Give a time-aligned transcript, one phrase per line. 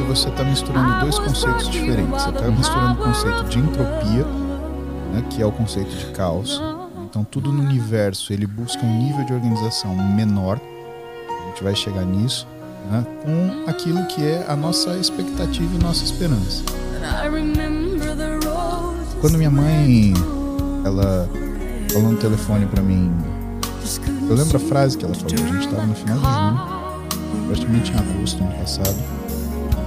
[0.00, 2.22] que você está misturando dois conceitos diferentes.
[2.22, 4.24] Você está misturando o conceito de entropia,
[5.12, 6.60] né, que é o conceito de caos.
[7.04, 10.58] Então, tudo no universo ele busca um nível de organização menor.
[11.28, 12.46] A gente vai chegar nisso,
[12.90, 16.62] né, com aquilo que é a nossa expectativa e nossa esperança.
[19.20, 20.14] Quando minha mãe,
[20.84, 21.28] ela
[21.92, 23.12] falou no telefone para mim,
[24.28, 25.34] eu lembro a frase que ela falou.
[25.34, 29.19] A gente estava no final de junho, praticamente em agosto do ano passado.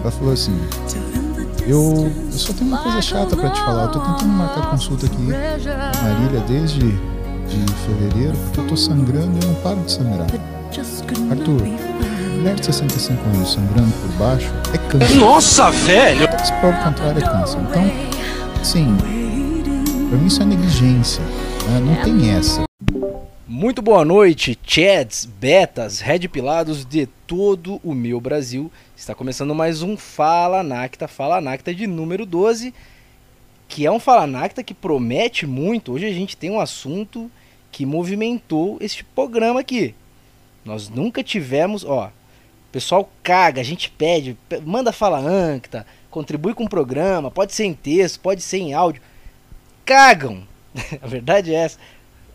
[0.03, 0.59] Ela falou assim:
[1.65, 3.83] eu, eu só tenho uma coisa chata para te falar.
[3.83, 9.43] Eu tô tentando marcar consulta aqui Marília desde de fevereiro, porque eu tô sangrando e
[9.43, 10.27] eu não paro de sangrar.
[11.31, 11.61] Arthur,
[12.35, 15.15] mulher de 65 anos sangrando por baixo é câncer.
[15.15, 16.27] Nossa, velho!
[16.43, 17.59] Se prova o contrário é câncer.
[17.59, 17.91] Então,
[18.63, 18.97] sim,
[20.09, 21.23] pra mim isso é negligência.
[21.23, 21.79] Né?
[21.79, 22.63] Não tem essa.
[23.47, 28.71] Muito boa noite, Chads, Betas, Red Pilados de todo o meu Brasil.
[29.03, 32.73] Está começando mais um Fala Nacta, Fala Nacta de número 12,
[33.67, 35.91] que é um Fala Nacta que promete muito.
[35.91, 37.29] Hoje a gente tem um assunto
[37.69, 39.93] que movimentou este programa aqui.
[40.63, 46.63] Nós nunca tivemos, ó, o pessoal caga, a gente pede, manda Fala Ancta, contribui com
[46.63, 49.01] o programa, pode ser em texto, pode ser em áudio.
[49.83, 50.47] Cagam!
[51.03, 51.77] a verdade é essa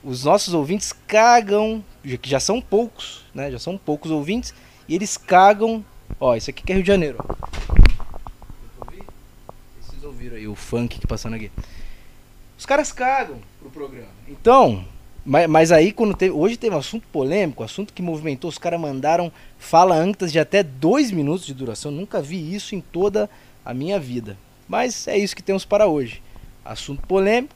[0.05, 3.51] os nossos ouvintes cagam, que já são poucos, né?
[3.51, 4.53] Já são poucos ouvintes,
[4.87, 5.83] e eles cagam.
[6.21, 7.19] Ó, isso aqui que é Rio de Janeiro.
[9.81, 11.51] Vocês ouviram aí o funk que passando aqui.
[12.59, 14.09] Os caras cagam pro programa.
[14.27, 14.85] Então,
[15.25, 16.33] mas, mas aí quando teve.
[16.33, 20.63] Hoje teve um assunto polêmico, assunto que movimentou, os caras mandaram fala antas de até
[20.63, 21.93] dois minutos de duração.
[21.93, 23.31] Nunca vi isso em toda
[23.65, 24.37] a minha vida.
[24.67, 26.21] Mas é isso que temos para hoje.
[26.65, 27.55] Assunto polêmico.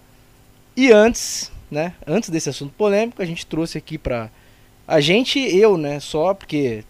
[0.77, 1.95] E antes, né?
[2.07, 4.31] Antes desse assunto polêmico, a gente trouxe aqui para
[4.87, 5.99] a gente, eu, né?
[5.99, 6.85] Só porque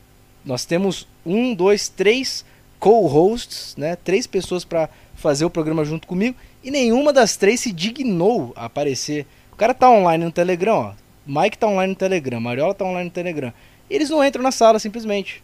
[0.44, 2.44] nós temos um, dois, três
[2.78, 3.96] co-hosts, né?
[3.96, 8.66] Três pessoas para fazer o programa junto comigo e nenhuma das três se dignou a
[8.66, 9.26] aparecer.
[9.52, 10.92] O cara tá online no Telegram, ó.
[11.24, 13.52] Mike tá online no Telegram, Mariola tá online no Telegram.
[13.88, 15.42] E eles não entram na sala simplesmente,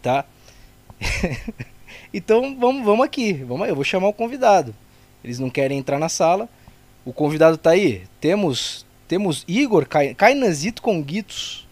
[0.00, 0.24] tá?
[2.12, 4.74] então vamos, vamos aqui, vamos, eu vou chamar o convidado.
[5.22, 6.48] Eles não querem entrar na sala.
[7.04, 8.04] O convidado tá aí.
[8.20, 11.66] Temos temos Igor Cainazito com Guitos.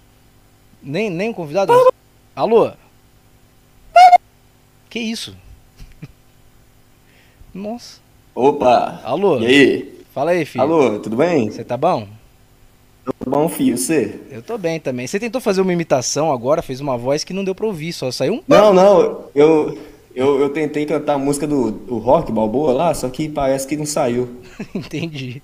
[0.83, 1.73] Nem, nem o convidado.
[2.35, 2.73] Alô?
[4.89, 5.37] Que isso?
[7.55, 8.01] Nossa.
[8.35, 9.01] Opa!
[9.05, 9.41] Alô?
[9.41, 9.97] E aí?
[10.13, 10.63] Fala aí, filho.
[10.63, 11.51] Alô, tudo bem?
[11.51, 12.09] Você tá bom?
[13.05, 13.79] Tô bom, filho.
[13.79, 14.19] Você?
[14.31, 15.07] Eu tô bem também.
[15.07, 18.11] Você tentou fazer uma imitação agora, fez uma voz que não deu pra ouvir, só
[18.11, 18.43] saiu um.
[18.49, 19.27] Não, não.
[19.35, 19.79] Eu,
[20.15, 23.77] eu, eu tentei cantar a música do, do Rock Balboa lá, só que parece que
[23.77, 24.41] não saiu.
[24.75, 25.43] Entendi.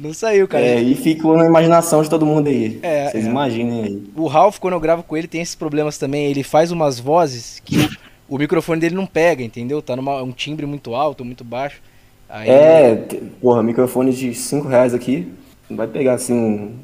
[0.00, 0.64] Não saiu, cara.
[0.64, 2.78] É, e ficou na imaginação de todo mundo aí.
[2.82, 3.28] É, Vocês é.
[3.28, 4.02] imaginem aí.
[4.16, 6.26] O Ralph, quando eu gravo com ele, tem esses problemas também.
[6.26, 7.76] Ele faz umas vozes que
[8.28, 9.82] o, microfone dele não pega, entendeu?
[9.82, 11.82] Tá numa um timbre muito alto, muito baixo.
[12.28, 12.94] Aí, É,
[13.40, 15.28] porra, microfone de 5 reais aqui.
[15.68, 16.74] Não vai pegar assim um-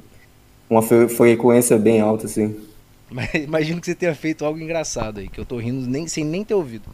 [0.69, 2.55] uma fre- frequência bem alta assim.
[3.11, 6.25] Mas imagino que você tenha feito algo engraçado aí, que eu tô rindo nem, sem
[6.25, 6.85] nem ter ouvido.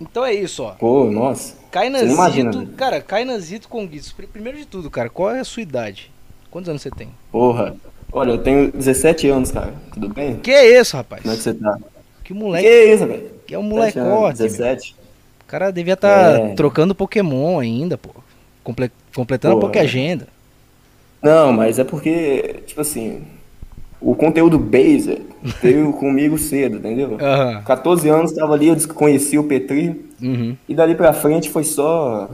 [0.00, 0.72] Então é isso, ó.
[0.72, 1.54] Pô, nossa.
[1.74, 4.10] Não imagina, cara, Cainazito com Guitos.
[4.12, 6.10] Pri- Primeiro de tudo, cara, qual é a sua idade?
[6.50, 7.08] Quantos anos você tem?
[7.30, 7.76] Porra.
[8.12, 9.74] Olha, eu tenho 17 anos, cara.
[9.92, 10.36] Tudo bem?
[10.36, 11.20] Que é isso, rapaz?
[11.22, 11.76] Como é que você tá?
[12.24, 13.30] Que Que moleque, isso, velho?
[13.46, 14.38] que é um 17 anos, molecote.
[14.40, 14.48] meu.
[14.48, 14.96] 17?
[15.42, 16.54] O cara devia estar É.
[16.54, 18.10] trocando Pokémon ainda, pô.
[18.64, 19.68] Comple- completando a Porra.
[19.72, 20.26] Pokéagenda.
[21.22, 23.22] Não, mas é porque, tipo assim,
[24.00, 25.22] o conteúdo base
[25.62, 27.16] veio comigo cedo, entendeu?
[27.20, 27.62] Aham.
[27.62, 30.56] 14 anos tava ali, eu conheci o Petri, Uhum.
[30.68, 32.30] e dali pra frente foi só,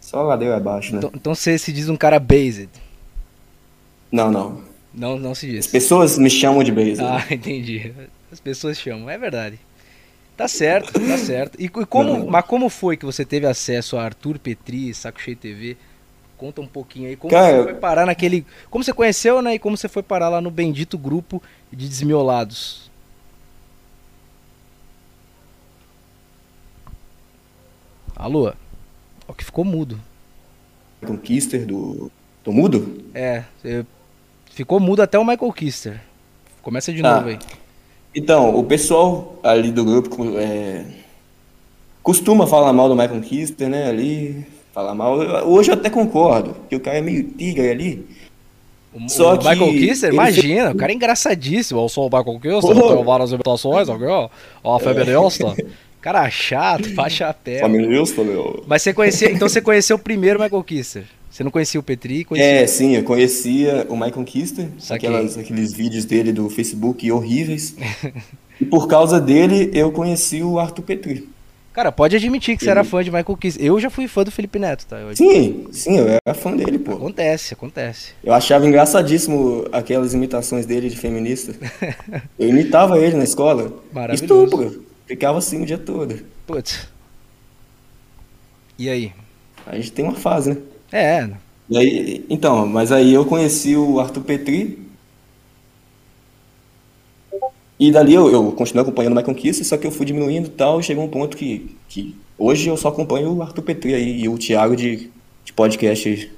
[0.00, 0.98] só ladeira abaixo, né?
[0.98, 2.68] Então, então você se diz um cara based.
[4.10, 4.60] Não, não.
[4.94, 5.66] Não, não se As diz.
[5.66, 7.02] pessoas me chamam de base.
[7.02, 7.92] Ah, entendi.
[8.32, 9.58] As pessoas chamam, é verdade.
[10.36, 11.60] Tá certo, tá certo.
[11.60, 12.26] E, e como, Não.
[12.26, 15.76] mas como foi que você teve acesso a Arthur Petri, Saco Cheio TV?
[16.36, 19.54] Conta um pouquinho aí como Cara, você foi parar naquele, como você conheceu, né?
[19.54, 21.42] E como você foi parar lá no bendito grupo
[21.72, 22.90] de desmiolados.
[28.14, 28.52] Alô?
[29.28, 30.00] Ó, que ficou mudo.
[31.06, 32.10] Conquister do...
[32.42, 33.04] Tô mudo?
[33.12, 33.42] É,
[34.52, 36.00] ficou mudo até o Michael Kister.
[36.62, 37.16] Começa de Tá.
[37.16, 37.38] novo aí.
[38.14, 40.86] Então, o pessoal ali do grupo é,
[42.02, 43.88] costuma falar mal do Michael Kister, né?
[43.88, 45.16] Ali, falar mal.
[45.46, 48.06] Hoje eu até concordo, que o cara é meio tigre ali.
[48.92, 51.80] O, Só o que Michael Kisser, imagina, o cara é engraçadíssimo.
[51.80, 54.30] Eu sou o Michael Kisser, eu tenho várias imitações, ó.
[54.62, 55.56] Ó, a feminista.
[55.98, 57.60] Cara chato, faz chapéu.
[57.60, 58.62] Feminista, meu.
[58.66, 61.04] Mas você conhecia, então você conheceu primeiro o Michael Kisser.
[61.30, 62.62] Você não conhecia o Petri, conhecia.
[62.62, 67.74] É, sim, eu conhecia o Michael Kister, aquelas, aqueles vídeos dele do Facebook horríveis.
[68.58, 71.28] E por causa dele, eu conheci o Arthur Petri.
[71.76, 73.62] Cara, pode admitir que você era fã de Michael Kiss.
[73.62, 74.96] Eu já fui fã do Felipe Neto, tá?
[74.96, 75.14] Eu...
[75.14, 76.92] Sim, sim, eu era fã dele, pô.
[76.94, 78.14] Acontece, acontece.
[78.24, 81.54] Eu achava engraçadíssimo aquelas imitações dele de feminista.
[82.38, 83.70] Eu imitava ele na escola.
[83.92, 84.44] Maravilhoso.
[84.46, 84.86] Estupro.
[85.06, 86.18] Ficava assim o dia todo.
[86.46, 86.88] Putz.
[88.78, 89.12] E aí?
[89.66, 90.56] A gente tem uma fase, né?
[90.90, 91.28] É,
[91.68, 94.78] E aí, então, mas aí eu conheci o Arthur Petri.
[97.78, 100.50] E dali eu, eu continuei acompanhando o My Conquista, só que eu fui diminuindo e
[100.50, 104.22] tal, e chegou um ponto que, que hoje eu só acompanho o Arthur Petri aí
[104.22, 105.10] e o Thiago de,
[105.44, 106.32] de podcast.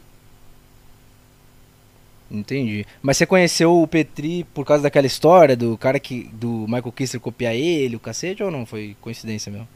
[2.31, 2.85] entendi.
[3.01, 6.29] Mas você conheceu o Petri por causa daquela história do cara que.
[6.33, 8.67] do Michael Kister copiar ele, o cacete, ou não?
[8.67, 9.69] Foi coincidência mesmo?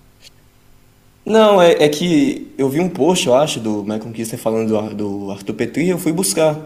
[1.24, 4.94] Não, é, é que eu vi um post, eu acho, do My Conquista falando do,
[4.94, 6.58] do Arthur Petri e eu fui buscar.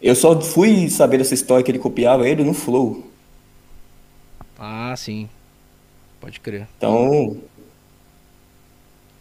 [0.00, 3.04] Eu só fui saber dessa história que ele copiava ele no Flow.
[4.58, 5.28] Ah, sim.
[6.20, 6.66] Pode crer.
[6.78, 7.36] Então,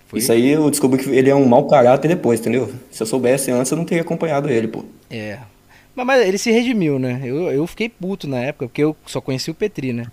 [0.07, 0.19] Foi?
[0.19, 2.73] isso aí eu descobri que ele é um mau caráter depois, entendeu?
[2.91, 4.85] Se eu soubesse antes, eu não teria acompanhado ele, pô.
[5.09, 5.39] É.
[5.95, 7.21] Mas, mas ele se redimiu, né?
[7.23, 10.07] Eu, eu fiquei puto na época, porque eu só conheci o Petri, né?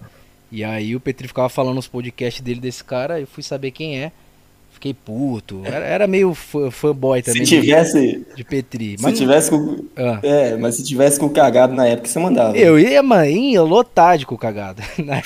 [0.50, 4.00] E aí o Petri ficava falando nos podcasts dele desse cara, eu fui saber quem
[4.00, 4.12] é.
[4.81, 5.61] Fiquei puto.
[5.62, 8.97] Era, era meio fã- fanboy também Se de- tivesse, de Petri.
[8.97, 10.21] se Mas não- tivesse com, Ah.
[10.23, 12.56] é, mas se tivesse com o cagado na época, você mandava.
[12.56, 14.82] Eu ia, mano, ia lotar de com cagada.
[15.05, 15.21] Na-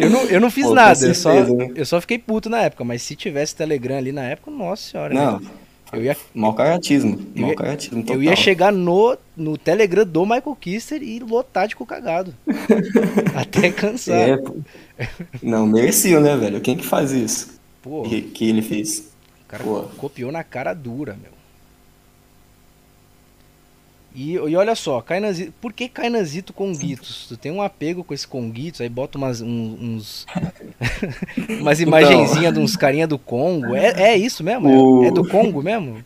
[0.00, 1.70] eu, não, eu não fiz Pô, nada, eu só, certeza, né?
[1.74, 2.84] eu só fiquei puto na época.
[2.84, 5.12] Mas se tivesse Telegram ali na época, nossa senhora.
[5.12, 5.46] Não, né?
[5.92, 8.14] Eu ia, Eu mau ia- caratismo total.
[8.16, 12.32] eu ia chegar no, no Telegram do Michael Kister e lotar de cagado.
[13.34, 14.28] Até cansar.
[14.28, 14.38] É.
[15.42, 16.60] Não, merecia, né, velho?
[16.60, 17.57] Quem que faz isso?
[17.82, 19.08] Pô, Que, que ele fez?
[19.44, 19.82] o cara pô.
[19.96, 21.32] copiou na cara dura, meu.
[24.14, 27.26] E, e olha só, Kainazito, por que Kainazito Conguitos?
[27.28, 30.26] Tu tem um apego com esse Conguitos, aí bota umas, um- uns,
[31.60, 33.76] umas imagenzinhas de uns carinha do Congo.
[33.76, 34.68] É, é isso mesmo?
[34.68, 35.98] É- O- É, do Congo mesmo?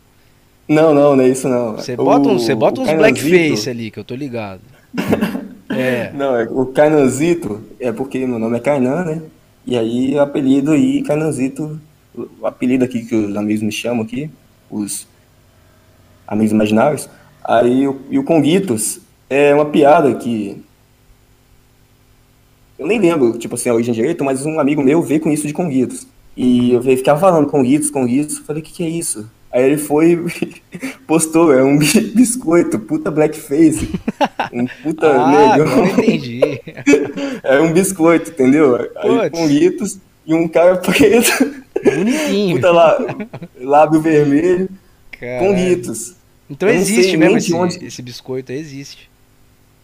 [0.67, 1.73] Não, não, não é isso não.
[1.77, 4.61] Você bota, um, você bota uns Kainanzito- blackface ali, que eu tô ligado.
[5.69, 9.21] É, Não, é- o Kainanzito é porque meu nome é Kainan, né?
[9.65, 11.79] E aí o apelido aí, Kainanzito,
[12.15, 14.29] o apelido aqui que os amigos me chamam aqui,
[14.69, 15.07] os
[16.27, 17.09] amigos imaginários.
[17.43, 18.99] Aí o- e o Conguitos
[19.29, 20.61] é uma piada que
[22.77, 25.47] eu nem lembro, tipo assim, a origem direito, mas um amigo meu veio com isso
[25.47, 26.07] de Conguitos.
[26.35, 29.29] E eu ficava falando Conguitos, Conguitos, falei, o que que é isso?
[29.53, 33.87] Aí ele foi e postou, é um bi- biscoito, puta blackface,
[34.51, 36.41] um puta ah, eu entendi.
[37.43, 38.75] É um biscoito, entendeu?
[38.97, 41.53] Aí com litos e um cara preto,
[41.83, 42.55] Bonitinho.
[42.55, 42.97] puta lá,
[43.61, 44.67] lábio vermelho,
[45.11, 45.53] com Caralho.
[45.55, 46.15] litos.
[46.49, 49.09] Então Eu existe mesmo esse, onde- esse biscoito, existe.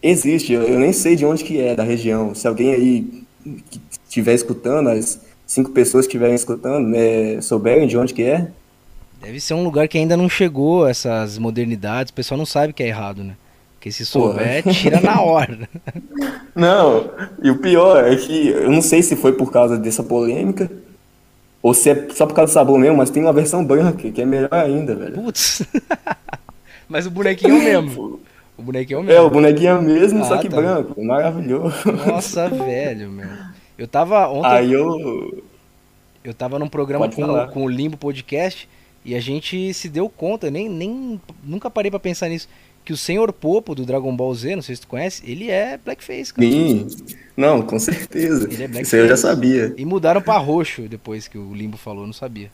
[0.02, 2.34] Existe, eu, eu nem sei de onde que é, da região.
[2.34, 3.22] Se alguém aí
[3.70, 8.48] que estiver escutando, as cinco pessoas que estiverem escutando, né, souberem de onde que é,
[9.20, 12.82] Deve ser um lugar que ainda não chegou essas modernidades, o pessoal não sabe que
[12.82, 13.34] é errado, né?
[13.74, 15.66] Porque se souber, tira na hora.
[16.54, 17.10] Não,
[17.42, 20.70] e o pior é que eu não sei se foi por causa dessa polêmica
[21.62, 24.20] ou se é só por causa do sabor mesmo, mas tem uma versão branca que
[24.20, 25.14] é melhor ainda, velho.
[25.14, 25.62] Putz.
[26.88, 28.20] Mas o bonequinho é o mesmo.
[28.58, 29.30] O bonequinho é o É, o mesmo.
[29.30, 30.56] bonequinho mesmo, só Ah, que tá.
[30.56, 31.74] branco, maravilhoso.
[32.06, 33.28] Nossa, velho, meu.
[33.78, 35.42] Eu tava ontem, Aí eu.
[36.24, 37.48] eu tava num programa Pode com, falar.
[37.48, 38.68] com o Limbo Podcast
[39.04, 42.48] e a gente se deu conta, nem, nem nunca parei pra pensar nisso,
[42.84, 45.78] que o Senhor Popo do Dragon Ball Z, não sei se tu conhece, ele é
[45.78, 46.48] blackface, cara.
[46.48, 46.86] Sim,
[47.36, 48.44] não, com certeza.
[48.44, 48.82] Ele é blackface.
[48.82, 49.74] Isso eu já sabia.
[49.76, 52.50] E mudaram pra roxo depois que o Limbo falou, não sabia.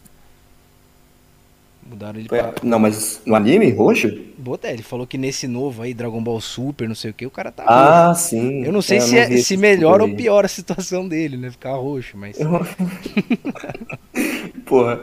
[1.89, 2.55] Mudaram ele pra.
[2.63, 4.09] Não, mas no anime, roxo?
[4.37, 7.31] Bota, ele falou que nesse novo aí, Dragon Ball Super, não sei o que, o
[7.31, 8.15] cara tá Ah, roxo.
[8.15, 8.65] sim.
[8.65, 11.51] Eu não sei É, se, é, se melhora ou piora a situação dele, né?
[11.51, 12.37] Ficar roxo, mas.
[14.67, 15.01] Porra.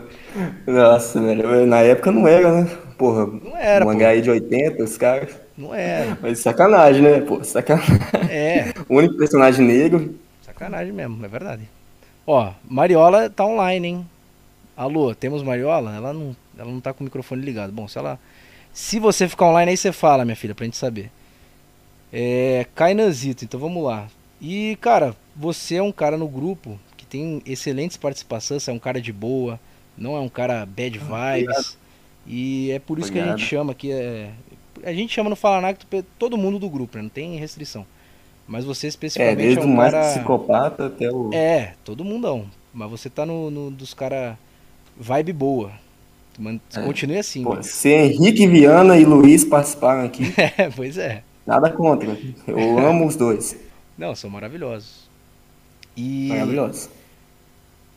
[0.67, 1.65] Nossa, velho.
[1.65, 2.77] Na época não era, né?
[2.97, 3.25] Porra.
[3.27, 5.29] Não era, um mangá aí de 80, os caras.
[5.57, 6.17] Não é.
[6.21, 7.21] Mas sacanagem, né?
[7.21, 7.95] Pô, sacanagem.
[8.29, 10.15] É, O único personagem negro.
[10.41, 11.61] sacanagem mesmo, é verdade.
[12.25, 14.07] Ó, Mariola tá online, hein?
[14.75, 15.93] Alô, temos Mariola?
[15.95, 17.71] Ela não, ela não tá com o microfone ligado.
[17.71, 18.19] Bom, se ela.
[18.73, 21.11] Se você ficar online aí, você fala, minha filha, pra gente saber.
[22.11, 22.65] É.
[22.75, 24.07] Kainanzito, então vamos lá.
[24.41, 28.79] E, cara, você é um cara no grupo que tem excelentes participações, você é um
[28.79, 29.59] cara de boa,
[29.97, 31.77] não é um cara bad vibes.
[32.25, 33.39] E é por isso que a Obrigado.
[33.39, 33.91] gente chama aqui.
[33.91, 34.31] É,
[34.83, 35.85] a gente chama no Falanacto
[36.17, 37.03] todo mundo do grupo, né?
[37.03, 37.85] Não tem restrição.
[38.47, 40.09] Mas você É, especificamente desde é o um mais cara.
[40.11, 41.33] psicopata até o.
[41.33, 42.45] É, todo mundão.
[42.73, 44.37] Mas você tá no, no dos cara
[44.97, 45.71] vibe boa.
[46.75, 46.81] É.
[46.81, 47.43] Continue assim.
[47.43, 51.23] Pô, se Henrique Viana e Luiz participaram aqui, É, pois é.
[51.45, 52.17] nada contra.
[52.47, 53.55] Eu amo os dois.
[53.97, 55.07] Não, são maravilhosos.
[55.95, 56.27] E...
[56.29, 56.89] Maravilhosos.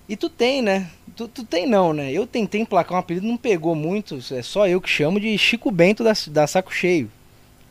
[0.09, 0.88] E tu tem, né?
[1.16, 2.12] Tu, tu tem não, né?
[2.12, 4.19] Eu tentei emplacar um apelido, não pegou muito.
[4.31, 7.11] É só eu que chamo de Chico Bento da, da Saco Cheio.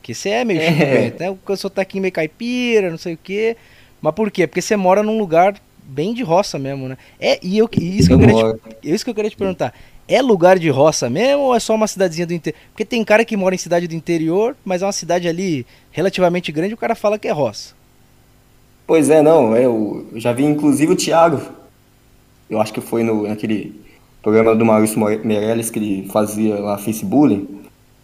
[0.02, 1.02] Que você é meio Chico É.
[1.02, 1.38] Bento, né?
[1.48, 3.56] O seu taquinho meio caipira, não sei o quê.
[4.02, 4.46] Mas por quê?
[4.48, 5.56] Porque você mora num lugar
[5.86, 6.98] bem de roça mesmo, né?
[7.20, 9.38] É, e eu, e isso, que eu, Eu queria te, isso que eu queria te
[9.38, 9.74] perguntar.
[10.08, 12.60] É lugar de roça mesmo ou é só uma cidadezinha do interior?
[12.72, 16.52] Porque tem cara que mora em cidade do interior, mas é uma cidade ali relativamente
[16.52, 17.74] grande e o cara fala que é roça.
[18.86, 21.42] Pois é, não, é, eu já vi inclusive o Thiago,
[22.48, 23.82] eu acho que foi no, naquele
[24.22, 27.48] programa do Maurício Meirelles que ele fazia lá Bullying,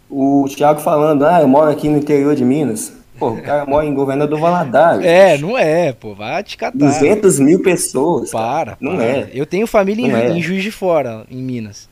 [0.10, 2.94] o Thiago falando, ah, eu moro aqui no interior de Minas.
[3.18, 5.06] Pô, o cara mora em Governador Valadares.
[5.06, 6.16] É, não é, pô.
[6.16, 6.76] Vai te catar.
[6.76, 8.32] 200 mil pessoas.
[8.32, 9.06] Para, Não para.
[9.06, 9.30] é.
[9.34, 10.32] Eu tenho família em, é.
[10.32, 11.88] em Juiz de Fora, em Minas.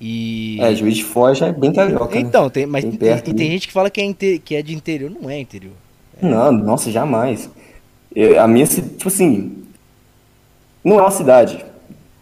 [0.00, 0.56] E.
[0.60, 2.20] É, Juiz de Fora já é bem carioca, né?
[2.22, 4.62] Então, tem, mas tem, perto e tem gente que fala que é, inte- que é
[4.62, 5.10] de interior.
[5.20, 5.74] Não é interior.
[6.22, 7.50] Não, nossa, jamais.
[8.14, 9.58] Eu- a minha, tipo assim,
[10.82, 11.62] não é uma cidade.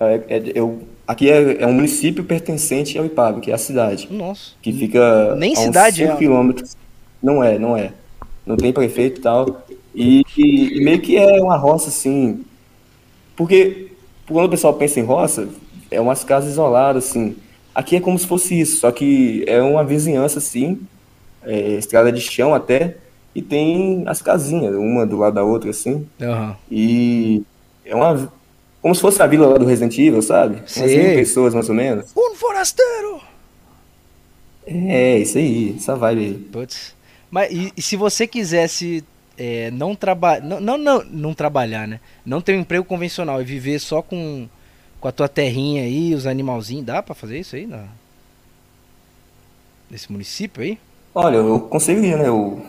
[0.00, 4.08] É- é- eu, aqui é, é um município pertencente ao Ipaba, que é a cidade.
[4.10, 4.52] Nossa.
[4.60, 6.16] que fica Nem a uns cidade 5 é.
[6.16, 6.76] quilômetros.
[7.22, 7.92] Não é, não é.
[8.44, 9.62] Não tem prefeito e tal.
[9.94, 12.44] E, e- e meio que é uma roça, assim.
[13.36, 13.88] Porque
[14.28, 15.48] quando o pessoal pensa em roça,
[15.90, 17.36] é umas casas isoladas, assim.
[17.78, 20.80] Aqui é como se fosse isso, só que é uma vizinhança, assim,
[21.44, 22.96] é, estrada de chão até,
[23.32, 26.04] e tem as casinhas, uma do lado da outra, assim.
[26.20, 26.56] Aham.
[26.68, 27.40] E
[27.84, 28.32] é uma.
[28.82, 30.56] Como se fosse a vila lá do Resident Evil, sabe?
[30.56, 30.98] Umas Sei.
[30.98, 32.06] mil pessoas, mais ou menos.
[32.16, 33.20] Um forasteiro!
[34.66, 36.34] É, isso aí, essa vibe aí.
[36.34, 36.96] Putz.
[37.30, 39.04] Mas e, e se você quisesse
[39.36, 40.44] é, não trabalhar.
[40.44, 42.00] Não, não, não, não trabalhar, né?
[42.26, 44.48] Não ter um emprego convencional e viver só com,
[45.00, 47.66] com a tua terrinha aí, os animalzinhos, dá pra fazer isso aí?
[47.66, 47.84] Na...
[49.90, 50.78] Nesse município aí?
[51.14, 52.28] Olha, eu conseguiria, né?
[52.28, 52.60] Eu,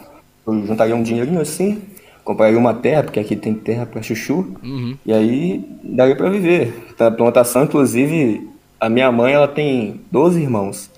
[0.47, 1.81] eu juntaria um dinheirinho assim,
[2.23, 4.97] compraria uma terra, porque aqui tem terra pra chuchu, Uhum.
[5.05, 6.93] e aí daria pra viver.
[6.97, 8.47] Tá, plantação, inclusive,
[8.79, 10.89] a minha mãe, ela tem 12 irmãos.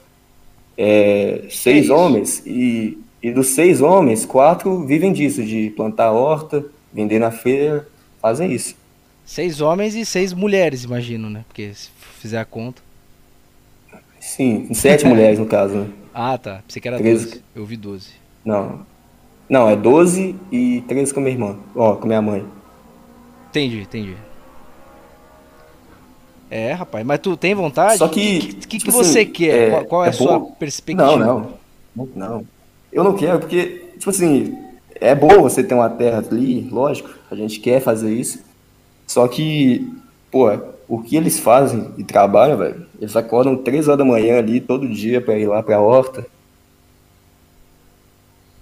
[0.77, 1.93] É, seis isso?
[1.93, 7.87] homens, e, e dos seis homens, quatro vivem disso, de plantar horta, vender na feira,
[8.21, 8.75] fazem isso.
[9.31, 11.45] Seis homens e seis mulheres, imagino, né?
[11.47, 12.81] Porque se fizer a conta.
[14.19, 15.87] Sim, sete mulheres no caso, né?
[16.13, 16.61] Ah, tá.
[16.67, 16.99] Pensei que era.
[16.99, 17.41] 12.
[17.55, 18.09] Eu vi 12.
[18.43, 18.85] Não.
[19.47, 21.57] Não, é 12 e 13 com minha irmã.
[21.73, 22.43] Ó, com minha mãe.
[23.49, 24.17] Entendi, entendi.
[26.49, 27.99] É, rapaz, mas tu tem vontade?
[27.99, 29.55] Só O que, que, que, que tipo você assim, quer?
[29.55, 30.51] é- qual, qual é, é a sua bom.
[30.59, 31.15] perspectiva?
[31.15, 31.57] Não,
[31.95, 32.09] não.
[32.13, 32.45] Não.
[32.91, 34.57] Eu não quero, porque, tipo assim,
[34.95, 38.50] é bom você ter uma terra ali, lógico, a gente quer fazer isso.
[39.11, 39.85] Só que,
[40.31, 40.47] pô,
[40.87, 44.87] o que eles fazem e trabalham, velho, eles acordam três horas da manhã ali todo
[44.87, 46.25] dia pra ir lá pra horta.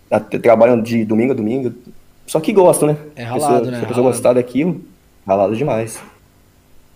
[0.09, 1.71] Até Trabalham de domingo a domingo.
[2.25, 2.97] Só que gostam, né?
[3.15, 3.77] É ralado, pessoa- né?
[3.77, 4.03] Se a pessoa Ralado.
[4.15, 4.81] gostar daquilo,
[5.25, 5.99] ralado demais.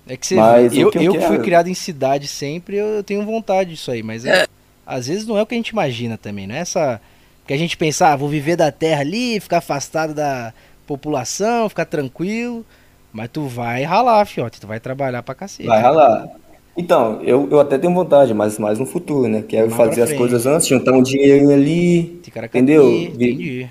[0.07, 2.75] É que você Mas eu, que eu eu que fui quero- criado em cidade sempre,
[2.77, 4.47] eu, eu tenho vontade disso aí, mas é-
[4.85, 6.99] às vezes não é o que a gente imagina também, não é essa
[7.47, 10.53] que a gente pensa, ah, vou viver da terra ali, ficar afastado da
[10.87, 12.65] população, ficar tranquilo,
[13.13, 15.67] mas tu vai ralar, fiote, tu vai trabalhar pra cacete.
[15.67, 16.27] Vai ralar.
[16.75, 19.43] Então, eu, eu até tenho vontade, mas mais no futuro, né?
[19.43, 23.13] Quero Mais pra fazer as coisas antes, juntar um dinheirinho ali, entendeu?
[23.15, 23.69] Vi-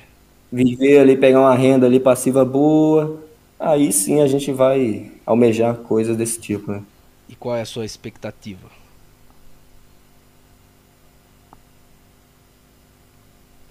[0.52, 3.20] viver ali, pegar uma renda ali passiva boa.
[3.58, 6.82] Aí sim a gente vai almejar coisas desse tipo, né?
[7.28, 8.70] E qual é a sua expectativa?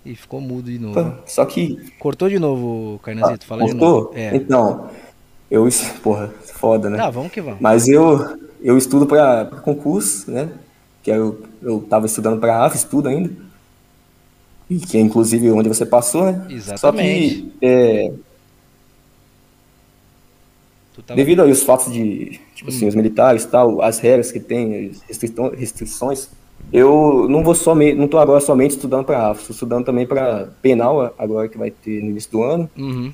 [0.05, 1.15] Ih, ficou mudo de novo.
[1.27, 1.77] Só que.
[1.99, 4.03] Cortou de novo, Carnazito, fala de Cortou?
[4.05, 4.11] novo.
[4.17, 4.35] É.
[4.35, 4.89] Então,
[5.51, 5.67] eu.
[6.01, 6.97] Porra, foda, né?
[6.97, 7.59] Tá, vamos que vamos.
[7.59, 10.49] Mas eu, eu estudo para concurso, né?
[11.03, 13.31] Que eu, eu tava estudando para AF, estudo ainda.
[14.69, 16.47] E que é inclusive onde você passou, né?
[16.49, 16.79] Exatamente.
[16.79, 18.11] Só que, é,
[21.05, 22.73] tava- devido aos fatos de, tipo Hum.
[22.73, 25.17] assim, os militares e tal, as regras que tem, as
[25.57, 26.29] restrições,
[26.71, 30.47] eu não vou somente, não tô agora somente estudando para AF, estou estudando também para
[30.61, 32.69] penal agora que vai ter no início do ano.
[32.77, 33.11] Uhum.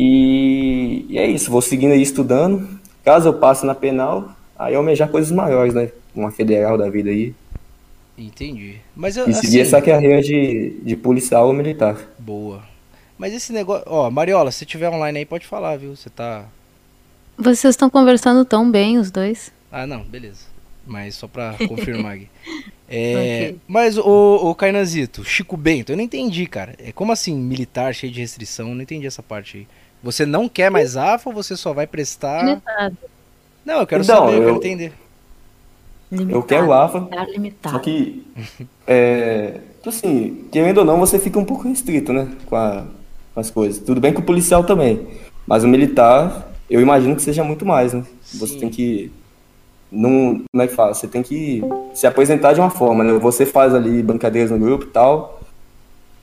[0.00, 2.68] E, e é isso, vou seguindo aí estudando.
[3.04, 5.90] Caso eu passe na penal, aí almejar coisas maiores, né?
[6.14, 7.34] Uma federal da vida aí.
[8.16, 8.80] Entendi.
[8.94, 11.96] Mas eu, E seguir assim, essa carreira de, de policial ou militar.
[12.16, 12.68] boa.
[13.16, 15.96] Mas esse negócio, ó, Mariola, se tiver online aí pode falar, viu?
[15.96, 16.52] Você tá
[17.36, 19.52] Vocês estão conversando tão bem, os dois.
[19.70, 20.46] Ah, não, beleza.
[20.84, 22.30] Mas só pra confirmar aqui.
[22.90, 23.60] É, Ok.
[23.66, 24.02] Mas o,
[24.50, 26.74] o Kainazito, Chico Bento, eu não entendi, cara.
[26.78, 28.70] É como assim, militar cheio de restrição?
[28.70, 29.68] Eu não entendi essa parte aí.
[30.02, 32.44] Você não quer mais AFA ou você só vai prestar.
[32.44, 32.96] Limitado.
[33.64, 34.92] Não, eu quero Então, saber, eu quero eu- entender.
[36.10, 36.38] limitado.
[36.38, 37.74] Eu quero AFA, limitado.
[37.76, 38.24] só que,
[38.86, 42.28] é, tipo assim, querendo ou não, você fica um pouco restrito, né?
[42.46, 42.84] Com, a-
[43.34, 43.82] com as coisas.
[43.82, 45.06] Tudo bem que o policial também,
[45.46, 48.04] mas o militar, eu imagino que seja muito mais, né?
[48.34, 48.60] Você Sim.
[48.60, 49.12] tem que.
[49.90, 50.92] Não, como é que fala?
[50.94, 51.62] Você tem que
[51.94, 53.12] se apresentar de uma forma, né?
[53.18, 55.40] Você faz ali brincadeiras no grupo e tal,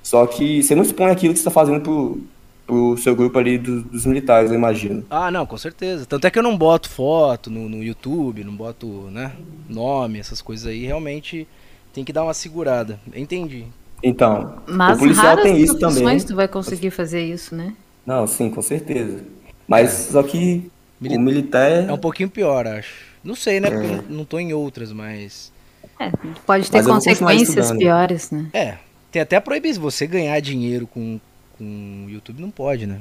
[0.03, 2.19] só que você não expõe aquilo que você está fazendo pro,
[2.65, 5.05] pro seu grupo ali dos, dos militares, eu imagino.
[5.09, 6.05] Ah, não, com certeza.
[6.05, 9.31] Tanto é que eu não boto foto no, no YouTube, não boto, né,
[9.69, 10.85] nome, essas coisas aí.
[10.85, 11.47] Realmente
[11.93, 12.99] tem que dar uma segurada.
[13.13, 13.65] Entendi.
[14.03, 16.19] Então, Mas o policial raras tem isso também.
[16.19, 17.73] tu vai conseguir fazer isso, né?
[18.05, 19.23] Não, sim, com certeza.
[19.67, 20.69] Mas só que
[20.99, 22.93] Mili- o militar É um pouquinho pior, acho.
[23.23, 23.95] Não sei, né, porque eu É.
[23.97, 25.51] não, não tô em outras, mas...
[25.99, 26.11] É,
[26.45, 28.47] pode ter Mas consequências piores, né?
[28.53, 28.77] É,
[29.11, 29.81] tem até a proibição.
[29.81, 31.19] Você ganhar dinheiro com,
[31.57, 32.99] com o YouTube não pode, né?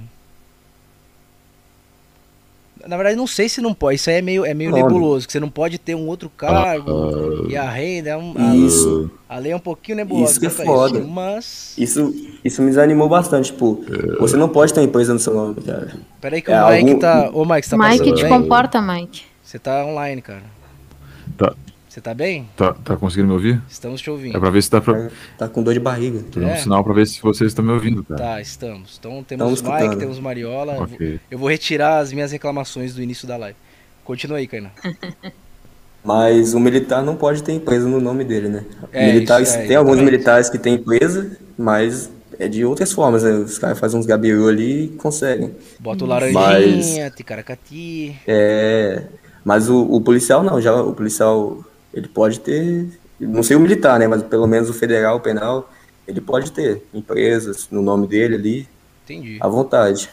[2.87, 3.97] Na verdade, não sei se não pode.
[3.97, 5.27] Isso aí é meio, é meio nebuloso.
[5.27, 8.35] Que você não pode ter um outro cargo e a renda é um...
[8.37, 10.99] A, Isso, a lei é um pouquinho nebulosa Isso que é a foda.
[10.99, 11.75] Isso, mas...
[11.79, 13.53] isso, isso me desanimou bastante.
[13.53, 13.83] Tipo,
[14.19, 15.95] você não pode ter empresa no seu nome, cara.
[16.21, 17.31] Peraí que É o Mike algum- tá...
[17.33, 18.31] Ô, Mike, você tá Mike, passando te bem?
[18.33, 19.23] comporta, Mike.
[19.43, 20.43] Você tá online, cara.
[21.39, 21.55] Tá,
[21.95, 22.49] Você tá bem?
[22.57, 23.63] tá, tá conseguindo me ouvir?
[23.69, 24.37] Estamos te ouvindo.
[24.37, 25.09] É pra ver se dá pra.
[25.39, 26.25] Tá com dor de barriga.
[26.29, 26.55] Tô dando É.
[26.55, 28.21] um sinal pra ver se vocês estão me ouvindo, cara.
[28.21, 28.97] Tá, estamos.
[28.99, 29.99] Então temos Estamos Mike, escutando.
[30.01, 30.73] temos Mariola.
[30.73, 31.21] Eu vou- Ok.
[31.31, 33.57] Eu vou retirar as minhas reclamações do início da live.
[34.05, 34.71] Continua aí, Kainan.
[36.05, 38.65] Mas o militar não pode ter empresa no nome dele, né?
[38.93, 43.23] É, militares, isso, é, tem alguns militares que têm empresa, mas é de outras formas,
[43.23, 43.31] né?
[43.31, 45.55] Os caras fazem uns gabiru ali e conseguem.
[45.79, 46.41] Bota o laranjinha,
[47.05, 48.17] Mas- ticaracati.
[48.27, 49.05] É,
[49.45, 52.87] mas o, o policial não, já o policial ele pode ter,
[53.21, 54.07] não sei o militar, né?
[54.07, 55.71] Mas pelo menos o federal, o penal,
[56.07, 58.69] ele pode ter empresas no nome dele ali,
[59.05, 59.39] Entendi.
[59.41, 60.11] à vontade.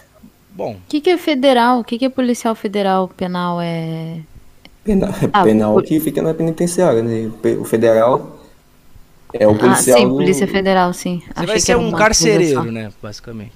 [0.54, 1.80] Bom, O que, que é federal?
[1.80, 3.60] O que, que é policial federal penal?
[3.62, 4.20] É.
[4.84, 7.32] Penal, Ah, penal por- que fica na penitenciária, né?
[7.60, 8.40] O federal
[9.34, 9.98] é o Ah, policial.
[10.00, 11.20] sim, do- Polícia Federal, sim.
[11.20, 12.72] você Achei vai que ser um carcereiro, só.
[12.72, 12.92] né?
[13.02, 13.54] Basicamente.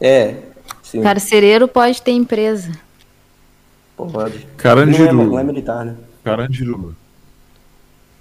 [0.00, 0.34] É,
[0.82, 2.70] sim, Carcereiro pode ter empresa.
[3.96, 4.12] pode.
[4.12, 5.12] Não é, Carandiru.
[5.24, 5.96] não é militar, né?
[6.22, 6.94] Carandiru.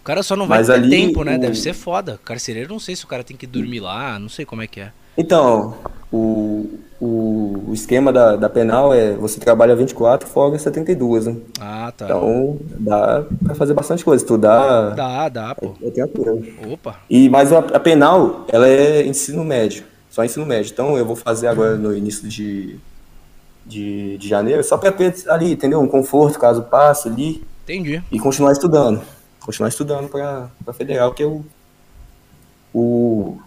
[0.05, 1.35] O cara só não vai Mas ter ali tempo, né?
[1.35, 2.19] o- Deve ser foda.
[2.23, 4.79] Carcereiro, não sei se o cara tem que dormir lá, não sei como é que
[4.79, 4.91] é.
[5.17, 5.73] Então,
[6.13, 6.69] o,
[7.01, 11.35] o, esquema da, da penal é você trabalha 24, folga 72, né?
[11.59, 12.05] Ah, tá.
[12.05, 15.73] Então, dá pra fazer bastante coisa, estudar, Dá, dá, pô.
[15.81, 16.43] é tranquilo.
[16.71, 16.97] Opa.
[17.09, 20.71] E, mas a, a penal, ela é ensino médio, só ensino médio.
[20.71, 22.75] Então, eu vou fazer agora no início de,
[23.65, 25.81] de, de janeiro, só pra ter ali, entendeu?
[25.81, 28.03] Um conforto, caso passe ali, Entendi.
[28.11, 29.01] e continuar estudando.
[29.45, 31.45] Continuar estudando pra, pra federal, que é o,
[32.73, 33.37] o,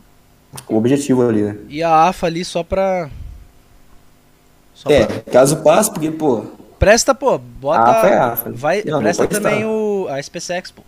[0.68, 1.56] o objetivo ali, né?
[1.68, 3.10] E a AFA ali só pra.
[4.74, 5.32] Só É, pra...
[5.32, 6.44] caso passe, porque, pô,
[6.78, 7.80] Presta, pô, bota.
[7.82, 8.52] A AFA é a AFA.
[8.52, 9.50] Vai, Não, presta prestar.
[9.50, 10.82] também o, a SpaceX, pô.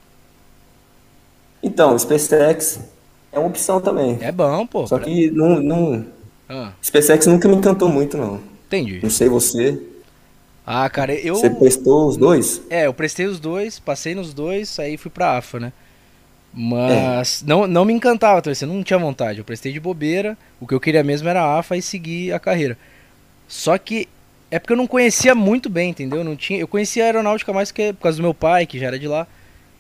[1.62, 2.78] então, SpaceX
[3.32, 4.16] é uma opção também.
[4.20, 4.86] É bom, pô.
[4.86, 6.06] Só que não, não,
[6.48, 8.40] Ah, SpaceX nunca me encantou muito, não.
[8.66, 9.00] entendi.
[9.02, 9.82] Não sei você,
[10.72, 11.34] Ah, cara, eu.
[11.34, 12.62] você prestou os dois?
[12.70, 15.72] É, eu prestei os dois, passei nos dois, aí fui pra AFA, né?
[16.54, 19.40] Mas não, não me encantava, torcer, não tinha vontade.
[19.40, 22.38] Eu prestei de bobeira, o que eu queria mesmo era a AFA e seguir a
[22.38, 22.78] carreira.
[23.48, 24.08] Só que
[24.48, 26.22] é porque eu não conhecia muito bem, entendeu?
[26.22, 28.86] Não tinha, eu conhecia a aeronáutica mais que por causa do meu pai, que já
[28.86, 29.26] era de lá.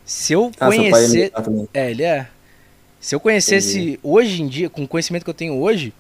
[0.04, 1.32] Se eu Ah, é conhecer.
[1.72, 2.26] É, ele é.
[2.98, 5.92] Se eu conhecesse hoje em dia, com o conhecimento que eu tenho hoje,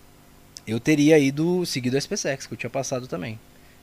[0.66, 3.38] eu teria ido seguido a SpaceX, que eu tinha passado também.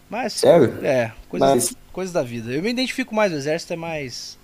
[0.09, 0.73] Mas, Sério?
[0.83, 2.51] é, coisas, Mas, coisas da vida.
[2.51, 4.37] Eu me identifico mais, o exército é mais,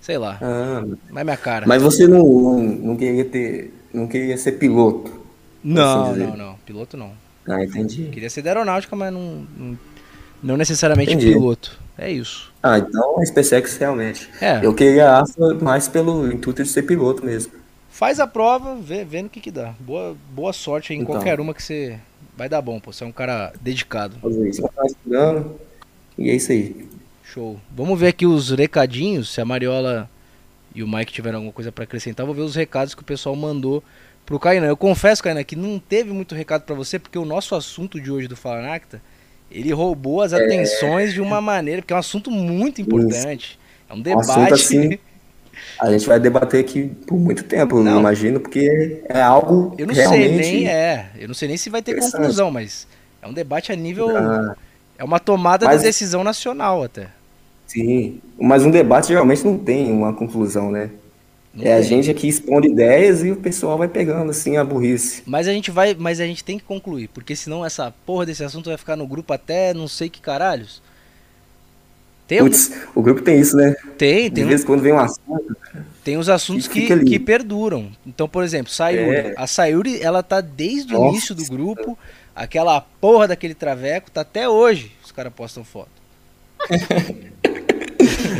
[0.00, 1.66] sei lá, ah, mais minha cara.
[1.66, 5.24] mas você não, não, não queria ter, não queria ser piloto?
[5.62, 7.12] não, assim não, não, piloto não.
[7.48, 8.08] Ah, entendi.
[8.10, 9.78] Queria ser da aeronáutica, mas não, não,
[10.42, 11.32] não necessariamente Entendi.
[11.32, 11.78] piloto.
[11.96, 12.52] É isso.
[12.62, 14.28] Ah, então a SpaceX realmente.
[14.40, 17.52] É, Eu queria a AFA mais pelo intuito de ser piloto mesmo.
[17.88, 19.74] faz a prova, vê, vê no que que dá.
[19.80, 21.14] Boa, boa sorte aí em Então.
[21.14, 21.98] qualquer uma que você
[22.36, 22.92] vai dar bom, pô.
[22.92, 24.16] Você é um cara dedicado.
[24.20, 24.62] Fazer isso.
[24.62, 25.60] Continuar estudando.
[26.18, 26.86] E é isso aí.
[27.24, 27.60] Show.
[27.74, 30.08] Vamos ver aqui os recadinhos, se a Mariola
[30.74, 32.26] e o Mike tiveram alguma coisa pra acrescentar.
[32.26, 33.82] Vou ver os recados que o pessoal mandou
[34.26, 34.66] pro Kainan.
[34.66, 38.10] Eu confesso, Kainan, que não teve muito recado pra você, porque o nosso assunto de
[38.10, 39.00] hoje do Fala Nacta,
[39.50, 43.58] ele roubou as atenções de uma maneira, porque é um assunto muito importante.
[43.88, 44.30] É um debate.
[44.30, 44.98] assunto assim,
[45.80, 48.00] A gente vai debater aqui por muito tempo, Não.
[48.00, 50.44] imagino, porque é algo eu não realmente...
[50.44, 52.86] sei nem, é, eu não sei nem se vai ter conclusão, mas
[53.22, 54.56] é um debate a nível, Ah,
[54.98, 57.08] é uma tomada Mas- de decisão nacional até.
[57.66, 60.90] sim, mas um debate geralmente não tem uma conclusão, né?
[61.52, 61.84] Não é a tem.
[61.84, 65.22] gente aqui expondo ideias e o pessoal vai pegando assim a burrice.
[65.26, 68.44] Mas a gente vai, mas a gente tem que concluir, porque senão essa porra desse
[68.44, 70.82] assunto vai ficar no grupo até não sei que caralhos.
[72.26, 73.74] Tem, algum- Putz, o grupo tem isso, né?
[73.96, 75.56] tem, De tem, vez em quando vem um assunto.
[76.02, 77.90] tem os assuntos que que, perduram.
[78.06, 79.16] Então, por exemplo, Sayuri.
[79.16, 79.34] É.
[79.36, 81.96] A Sayuri, ela tá desde o Nossa início do grupo.
[82.34, 84.92] Aquela porra daquele traveco tá até hoje.
[85.04, 85.88] Os caras postam foto.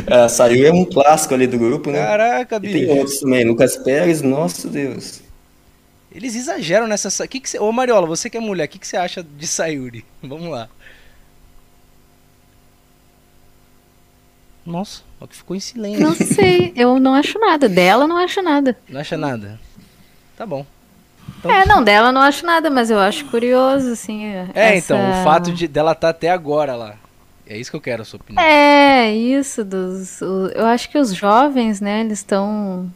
[0.09, 1.99] É, saiu é um clássico ali do grupo, né?
[1.99, 2.91] Caraca, E tem bicho.
[2.93, 3.43] outros também.
[3.43, 5.21] Lucas Pérez, nosso Deus.
[6.13, 7.09] Eles exageram nessa.
[7.09, 7.59] sa- Que que cê...
[7.59, 10.05] Ô Mariola, você que é mulher, o que, que você acha de Sayuri?
[10.23, 10.69] Vamos lá.
[14.67, 16.01] Nossa, o que ficou em silêncio.
[16.01, 17.69] Não sei, eu não acho nada.
[17.69, 18.77] Dela eu não acho nada.
[18.89, 19.57] Não acha nada?
[20.35, 20.65] Tá bom.
[21.39, 24.25] Então- É, não, dela eu não acho nada, mas eu acho curioso, assim.
[24.25, 26.95] É, essa- então, o fato de dela estar até agora lá.
[27.49, 28.43] É isso que eu quero, a sua opinião.
[28.43, 30.21] É, isso dos.
[30.21, 32.91] o- eu acho que os jovens, né, eles estão.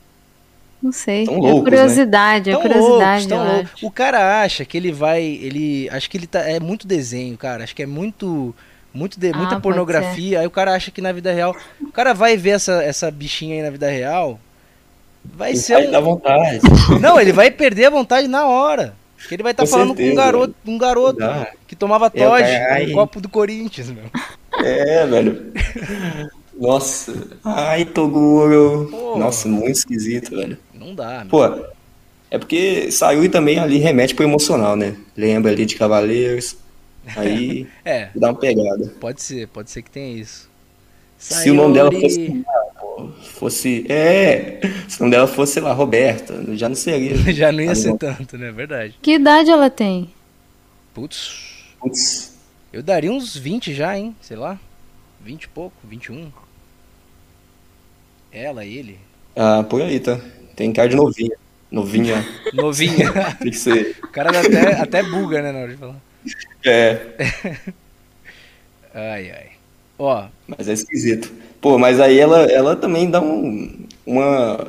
[0.84, 1.26] Não sei.
[1.26, 3.00] Tão é loucos, curiosidade, é Tão curiosidade.
[3.00, 3.72] loucos, tão eu loucos.
[3.76, 3.88] acho.
[3.88, 5.22] O cara acha que ele vai.
[5.24, 5.88] Ele.
[5.90, 6.40] Acho que ele tá.
[6.42, 7.64] É muito desenho, cara.
[7.64, 8.54] Acho que é muito.
[8.94, 10.40] Muito de, Ah, muita pornografia.
[10.42, 11.56] Aí o cara acha que na vida real.
[11.82, 14.40] O cara vai ver essa, essa bichinha aí na vida real.
[15.24, 15.76] Vai ser.
[15.76, 16.60] Aí um- dá vontade.
[17.00, 18.94] Não, ele vai perder a vontade na hora.
[19.18, 20.16] Porque ele vai estar Com falando com um certeza.
[20.16, 21.48] garoto, um garoto Dá.
[21.68, 24.06] que tomava É, o Todd no copo do Corinthians, meu.
[24.66, 25.54] É, velho.
[26.60, 27.14] Nossa.
[27.44, 28.88] Ai, Toguro.
[28.92, 29.18] Pô.
[29.18, 30.58] Nossa, muito esquisito, velho.
[30.74, 31.28] Não dá, meu.
[31.28, 31.66] Pô,
[32.30, 34.96] é porque saiu e também ali remete pro emocional, né?
[35.16, 36.56] Lembra ali de Cavaleiros.
[37.16, 38.88] Aí É, dá uma pegada.
[39.00, 40.50] pode ser, pode ser que tenha isso.
[41.18, 42.46] Se o nome dela Sayori- fosse.
[43.36, 43.86] Fosse.
[43.92, 44.60] É!
[44.88, 47.16] Se o nome dela fosse, sei lá, Roberta, já não seria.
[47.34, 48.52] Já não ia Ah, ser tanto, né?
[48.52, 48.96] Verdade.
[49.02, 50.10] Que idade ela tem?
[50.94, 52.34] Putz, Putz.
[52.74, 54.16] eu daria uns 20 já, hein?
[54.22, 54.60] Sei lá.
[55.24, 56.32] 20 e pouco, 21.
[58.32, 58.98] Ela, ele.
[59.36, 60.20] Ah, por aí, tá?
[60.56, 61.36] Tem cara de novinha.
[61.72, 63.12] Novinha, Novinha.
[63.40, 63.96] tem que ser.
[64.04, 65.96] o cara até, até buga, né, na hora de falar.
[66.64, 67.00] É,
[68.94, 69.46] Ai, ai.
[69.98, 71.32] Ó, mas é esquisito.
[71.62, 74.68] Pô, mas aí ela, ela também dá um, uma,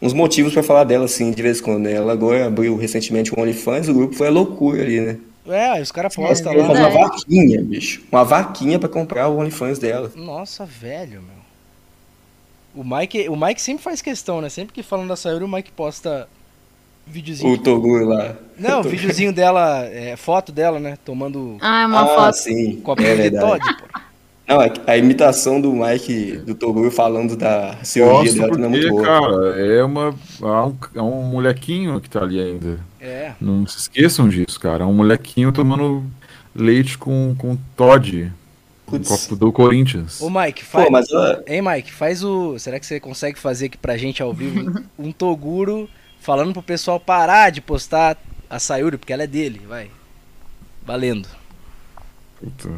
[0.00, 1.82] uns motivos pra falar dela, assim, de vez em quando.
[1.84, 1.92] né?
[1.92, 5.18] Ela agora abriu recentemente um OnlyFans, o grupo foi a loucura ali, né?
[5.46, 6.64] é, os caras postam lá.
[6.64, 6.94] uma verdade.
[6.96, 8.02] vaquinha, bicho.
[8.10, 10.10] Uma vaquinha pra comprar o OnlyFans dela.
[10.16, 11.40] Nossa, velho, meu.
[12.74, 14.48] O Mike, o Mike sempre faz questão, né?
[14.48, 16.28] Sempre que falam da Sayuri, o Mike posta
[17.10, 17.52] videozinho.
[17.52, 18.34] O Toguro lá.
[18.58, 20.96] Não, videozinho dela, é, foto dela, né?
[21.04, 22.34] Tomando Ah, é uma Ah, foto.
[22.36, 23.38] sim, copinho é de.
[23.38, 24.00] Todd, pô.
[24.48, 28.88] Não, é a imitação do Mike, do Toguro falando da cirurgia dela também é muito
[28.88, 29.20] porque, boa.
[29.20, 32.80] cara, é, uma, é, um, é um molequinho que tá ali ainda.
[33.00, 33.32] É.
[33.40, 34.82] Não se esqueçam disso, cara.
[34.82, 36.02] É um molequinho tomando
[36.52, 38.32] leite com, com Todd,
[38.92, 40.20] um copo do Corinthians.
[40.20, 40.84] Ô, Mike, faz.
[40.84, 42.58] Pô, mas ela, Hein, Mike, faz o.
[42.58, 45.88] Será que você consegue fazer aqui pra gente ao vivo um Toguro
[46.20, 48.16] falando pro pessoal parar de postar
[48.48, 49.90] a Sayuri, porque ela é dele, vai.
[50.84, 51.28] Valendo.
[52.40, 52.70] Puta,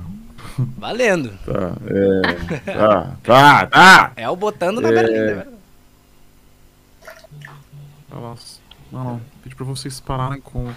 [0.76, 1.30] Valendo.
[1.44, 4.12] tá, é, tá, tá, tá.
[4.16, 4.92] É o botando na É.
[4.92, 5.52] berlinda, velho.
[8.10, 10.70] Elas, não, não, pedi pra vocês pararem com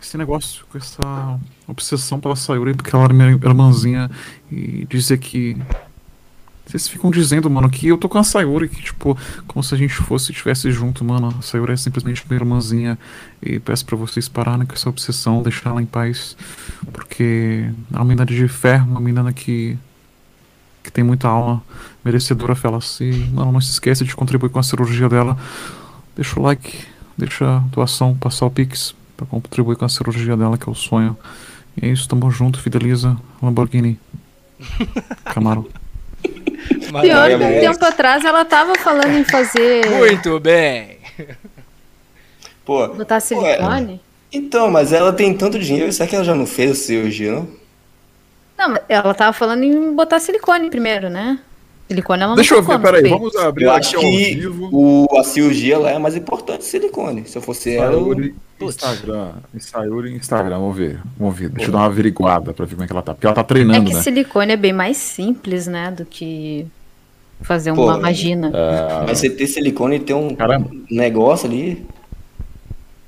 [0.00, 4.10] esse negócio, com essa obsessão pela Sayuri, porque ela era minha irmãzinha,
[4.50, 5.56] e dizer que.
[6.64, 9.78] Vocês ficam dizendo, mano, que eu tô com a Sayuri, que, tipo, como se a
[9.78, 11.34] gente fosse estivesse junto, mano.
[11.38, 12.98] A Sayuri é simplesmente minha irmãzinha.
[13.42, 16.36] E peço pra vocês pararem com essa obsessão, deixar ela em paz.
[16.92, 19.76] Porque é uma menina de ferro, uma menina que.
[20.82, 21.62] que tem muita alma
[22.04, 23.00] merecedora, Felas.
[23.00, 25.36] E, mano, não se esqueça de contribuir com a cirurgia dela.
[26.14, 26.86] Deixa o like,
[27.18, 30.74] deixa a doação, passar o Pix pra contribuir com a cirurgia dela, que é o
[30.74, 31.16] sonho.
[31.76, 33.98] E é isso, tamo junto, fideliza Lamborghini.
[35.24, 35.68] Camaro.
[36.92, 39.86] Mas- Pior que um tempo atrás ela tava falando em fazer.
[39.88, 40.98] Muito bem.
[42.64, 44.00] pô, botar silicone.
[44.32, 47.48] então, mas ela tem tanto dinheiro, será que ela já não fez a cirurgia, não?
[48.58, 51.38] Não, mas ela tava falando em botar silicone primeiro, né?
[51.92, 54.68] Silicone ela não Deixa eu ver, peraí, vamos abrir Eu aqui acho que vivo.
[54.72, 57.24] o, a cirurgia lá é mais importante que silicone.
[57.26, 58.32] Se eu fosse ela, eu-.
[58.60, 59.32] Instagram.
[59.58, 61.00] Sayuri, Instagram, vamos ver.
[61.18, 61.48] Vamos ver.
[61.48, 63.12] Deixa eu dar uma averiguada pra ver como é que ela tá.
[63.14, 64.02] Porque ela tá treinando, É que né?
[64.02, 65.90] silicone é bem mais simples, né?
[65.90, 66.66] Do que
[67.40, 68.52] fazer Pô, uma vagina.
[69.06, 70.70] mas você ter silicone e ter um Caramba.
[70.90, 71.84] negócio ali.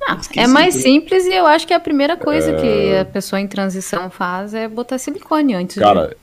[0.06, 3.46] Ah, é mais simples e eu acho que a primeira coisa que a pessoa em
[3.46, 6.14] transição faz é botar silicone antes de Cara,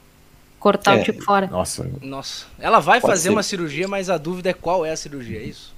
[0.62, 1.02] cortar é.
[1.02, 1.48] o tipo fora.
[1.48, 1.90] nossa.
[2.02, 2.46] Nossa.
[2.60, 3.30] Ela vai Pode fazer ser.
[3.32, 5.74] uma cirurgia, mas a dúvida é qual é a cirurgia, é isso?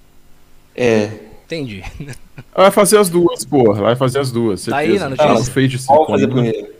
[0.76, 1.10] É.
[1.46, 1.84] Entendi.
[2.54, 3.78] Ela vai fazer as duas, porra.
[3.78, 4.66] Ela vai fazer as duas.
[4.66, 5.04] Tá aí certeza.
[5.06, 5.30] na notícia?
[5.30, 6.52] Ela não fez de Qual fazer silicone.
[6.52, 6.74] primeiro?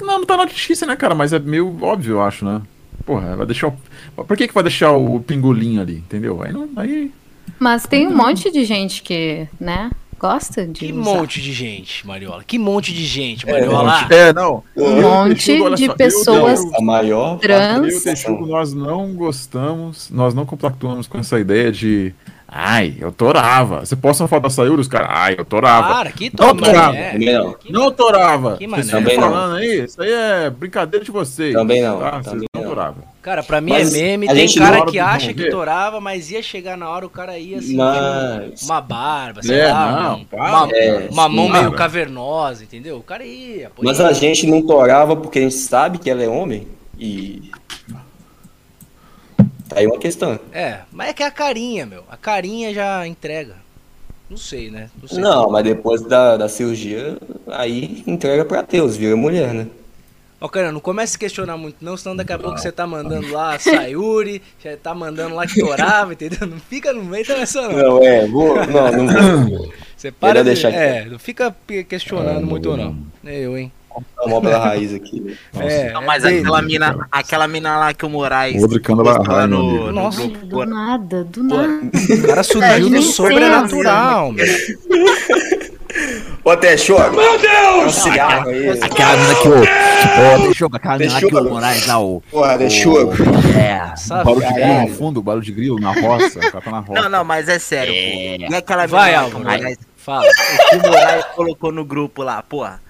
[0.00, 1.14] Não, não tá na notícia, né, cara?
[1.14, 2.60] Mas é meio óbvio, eu acho, né?
[3.06, 4.24] Porra, vai deixar o.
[4.24, 6.42] Por que, que vai deixar o pingolim ali, entendeu?
[6.42, 6.68] Aí não.
[6.76, 7.12] Aí.
[7.58, 9.90] Mas tem um monte de gente que, né,
[10.20, 11.02] gosta de Que usar.
[11.02, 12.44] monte de gente, Mariola.
[12.46, 14.06] Que monte de gente, É, Mariola.
[14.10, 14.62] É, não.
[14.76, 17.78] Um monte Texugo, de só, pessoas eu- A maior Trans.
[17.78, 22.12] Eu e o Texugo, nós não gostamos, nós não compactuamos com essa ideia de
[22.52, 23.86] Ai, eu torava.
[23.86, 25.06] Você posta uma foto da Sayuri, os caras.
[25.12, 25.86] Ai, eu torava.
[25.94, 26.92] Para, que Não, torava.
[26.92, 27.10] né?
[27.12, 27.56] Também não.
[27.70, 28.56] Não torava.
[28.56, 28.88] Que Vocês maneiro.
[28.88, 29.30] ficam Também não.
[29.30, 31.52] falando aí, isso aí é brincadeira de vocês.
[31.54, 32.10] Também não, Tá?
[32.10, 32.68] Vocês também não não.
[32.70, 33.04] toravam.
[33.22, 34.26] Cara, pra mim Mas é meme.
[34.26, 37.58] Tem gente cara que acha que torava, mas ia chegar na hora o cara ia
[37.58, 40.64] assim, Mas- uma barba, sei É, lá, não, um- para.
[40.64, 41.76] uma, É, uma mão sim, meio cara.
[41.76, 42.96] cavernosa, entendeu?
[42.96, 43.70] O cara ia.
[43.80, 44.08] Mas ia.
[44.08, 46.66] a gente não torava porque a gente sabe que ela é homem
[46.98, 47.50] e.
[49.70, 50.38] Tá aí uma questão.
[50.52, 52.04] É, mas é que é a carinha, meu.
[52.10, 53.54] A carinha já entrega.
[54.28, 54.90] Não sei, né?
[55.00, 55.18] Não sei.
[55.18, 57.16] Não, mas depois da, da cirurgia,
[57.48, 59.66] aí entrega pra Deus, vira mulher, né?
[60.40, 63.30] Ó, cara, não comece a questionar muito, não, senão daqui a pouco você tá mandando
[63.30, 66.46] lá a Sayuri, já tá mandando lá que torava, entendeu?
[66.48, 67.72] Não fica no meio dessa não.
[67.72, 68.54] Não, é, vou.
[68.66, 69.70] Não, não.
[69.96, 71.54] Você para de, deixar É, não fica
[71.86, 72.96] questionando Ah, muito, não.
[73.22, 73.30] não.
[73.30, 73.70] É eu, hein?
[74.24, 75.36] Uma pela raiz aqui.
[75.58, 76.40] é, Não, é mas dele.
[76.40, 78.56] aquela mina, aquela mina lá que o Moraes.
[78.58, 80.20] O outro cano lá, meu no, no Nossa.
[80.22, 81.80] grupo, Do nada, do nada.
[81.92, 84.32] O cara surgiu É, no sobrenatural.
[86.44, 87.10] Ô, até chora.
[87.10, 87.84] Meu Deus!
[87.86, 88.70] Um cigarro aí.
[88.80, 89.54] Aquela mina que o.
[89.60, 92.22] Ô, deixou aquela mina lá que o Moraes lá, o.
[92.30, 93.12] Porra, deixou.
[93.58, 93.94] É.
[93.96, 94.24] Sabe?
[94.24, 96.38] Barulho de grilo no fundo, barulho de grilo na roça.
[96.38, 97.02] O cara tá na roça.
[97.02, 98.38] Não, não, mas é sério, É.
[98.46, 98.52] pô.
[98.52, 99.44] E aquela mina Vai, lá que o Álvaro.
[99.58, 100.24] Moraes, Fala.
[100.30, 102.80] o que o Moraes colocou no grupo lá, porra.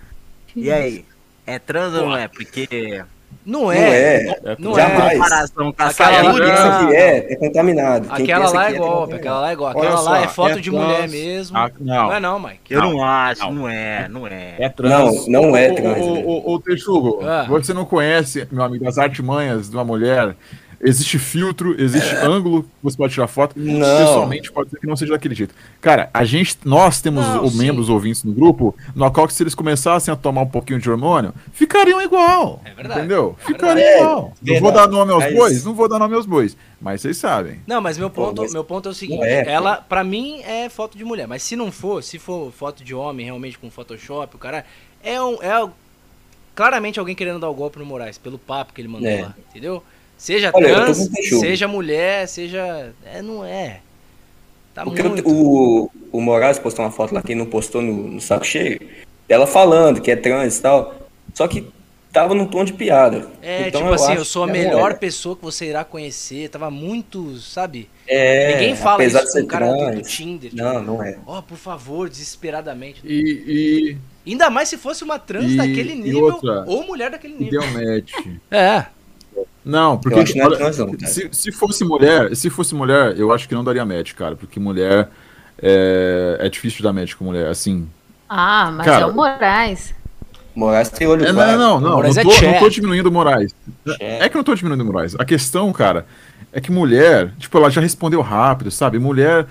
[0.57, 1.05] E aí?
[1.47, 2.29] É trans ou não é?
[2.29, 3.03] Porque.
[3.47, 4.27] Não Não é.
[4.27, 4.57] é.
[4.59, 5.13] Não Jamais.
[5.13, 5.15] é.
[5.17, 6.89] Comparação com a Aquela Quem lá- Não.
[6.89, 8.09] que é, é contaminado.
[8.11, 9.71] Quem Aquela lá é tá golpe, aquela lá é igual.
[9.71, 10.83] Aquela lá é foto é de trans.
[10.85, 11.57] mulher mesmo.
[11.57, 11.95] Ah, não.
[11.95, 12.61] Não é não, Mike.
[12.75, 13.53] Eu não, Não, acho, não.
[13.53, 14.55] não é, não é.
[14.59, 15.27] É trans.
[15.29, 16.23] Não, não é trans, Ô, né?
[16.27, 17.47] ô, ô, Texugo, Ah.
[17.49, 20.35] você não conhece, meu amigo, as artimanhas de uma mulher.
[20.83, 23.53] Existe filtro, existe ângulo que você pode tirar foto.
[23.59, 23.81] Não.
[23.99, 25.55] Pessoalmente, pode ser que não seja daquele jeito.
[25.79, 29.43] Cara, a gente, nós temos Não, o- membros ouvintes no grupo, no qual que se
[29.43, 32.63] eles começassem a tomar um pouquinho de hormônio, ficariam igual.
[32.65, 33.01] É verdade.
[33.01, 33.37] Entendeu?
[33.43, 33.99] É ficariam verdade.
[34.01, 34.33] igual.
[34.47, 35.65] É, não vou dar nome aos Mas- bois?
[35.67, 36.57] Não vou dar nome aos bois.
[36.81, 37.61] Mas vocês sabem.
[37.67, 39.51] Não, mas meu ponto, mas meu ponto é o seguinte, é, pô.
[39.51, 42.95] ela, pra mim, é foto de mulher, mas se não for, se for foto de
[42.95, 44.65] homem, realmente com Photoshop, o cara
[45.05, 45.69] é um, é
[46.55, 49.23] claramente alguém querendo dar o golpe no Moraes, pelo papo que ele mandou É.
[49.23, 49.83] lá, entendeu?
[50.21, 51.09] Seja Olha, eu trans,
[51.41, 53.81] seja mulher, seja, é, não é.
[54.75, 55.27] Tá Porque muito.
[55.27, 58.79] o, o, Moraes postou uma foto lá, quem não postou no, no saco cheio,
[59.27, 60.95] dela falando que é trans e tal.
[61.33, 61.67] Só que
[62.13, 63.31] tava num tom de piada.
[63.41, 64.95] É, Então tipo assim, acho eu sou a ela melhor é.
[64.95, 66.51] pessoa que você irá conhecer.
[66.51, 67.89] Tava muito, sabe?
[68.07, 70.11] É, Ninguém fala apesar isso de com ser o cara do, do trans.
[70.13, 70.51] Tinder.
[70.51, 71.17] tipo, Não, não é.
[71.27, 73.01] Ó, por favor, desesperadamente.
[73.07, 76.63] E, Ainda mais se fosse uma trans E- daquele e nível outra?
[76.67, 77.63] ou mulher daquele e nível.
[77.63, 78.13] deu match.
[78.51, 78.85] É.
[79.65, 83.19] Não, porque Eu acho que não é olha, se, se fosse mulher, se fosse mulher,
[83.19, 85.09] eu acho que não daria match, cara, porque mulher
[85.61, 87.87] é, é difícil dar match com mulher, assim.
[88.29, 89.95] Ah, mas Cara, é o Moraes.
[90.55, 91.59] Moraes tem olho É, claro.
[91.59, 92.47] não, não, não, Moraes não é tô, Che.
[92.47, 93.55] não tô diminuindo o Moraes.
[93.99, 94.25] É.
[94.25, 95.15] É que eu não tô diminuindo o Moraes.
[95.19, 96.07] A questão, cara,
[96.53, 98.99] é que mulher, tipo, ela já respondeu rápido, sabe?
[98.99, 99.47] Mulher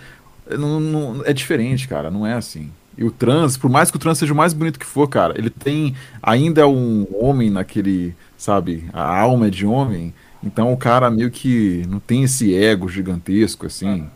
[0.49, 2.71] é, não, não- é diferente, cara, não é assim.
[2.97, 5.33] E o trans, por mais que o trans seja o mais bonito que for, cara,
[5.37, 8.89] ele tem ainda um homem naquele, sabe?
[8.91, 10.11] A alma é de homem.
[10.43, 14.09] Então o cara meio que não tem esse ego gigantesco, assim.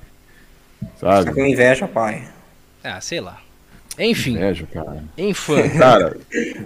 [0.99, 1.31] Sabe?
[1.33, 2.27] com inveja, pai.
[2.83, 3.39] Ah, sei lá.
[3.99, 5.03] Enfim, Inveja, cara.
[5.15, 5.69] enfim.
[5.77, 6.17] Cara,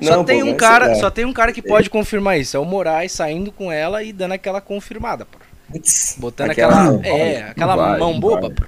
[0.01, 0.95] Só Não, tem pô, um cara, lá.
[0.95, 4.13] só tem um cara que pode confirmar isso, é o Moraes saindo com ela e
[4.13, 5.37] dando aquela confirmada, pô.
[6.19, 8.51] Botando aquela, aquela- é, aquela vai, mão boba, vai.
[8.51, 8.63] pô.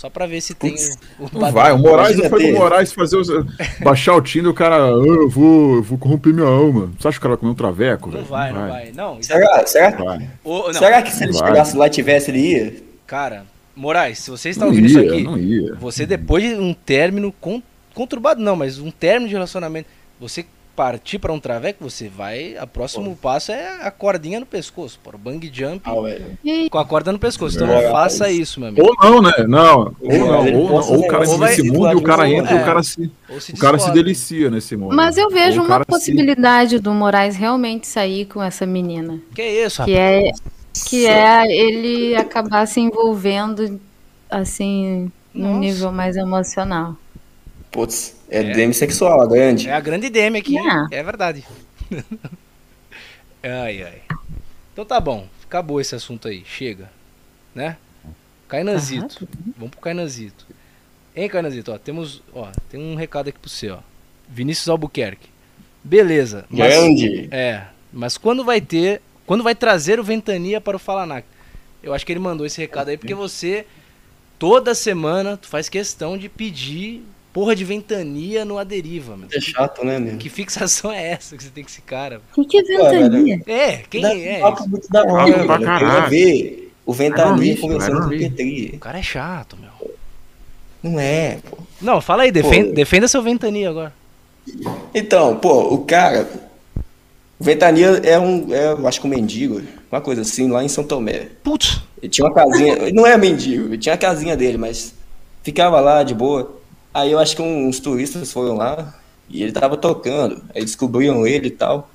[0.00, 1.72] Só pra ver se tem Putz, o, o não vai.
[1.72, 3.28] O Moraes não foi do Moraes fazer os,
[3.82, 6.90] baixar o Tinder e o cara, "Ah, eu vou, eu vou corromper minha alma.
[6.98, 8.24] Você acha que o cara vai comer um traveco, Não velho?
[8.26, 8.92] vai, não vai.
[8.92, 10.30] Não, Será, será, Vai.
[10.42, 11.48] Não, será que se ele Vai.
[11.48, 12.74] chegasse lá e tivesse, ele ia?
[13.06, 13.44] cara,
[13.76, 15.74] Moraes, se você está Não ouvindo ia, isso aqui, não ia.
[15.74, 19.86] você depois de um término con- conturbado não, mas um término de relacionamento,
[20.18, 20.46] você
[20.80, 25.10] partir pra um traveco, você vai, a próximo passo é a cordinha no pescoço, pô,
[25.14, 25.92] o bang jump Ah,
[26.70, 27.54] com a corda no pescoço.
[27.56, 27.82] Então É.
[27.84, 28.86] não faça isso, meu amigo.
[28.86, 29.44] Ou não, né?
[29.46, 30.54] Não, ou É, não.
[30.58, 32.62] Ou, não, ou o cara nesse de mundo e o cara entra e é.
[32.62, 34.96] o cara se, Ou se o cara se delicia nesse mundo.
[34.96, 38.64] Mas eu vejo Ou o uma cara se- possibilidade do Moraes realmente sair com essa
[38.64, 39.20] menina.
[39.34, 40.40] Que isso, Que rapaz?
[40.40, 43.78] é, que é ele acabar se envolvendo,
[44.30, 45.60] assim, num Nossa.
[45.60, 46.96] nível mais emocional.
[47.70, 49.68] Putz, é, demissexual, a grande.
[49.68, 50.54] É a grande DM aqui?
[50.54, 50.88] Não.
[50.90, 51.44] é verdade.
[53.42, 54.02] ai, ai.
[54.72, 56.90] Então tá bom, acabou esse assunto aí, chega.
[57.54, 57.76] Né?
[58.48, 59.28] Cainanzito.
[59.56, 60.46] Vamos pro Cainanzito.
[61.14, 63.78] Hein, Cainanzito, ó, temos, ó, tem um recado aqui pro você, ó.
[64.28, 65.28] Vinícius Albuquerque.
[65.82, 66.44] Beleza.
[66.48, 67.28] Mas, Grande.
[67.30, 71.26] é, mas quando vai ter, quando vai trazer o Ventania para o Falanac?
[71.82, 73.64] Eu acho que ele mandou esse recado aí porque você
[74.38, 77.02] toda semana tu faz questão de pedir
[77.32, 79.28] porra de Ventania no Aderiva, meu.
[79.32, 80.16] É chato, né, meu?
[80.16, 82.20] Que fixação é essa que você tem com esse cara?
[82.36, 83.42] O que, que é ventania?
[83.46, 84.40] É, quem Dá- é?
[84.40, 85.62] papo muito da hora, Papo pra velho.
[85.62, 86.10] Eu caralho.
[86.10, 88.18] ver o Ventania dormir, conversando com o.
[88.18, 88.72] Petri.
[88.74, 89.70] O cara é chato, meu.
[90.82, 91.58] Não é, pô.
[91.80, 92.74] Não, fala aí, defenda, Pô.
[92.74, 93.92] defenda seu Ventania agora.
[94.94, 96.28] Então, pô, o cara.
[97.38, 98.52] O Ventania é um.
[98.52, 101.28] É, eu acho que um mendigo, uma coisa assim, lá em São Tomé.
[101.42, 102.90] Putz, Ele tinha uma casinha.
[102.92, 104.94] não é mendigo, ele tinha a casinha dele, mas
[105.42, 106.59] ficava lá de boa.
[106.92, 108.94] Aí eu acho que uns turistas foram lá
[109.28, 110.42] e ele tava tocando.
[110.54, 111.88] Aí descobriram ele e tal.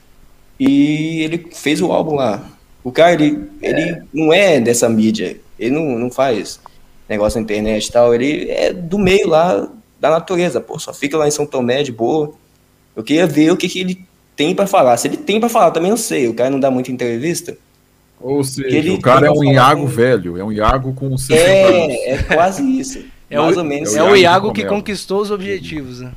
[0.60, 2.44] E ele fez o álbum lá.
[2.84, 5.38] O cara, ele, ele não é dessa mídia.
[5.60, 6.60] Ele não, não faz
[7.10, 8.14] negócio na internet e tal.
[8.14, 9.68] Ele é do meio lá
[10.00, 10.80] da natureza, pô.
[10.80, 12.34] Só fica lá em São Tomé de boa.
[12.96, 14.06] Eu queria ver o que, que ele
[14.36, 14.96] tem pra falar.
[14.98, 16.28] Se ele tem pra falar, também não sei.
[16.28, 17.58] O cara não dá muita entrevista.
[18.22, 21.94] Ou seja, o cara é um Iago com- velho, é um Iago com 60 anos.
[21.96, 23.04] É, é quase isso.
[23.36, 23.94] É Mais o, ou menos.
[23.96, 26.12] é Iago o de Iago que conquistou os objetivos, né?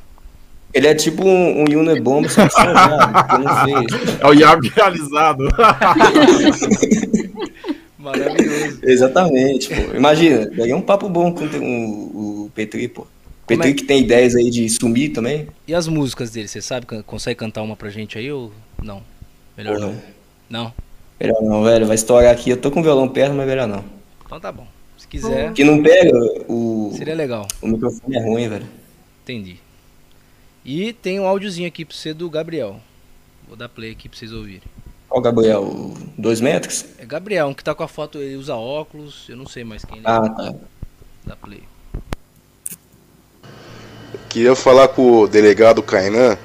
[0.73, 2.55] Ele é tipo um, um Unibomb só que.
[4.21, 5.47] É o Iago realizado.
[7.97, 8.79] Maravilhoso.
[8.83, 9.95] Exatamente, pô.
[9.95, 13.01] Imagina, daí é um papo bom com o, o Petri, pô.
[13.45, 15.47] Como Petri é- que tem ideias aí de sumir também.
[15.67, 16.85] E as músicas dele, você sabe?
[17.03, 18.51] Consegue cantar uma pra gente aí ou
[18.81, 19.01] não?
[19.57, 19.87] Melhor Porra.
[19.87, 19.95] não.
[20.49, 20.73] Não?
[21.19, 21.85] Melhor não, velho.
[21.85, 22.49] Vai estourar aqui.
[22.51, 23.83] Eu tô com o violão perto, mas melhor não.
[24.25, 24.67] Então tá bom.
[25.09, 26.15] Se quiser, Que não pega,
[26.47, 27.47] o, seria legal.
[27.61, 28.67] o microfone é ruim, velho.
[29.23, 29.57] Entendi.
[30.63, 32.79] E tem um áudiozinho aqui pra você do Gabriel.
[33.47, 34.61] Vou dar play aqui pra vocês ouvirem.
[35.07, 35.93] Qual o Gabriel?
[36.15, 36.85] Dois metros?
[36.99, 39.83] É Gabriel, um que tá com a foto, ele usa óculos, eu não sei mais
[39.83, 40.09] quem ele é.
[40.11, 40.55] Ah, tá.
[41.25, 41.63] Dá play.
[44.29, 46.37] Queria falar com o delegado Kainan,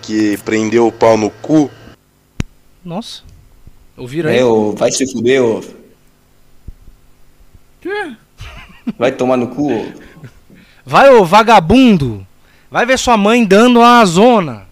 [0.00, 1.70] que prendeu o pau no cu.
[2.82, 3.22] Nossa.
[3.98, 4.38] Ouviram aí?
[4.38, 5.62] É, ô, vai se fuder, ô.
[8.98, 9.86] Vai tomar no cu, ô.
[10.84, 12.26] Vai, ô vagabundo!
[12.70, 14.62] Vai ver sua mãe dando uma zona.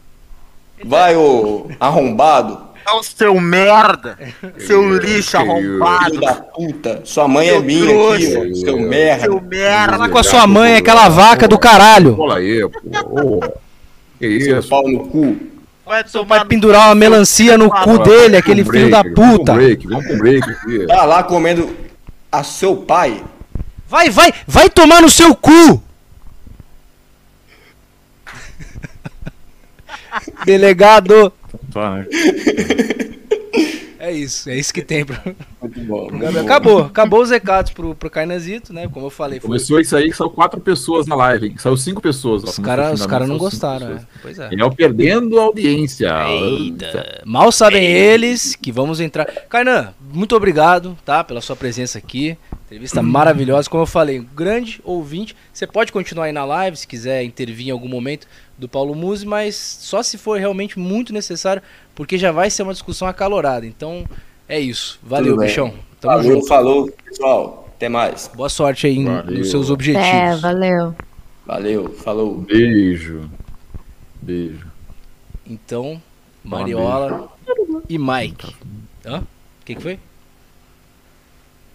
[0.85, 2.69] Vai, ô arrombado.
[2.87, 4.19] É o seu merda!
[4.59, 6.05] Seu lixo arrombado!
[6.11, 7.01] Filho da puta.
[7.05, 8.17] Sua mãe é Seu minha trouxa.
[8.39, 8.55] aqui, ó.
[8.55, 9.23] Seu merda.
[9.25, 9.93] Seu merda!
[9.93, 12.17] Fala com a sua mãe, aquela vaca do caralho.
[12.17, 13.41] Cola aí, pô.
[14.19, 14.69] Que Seu isso?
[14.69, 15.37] pau no cu.
[15.85, 19.53] Vai Vai pendurar uma melancia no cu dele, aquele filho da break, Vamos puta.
[19.53, 20.87] pro break, vamos pro break.
[20.87, 21.71] Tá lá comendo
[22.31, 23.25] a seu pai.
[23.88, 25.83] Vai, vai, vai tomar no seu cu!
[30.45, 31.33] Delegado!
[31.73, 32.07] Tá, né?
[34.09, 35.16] É isso, é isso que tem pro,
[35.61, 36.01] Muito bom.
[36.11, 36.33] muito Gabriel.
[36.33, 36.40] bom.
[36.40, 38.88] Acabou, acabou os recados pro, pro Cainazito, né?
[38.88, 39.49] Como eu falei, foi.
[39.49, 41.55] Começou isso aí que saiu quatro pessoas na live, hein?
[41.59, 42.42] Saiu cinco pessoas.
[42.42, 44.07] ó, Os caras cara não gostaram, né?
[44.23, 44.49] Pois é.
[44.51, 46.09] Ele é perdendo a audiência.
[46.27, 47.23] Eita.
[47.27, 49.27] Mal sabem eles que vamos entrar.
[49.49, 51.23] Kainan, muito obrigado, tá?
[51.23, 52.37] Pela sua presença aqui.
[52.66, 53.68] Entrevista maravilhosa.
[53.68, 55.37] Como eu falei, um grande ouvinte.
[55.53, 58.27] Você pode continuar aí na live se quiser intervir em algum momento
[58.59, 61.62] do Paulo Musi, mas só se for realmente muito necessário,
[61.94, 63.64] porque já vai ser uma discussão acalorada.
[63.64, 64.05] Então,
[64.49, 64.99] é isso.
[65.03, 65.73] Valeu, bichão.
[66.01, 66.47] Tamo Falou, junto.
[66.49, 67.64] falou, pessoal.
[67.77, 68.29] Até mais.
[68.35, 69.38] Boa sorte aí Valeu.
[69.38, 70.40] nos seus É, objetivos.
[70.40, 70.94] valeu.
[71.47, 72.38] Valeu, falou.
[72.42, 73.31] Beijo.
[74.21, 74.66] Beijo.
[75.47, 76.03] Então,
[76.44, 77.29] Mariola
[77.88, 78.55] e Mike.
[79.07, 79.21] Hã?
[79.21, 79.99] O que, que foi?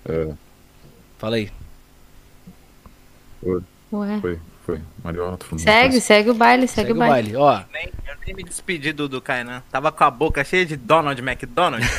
[0.06, 0.34] É,
[1.18, 1.50] Fala aí.
[3.46, 4.20] Ué.
[4.22, 4.82] foi, foi.
[5.04, 5.60] Mariola, falou.
[5.60, 7.36] Segue, segue o baile, segue, Segue o baile.
[7.36, 9.62] Ó, Nem, eu nem me despedi do, do Kainan.
[9.72, 11.84] Tava com a boca cheia de Donald McDonald.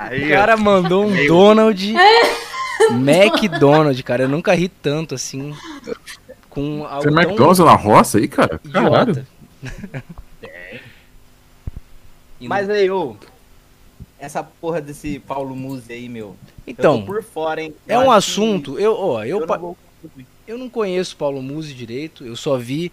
[0.00, 1.94] O Aí, cara mandou um Donald
[2.90, 4.22] McDonald, cara.
[4.22, 5.54] Eu nunca ri tanto assim.
[6.48, 8.58] Com algo Você é tão McDonald's na roça aí, cara?
[8.72, 9.10] Caralho.
[9.10, 9.26] idiota.
[12.40, 13.14] Mas aí, ô.
[14.18, 16.34] Essa porra desse Paulo Musi aí, meu.
[16.70, 17.74] Eu Então, tô por fora, hein?
[17.86, 18.78] é Eu um acho que assunto.
[18.78, 19.76] Eu, ó, eu, Eu, não vou...
[20.46, 22.24] eu não conheço Paulo Musi direito.
[22.24, 22.90] Eu só vi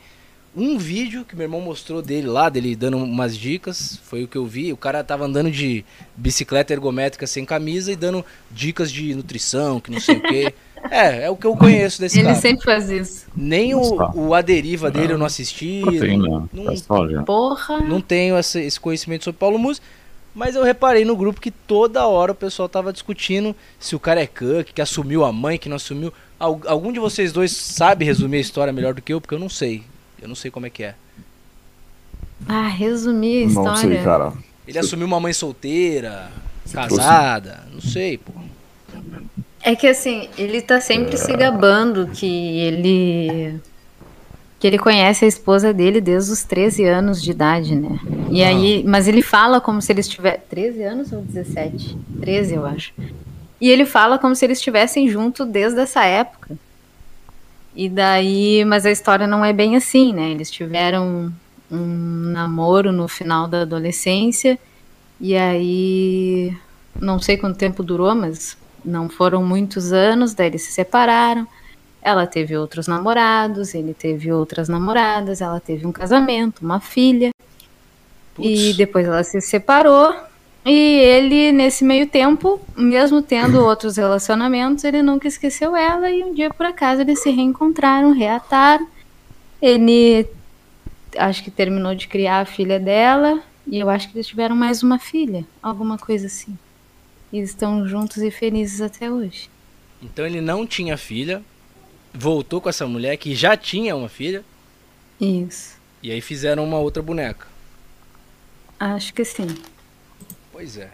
[0.55, 3.99] um vídeo que meu irmão mostrou dele lá, dele dando umas dicas.
[4.03, 4.73] Foi o que eu vi.
[4.73, 5.85] O cara tava andando de
[6.15, 10.53] bicicleta ergométrica sem camisa e dando dicas de nutrição, que não sei o quê.
[10.91, 12.39] É, é o que eu conheço desse Ele cara.
[12.39, 13.25] sempre faz isso.
[13.35, 13.81] Nem o,
[14.15, 15.81] o A Deriva dele eu não assisti.
[15.81, 16.47] Proteína.
[16.53, 17.23] não- Tá só já.
[17.23, 17.79] Porra.
[17.79, 19.81] Não tenho esse, esse conhecimento sobre Paulo Musi,
[20.37, 24.21] mas eu reparei no grupo que toda hora o pessoal tava discutindo se o cara
[24.21, 26.13] é cuck, que assumiu a mãe, que não assumiu.
[26.39, 29.19] Al- algum de vocês dois sabe resumir a história melhor do que eu?
[29.19, 29.83] Porque eu não sei.
[30.21, 30.95] Eu não sei como é que é.
[32.47, 33.69] Ah, resumir a história.
[33.71, 34.33] Não sei, cara.
[34.67, 36.29] Ele assumiu uma mãe solteira,
[36.71, 38.31] casada, não sei, pô.
[39.63, 43.59] É que assim, ele tá sempre se gabando que ele.
[44.59, 47.99] Que ele conhece a esposa dele desde os 13 anos de idade, né?
[48.31, 50.41] E aí, mas ele fala como se eles tivessem.
[50.49, 51.97] 13 anos ou 17?
[52.19, 52.93] 13, eu acho.
[53.61, 56.57] E ele fala como se eles estivessem juntos desde essa época.
[57.75, 60.31] E daí, mas a história não é bem assim, né?
[60.31, 61.31] Eles tiveram
[61.71, 64.57] um namoro no final da adolescência.
[65.21, 66.55] E aí,
[66.99, 71.47] não sei quanto tempo durou, mas não foram muitos anos, daí eles se separaram.
[72.07, 77.31] Ela teve outros namorados, ele teve outras namoradas, ela teve um casamento, uma filha.
[78.39, 80.15] E depois ela se separou.
[80.65, 86.09] E ele, nesse meio tempo, mesmo tendo outros relacionamentos, ele nunca esqueceu ela.
[86.09, 88.87] E um dia, por acaso, eles se reencontraram, reataram.
[89.61, 90.25] Ele
[91.17, 93.43] acho que terminou de criar a filha dela.
[93.69, 96.57] E eu acho que eles tiveram mais uma filha, alguma coisa assim.
[97.33, 99.49] E estão juntos e felizes até hoje.
[100.01, 101.43] Então ele não tinha filha,
[102.17, 104.43] voltou com essa mulher que já tinha uma filha,
[105.19, 105.77] Isso.
[106.01, 107.47] e aí fizeram uma outra boneca.
[108.79, 109.47] Acho que sim.
[110.51, 110.89] Pois é.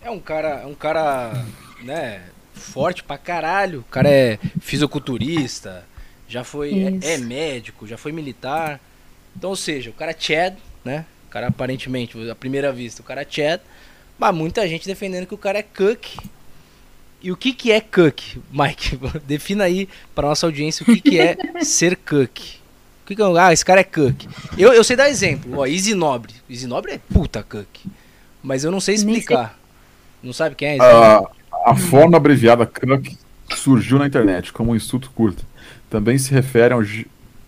[0.00, 1.44] É um cara, é um cara,
[1.82, 2.22] né,
[2.54, 3.80] forte pra caralho.
[3.80, 5.84] O cara é fisiculturista,
[6.28, 8.80] já foi é, é médico, já foi militar.
[9.36, 11.04] Então, ou seja, o cara é Chad, né?
[11.26, 13.60] O cara aparentemente, à primeira vista, o cara é Chad,
[14.18, 16.18] mas muita gente defendendo que o cara é Cook.
[17.22, 18.98] E o que que é Cook, Mike?
[19.26, 22.38] Defina aí pra nossa audiência o que que é ser Cook.
[23.04, 24.24] O que que é, ah, esse cara é Cook.
[24.56, 26.32] Eu, eu sei dar exemplo, ó, Easy Nobre.
[26.48, 27.86] Easy Nobre é puta Cook.
[28.42, 29.58] Mas eu não sei explicar.
[30.22, 31.28] Não sabe quem é Easy Nobre?
[31.66, 33.18] A, forma abreviada CUC
[33.54, 35.44] surgiu na internet como um insulto curto.
[35.90, 36.84] Também se refere a um.
[36.84, 37.06] gê-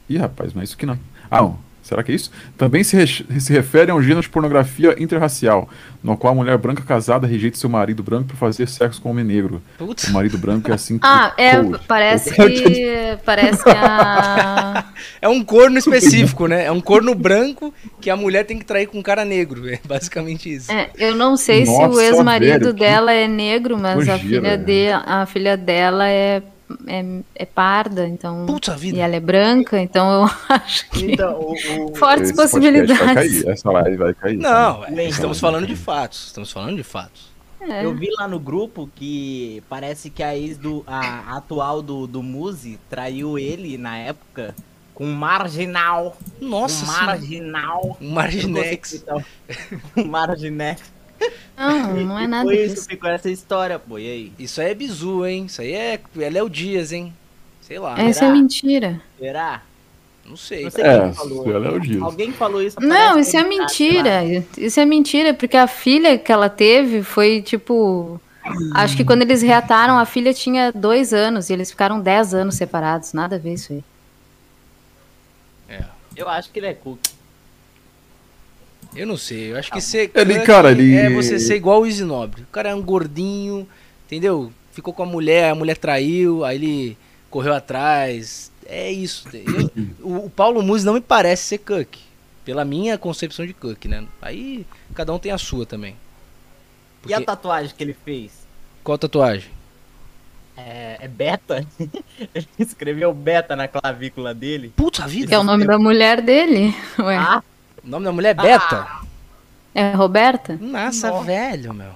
[0.09, 0.99] Ih, rapaz, mas isso aqui não.
[1.31, 1.59] Ah, não.
[1.83, 2.31] Será que é isso?
[2.57, 5.69] Também se, re- se refere a um gênero de pornografia interracial,
[6.03, 9.13] no qual a mulher branca casada rejeita seu marido branco por fazer sexo com um
[9.13, 9.61] homem negro.
[9.77, 10.05] Putz.
[10.05, 11.05] O marido branco é assim que.
[11.07, 11.57] Ah, é,
[11.89, 13.19] parece que.
[13.25, 14.85] Parece que a.
[15.21, 16.65] É um corno específico, né?
[16.65, 19.69] É um corno branco que a mulher tem que trair com um cara negro.
[19.69, 20.71] É basicamente isso.
[20.71, 24.19] É, eu não sei se Nossa, o ex-marido velho, que dela é negro, mas a
[24.19, 26.43] filha, de, a filha dela é,
[26.87, 28.47] é, é parda, então.
[28.47, 28.99] Puta vida.
[28.99, 31.13] E ela é branca, então eu acho que.
[31.13, 31.53] Então, o,
[31.91, 33.43] o- Fortes Esse podcast Vai possibilidades.
[33.43, 34.37] cair, essa live vai cair.
[34.39, 36.27] Não, é, estamos falando de fatos.
[36.27, 37.31] Estamos falando de fatos.
[37.61, 37.85] É.
[37.85, 40.83] eu vi lá no grupo que parece que a ex do.
[40.87, 44.53] A atual do, do Muzi traiu ele na época
[44.95, 46.17] com um marginal.
[46.41, 47.97] Nossa um marginal.
[48.01, 49.05] Um Marginex.
[49.97, 50.83] Um marginex.
[51.57, 52.89] Não, não é nada Foi isso, disso.
[52.89, 53.99] ficou essa história, pô.
[53.99, 54.33] E aí?
[54.39, 55.45] Isso aí é bizu, hein?
[55.47, 57.13] Isso aí é, é Léo Dias, hein?
[57.61, 57.93] Sei lá.
[57.95, 58.33] Essa é será?
[58.33, 59.01] mentira.
[59.19, 59.63] Será?
[60.25, 60.65] Não sei.
[60.65, 61.51] Não sei É, quem falou.
[61.53, 62.03] ela é o Dias.
[62.03, 62.77] Alguém falou isso.
[62.81, 64.23] Não, isso é tá- mentira.
[64.57, 68.21] Isso é mentira, porque a filha que ela teve foi tipo.
[68.75, 72.57] Acho que quando eles reataram, a filha tinha dois anos e eles ficaram dez anos
[72.57, 73.13] separados.
[73.13, 73.85] Nada a ver isso aí.
[76.15, 76.99] Eu acho que ele é cook.
[78.95, 79.53] Eu não sei.
[79.53, 80.11] Eu acho que ser.
[80.15, 82.43] Ele, cara, ele- É você ser igual o Easy Nobre.
[82.43, 83.67] O cara é um gordinho,
[84.07, 84.53] entendeu?
[84.73, 86.99] Ficou com a mulher, a mulher traiu, aí ele
[87.31, 88.51] correu atrás.
[88.67, 89.29] É isso.
[89.33, 89.71] Eu-
[90.01, 91.97] o, o Paulo Musi não me parece ser Cook.
[92.45, 94.05] Pela minha concepção de Cook, né?
[94.21, 95.95] Aí cada um tem a sua também.
[97.07, 98.33] E a Porque- tatuagem que ele fez?
[98.85, 99.51] Qual tatuagem?
[100.57, 101.67] É, é beta?
[102.35, 104.73] ele escreveu beta na clavícula dele.
[104.77, 105.29] Puta vida!
[105.29, 106.75] Que é o nome da mulher dele.
[106.99, 107.43] Ué, Ah,
[107.85, 108.87] O nome da mulher é Beta?
[109.75, 110.59] é Roberta?
[110.61, 111.25] Nossa, Nossa.
[111.25, 111.93] velho, meu.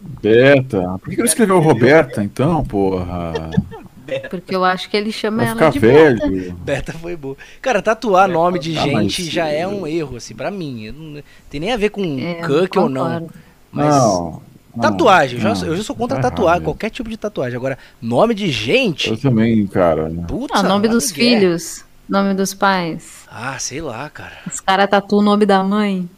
[0.00, 0.98] Beta.
[1.02, 3.50] Por que ele escreveu Roberta, então, porra?
[4.28, 6.28] Porque eu acho que ele chama Vai ela de Beta.
[6.28, 6.52] velho.
[6.54, 7.36] Beta foi boa.
[7.62, 10.90] Cara, tatuar nome de Ah, gente já é um erro, assim, pra mim.
[10.90, 13.28] Não tem nem a ver com É, Cook ou não.
[13.72, 14.42] Mas Não.
[14.76, 15.68] não, tatuagem, eu já, não.
[15.72, 16.64] eu já sou contra Tá tatuar, errado.
[16.64, 17.56] qualquer tipo de tatuagem.
[17.56, 19.08] Agora, nome de gente.
[19.10, 20.10] Eu também, cara.
[20.28, 23.23] Putz, Ah, nome dos filhos, nome dos pais.
[23.36, 24.38] Ah, sei lá, cara.
[24.46, 26.08] Os caras tatuam o nome da mãe.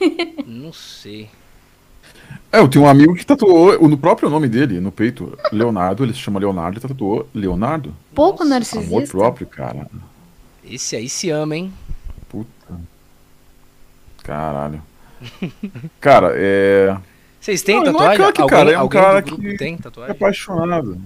[0.46, 1.28] Não sei.
[2.52, 6.04] É, eu tenho um amigo que tatuou o- no próprio nome dele, no peito, Leonardo,
[6.04, 7.92] ele se chama Leonardo, ele tatuou Leonardo.
[8.14, 9.08] Pouco Amor narcisista.
[9.10, 9.88] próprio, cara.
[10.64, 11.72] Esse aí se ama, hein?
[12.28, 12.74] Puta.
[14.22, 14.82] Caralho.
[16.00, 16.96] Cara, é.
[17.40, 18.26] Vocês têm Não, não é tatuagem?
[18.26, 20.12] Cook, alguém cara, é um cara que- tem É tatuagem?
[20.12, 21.00] apaixonado.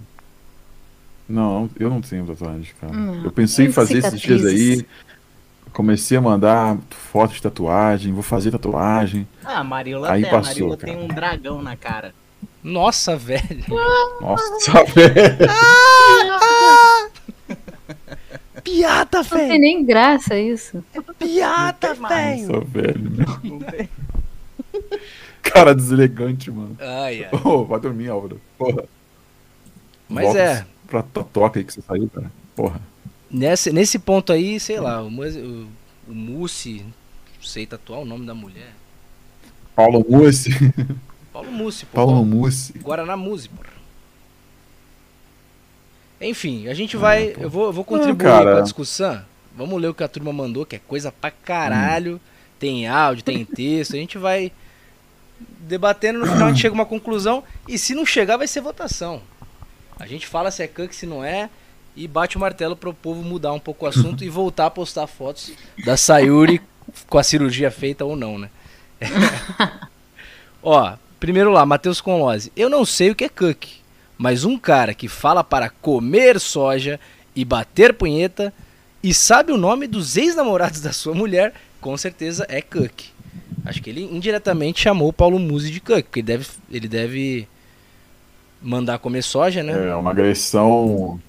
[1.29, 2.93] Não, eu não tenho tatuagem, cara.
[2.93, 4.85] Hum, eu pensei em fazer esses dias aí.
[5.73, 9.27] Comecei a mandar fotos de tatuagem, vou fazer tatuagem.
[9.45, 10.31] ah, a Mariola Aí tem.
[10.31, 10.93] passou, Mariola cara.
[10.93, 12.15] tem um dragão na cara.
[12.63, 13.65] Nossa, velho.
[14.21, 15.39] Nossa, velho.
[18.63, 19.61] Piada, Não tem velho.
[19.61, 20.85] nem graça isso.
[21.19, 22.53] Piada, Não tem velho.
[22.53, 23.11] Nossa, velho.
[23.11, 23.89] meu.
[25.43, 26.77] Cara deselegante, mano.
[26.79, 27.31] Ai, ai.
[27.43, 28.39] Ô, vai dormir, Álvaro.
[28.59, 28.85] Porra.
[30.09, 30.67] Mas Volta é.
[30.87, 32.31] Pra totoca aí que você saiu, cara.
[32.55, 32.81] Porra.
[33.31, 35.69] Nesse, nesse ponto aí, sei lá, o, o,
[36.09, 36.85] o Mussi,
[37.37, 38.75] não sei tatuar o nome da mulher.
[39.75, 40.51] Paulo Mussi.
[41.33, 41.95] Paulo Mussi, pô.
[41.95, 42.79] Paulo Mussi.
[42.79, 43.63] Guaraná Musi, pô.
[46.21, 47.35] Enfim, a gente vai.
[47.39, 48.53] eu, vou, eu vou contribuir cara.
[48.53, 49.23] com a discussão.
[49.57, 52.21] Vamos ler o que a turma mandou, que é coisa pra caralho.
[52.59, 53.95] Tem áudio, tem texto.
[53.95, 54.53] A gente vai
[55.61, 57.43] debatendo, no final a gente chega a uma conclusão.
[57.67, 59.23] E se não chegar, vai ser votação.
[59.99, 61.49] A gente fala se é Cook, se não é.
[61.97, 65.07] E bate o martelo pro povo mudar um pouco o assunto e voltar a postar
[65.07, 65.53] fotos
[65.85, 66.61] da Sayuri
[67.09, 68.51] com a cirurgia feita ou não, né?
[70.63, 72.53] Ó, primeiro lá, Matheus Conlose.
[72.57, 73.67] Eu não sei o que é Cook,
[74.17, 77.01] mas um cara que fala para comer soja
[77.35, 78.53] e bater punheta
[79.03, 83.05] e sabe o nome dos ex-namorados da sua mulher, com certeza é Cook.
[83.65, 87.49] Acho que ele indiretamente chamou o Paulo Musi de Cook, porque ele deve, ele deve
[88.61, 89.89] mandar comer soja, né?
[89.89, 91.21] É uma agressão.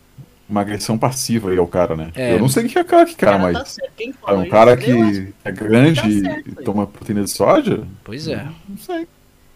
[0.52, 2.12] Uma agressão passiva aí ao cara, né?
[2.14, 2.34] É.
[2.34, 3.70] Eu não sei o que é cara, que cara, Cara, tá mas.
[3.70, 3.92] certo.
[3.96, 4.52] Quem É um isso?
[4.52, 5.28] cara que acho.
[5.46, 7.88] é grande Tá e toma proteína de soja?
[8.04, 8.46] Pois é.
[8.68, 9.08] Não sei.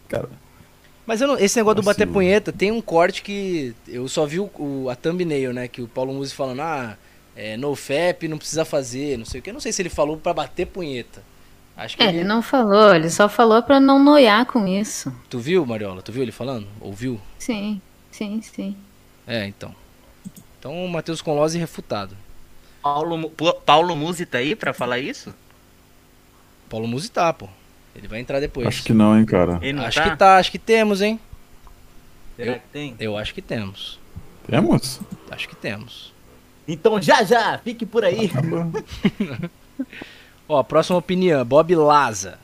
[0.08, 0.28] Cara.
[1.06, 4.40] Mas eu não- esse negócio do bater punheta, tem um corte que eu só vi
[4.40, 5.68] o, o- a thumbnail, né?
[5.68, 6.96] Que o Paulo Musi falando, ah,
[7.36, 9.50] é, no FAP não precisa fazer, não sei o que.
[9.50, 11.22] Eu não sei se ele falou pra bater punheta.
[11.76, 12.18] Acho que É, ele...
[12.20, 15.12] ele não falou, ele só falou pra não noiar com isso.
[15.28, 16.00] Tu viu, Mariola?
[16.00, 16.66] Tu viu ele falando?
[16.80, 17.20] Ouviu?
[17.38, 17.80] Sim,
[18.10, 18.74] sim, sim.
[19.26, 19.74] É, então.
[20.66, 22.16] Então o Matheus Conlose refutado.
[22.82, 23.30] Paulo,
[23.64, 25.32] Paulo Musi tá aí pra falar isso?
[26.68, 27.48] Paulo Musi tá, pô.
[27.94, 28.66] Ele vai entrar depois.
[28.66, 29.60] Acho que não, hein, cara.
[29.62, 30.10] Ele não Acho tá?
[30.10, 31.20] que tá, acho que temos, hein?
[32.34, 32.96] Será Eu- que tem?
[32.98, 34.00] Eu acho que temos.
[34.44, 35.00] Temos?
[35.30, 36.12] Acho que temos.
[36.66, 38.28] Então já já, fique por aí.
[40.48, 42.40] Ó, próxima opinião, Bob Laza.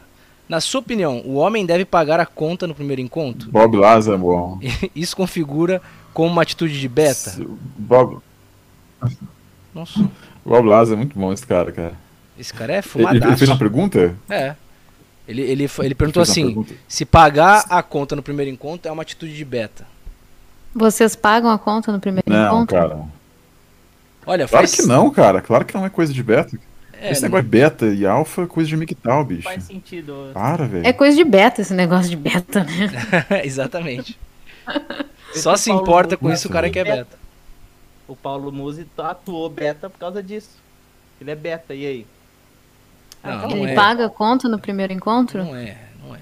[0.48, 3.50] Na sua opinião, o homem deve pagar a conta no primeiro encontro?
[3.50, 4.60] Bob Laza é bom.
[4.94, 5.82] Isso configura
[6.12, 7.34] como uma atitude de beta?
[7.76, 8.18] Bob,
[9.74, 10.08] Nossa,
[10.44, 11.92] Bob Laza é muito bom esse cara, cara.
[12.38, 13.26] esse cara é Ele, fumadaço.
[13.26, 14.14] ele fez uma pergunta?
[14.28, 14.54] É.
[15.26, 16.74] Ele, ele, ele perguntou uma assim: pergunta.
[16.88, 19.86] se pagar a conta no primeiro encontro é uma atitude de beta.
[20.74, 22.76] Vocês pagam a conta no primeiro Não, encontro?
[22.76, 23.00] cara.
[24.26, 24.74] Olha, Claro faz.
[24.80, 25.40] que não, cara.
[25.40, 26.58] Claro que não é coisa de beta.
[26.94, 29.42] É, Esse negócio de beta e alfa é coisa de MGTOW, bicho.
[29.42, 30.30] Faz sentido.
[30.32, 30.86] Para, velho.
[30.86, 33.42] É coisa de beta esse negócio de beta, né?
[33.44, 34.18] Exatamente.
[35.34, 37.18] Só se Paulo importa com isso o cara que é beta.
[38.08, 40.50] O Paulo Musi atuou beta por causa disso.
[41.20, 42.06] Ele é beta, e aí?
[43.22, 43.74] Não, então não Ele é.
[43.74, 45.44] paga conta no primeiro encontro?
[45.44, 46.18] Não é, não é.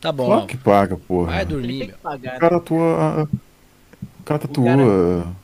[0.00, 1.32] Tá bom, Claro que paga, porra.
[1.32, 1.96] vai Ele dormir, meu.
[1.98, 2.36] pagar.
[2.36, 3.28] O cara atua.
[4.20, 5.34] O cara tatua cara- o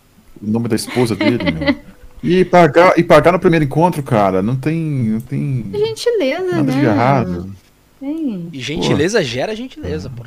[0.43, 1.75] nome da esposa dele, meu.
[2.23, 4.79] E pagar, e pagar no primeiro encontro, cara, não tem.
[4.81, 6.73] Não tem Gentileza, nada né?
[6.73, 7.53] de errado.
[7.99, 8.49] Tem.
[8.53, 10.25] E gentileza gera gentileza, pô.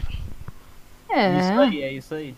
[1.09, 1.39] É.
[1.39, 2.35] Isso aí, é isso aí.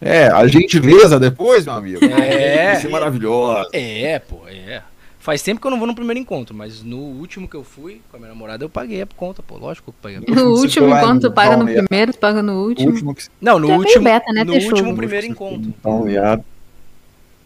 [0.00, 2.04] É, a gentileza depois, meu amigo.
[2.04, 2.74] É.
[2.76, 3.68] Isso é maravilhosa.
[3.72, 4.82] É, pô, é.
[5.20, 8.00] Faz tempo que eu não vou no primeiro encontro, mas no último que eu fui
[8.10, 9.56] com a minha namorada eu paguei a conta, pô.
[9.56, 10.34] Lógico que eu paguei a conta.
[10.42, 12.90] No último encontro, tu paga no primeiro, tu paga no último.
[12.90, 14.04] último que Não, no Tu é último.
[14.04, 15.72] beta, né, no último primeiro encontro.
[15.78, 16.44] Então, ligado.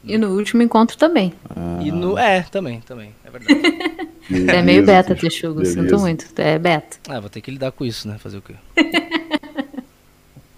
[0.03, 1.35] E no último encontro também.
[1.83, 2.16] E no.
[2.16, 3.11] É, também, também.
[3.22, 3.61] É verdade.
[4.29, 5.62] Tu é meio beta, Texugo.
[5.66, 5.99] Sinto beleza.
[5.99, 6.27] muito.
[6.37, 6.97] É beta.
[7.09, 8.16] Ah, vou ter que lidar com isso, né?
[8.18, 8.55] Fazer o quê?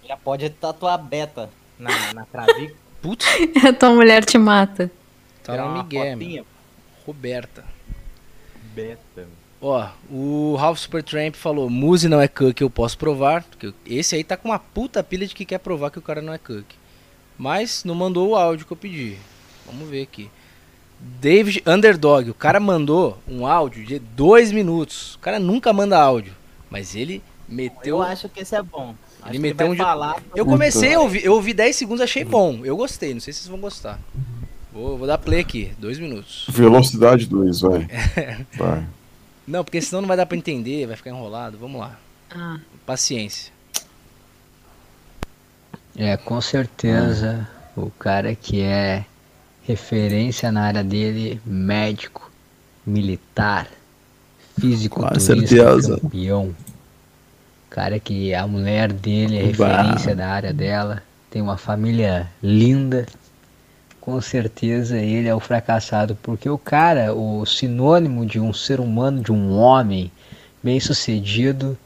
[0.09, 2.75] Já pode tatuar beta na, na clavícula.
[2.99, 3.27] Putz,
[3.63, 4.89] A tua mulher te mata.
[5.43, 6.45] tá no uma Miguel, fotinha.
[7.05, 7.63] Roberta.
[8.73, 9.27] Beta.
[9.61, 13.43] Ó, o Ralph Supertramp falou: Muse não é Cook, eu posso provar.
[13.43, 16.23] Porque esse aí tá com uma puta pilha de que quer provar que o cara
[16.23, 16.65] não é Cook.
[17.37, 19.15] Mas não mandou o áudio que eu pedi.
[19.67, 20.31] Vamos ver aqui.
[20.99, 25.13] David Underdog, o cara mandou um áudio de dois minutos.
[25.15, 26.35] O cara nunca manda áudio.
[26.67, 27.97] Mas ele meteu.
[27.97, 28.95] Eu acho que esse é bom.
[29.21, 30.15] Acho que meteu vai um de- falar.
[30.35, 32.61] Eu comecei a ouvir, eu ouvi 10 segundos, achei bom.
[32.63, 33.99] Eu gostei, não sei se vocês vão gostar.
[34.71, 36.45] Vou, vou dar play aqui, dois minutos.
[36.49, 37.87] Velocidade 2, vai.
[38.57, 38.85] Vai.
[39.47, 41.57] Não, porque senão não vai dar pra entender, vai ficar enrolado.
[41.57, 41.97] Vamos lá.
[42.29, 42.59] Ah.
[42.85, 43.51] Paciência.
[45.97, 49.03] É, com certeza o cara que é
[49.63, 52.31] referência na área dele, médico,
[52.85, 53.67] militar,
[54.59, 55.99] fisiculturista, certeza.
[55.99, 56.55] campeão.
[57.79, 61.01] Cara que a mulher dele é referência da área dela,
[61.31, 63.05] tem uma família linda.
[64.01, 69.23] Com certeza ele é o fracassado, porque o cara, o sinônimo de um ser humano,
[69.23, 70.11] de um homem
[70.61, 71.77] bem-sucedido,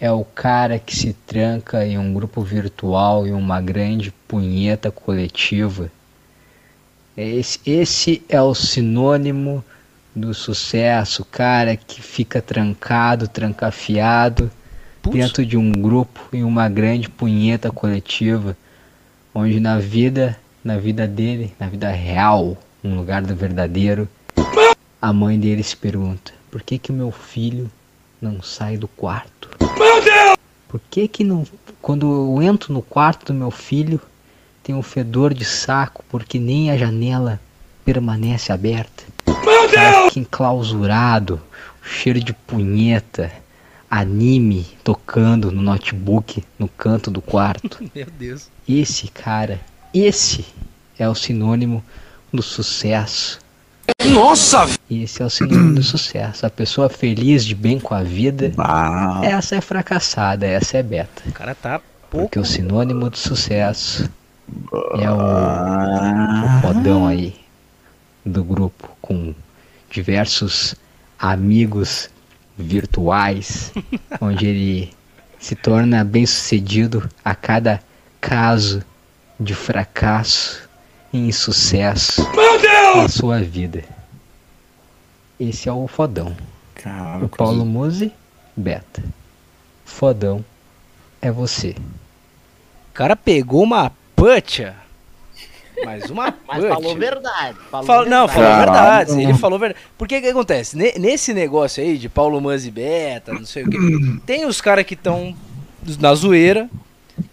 [0.00, 5.88] é o cara que se tranca em um grupo virtual, em uma grande punheta coletiva.
[7.16, 9.64] Esse, esse é o sinônimo
[10.16, 14.50] do sucesso, o cara que fica trancado, trancafiado
[15.02, 18.56] Putz, dentro de um grupo em uma grande punheta coletiva,
[19.34, 24.08] onde na vida, na vida dele, na vida real, no lugar do verdadeiro,
[25.00, 27.68] a mãe dele se pergunta: por que que o meu filho
[28.20, 29.50] não sai do quarto?
[30.68, 31.44] Por que que não,
[31.80, 34.00] quando eu entro no quarto do meu filho,
[34.62, 37.40] tem um fedor de saco porque nem a janela
[37.84, 39.02] permanece aberta?
[39.26, 39.34] O
[39.74, 41.40] cara fica enclausurado,
[41.82, 43.32] cheiro de punheta,
[43.92, 47.78] anime tocando no notebook no canto do quarto.
[47.94, 48.48] Meu Deus.
[48.66, 49.60] Esse cara,
[49.92, 50.46] esse
[50.98, 51.84] é o sinônimo
[52.32, 53.38] do sucesso.
[54.02, 54.66] Nossa!
[54.90, 56.46] Esse é o sinônimo do sucesso.
[56.46, 58.50] A pessoa feliz de bem com a vida.
[59.22, 61.22] Essa é fracassada, essa é beta.
[61.26, 61.78] O cara tá
[62.10, 62.28] pouco.
[62.28, 64.10] Porque o sinônimo do sucesso
[64.98, 67.34] é o, o fodão aí
[68.24, 69.34] do grupo, com
[69.90, 70.74] diversos
[71.18, 72.08] amigos
[72.56, 73.72] virtuais,
[74.20, 74.92] onde ele
[75.38, 77.82] se torna bem sucedido a cada
[78.20, 78.82] caso
[79.38, 80.68] de fracasso
[81.12, 82.22] e insucesso
[82.96, 83.84] na sua vida.
[85.38, 86.36] Esse é o fodão.
[87.22, 88.12] O Paulo Musi,
[88.56, 89.02] beta.
[89.84, 90.44] Fodão
[91.20, 91.74] é você.
[92.90, 94.76] O cara pegou uma putcha.
[95.84, 97.56] Mas uma Mas falou verdade.
[97.70, 98.32] Falou Fala- não, verdade.
[98.34, 99.06] falou a Caralho.
[99.06, 99.22] verdade.
[99.22, 99.84] Ele falou verdade.
[99.98, 100.76] Porque o que acontece?
[100.76, 103.78] Ne- Nesse negócio aí de Paulo Manzi Beta, não sei o quê,
[104.26, 105.34] tem os caras que estão
[105.98, 106.68] na zoeira,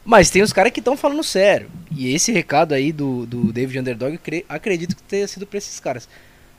[0.06, 1.70] mas tem os caras que estão falando sério.
[1.92, 6.08] E esse recado aí do, do David Underdog, acredito que tenha sido pra esses caras.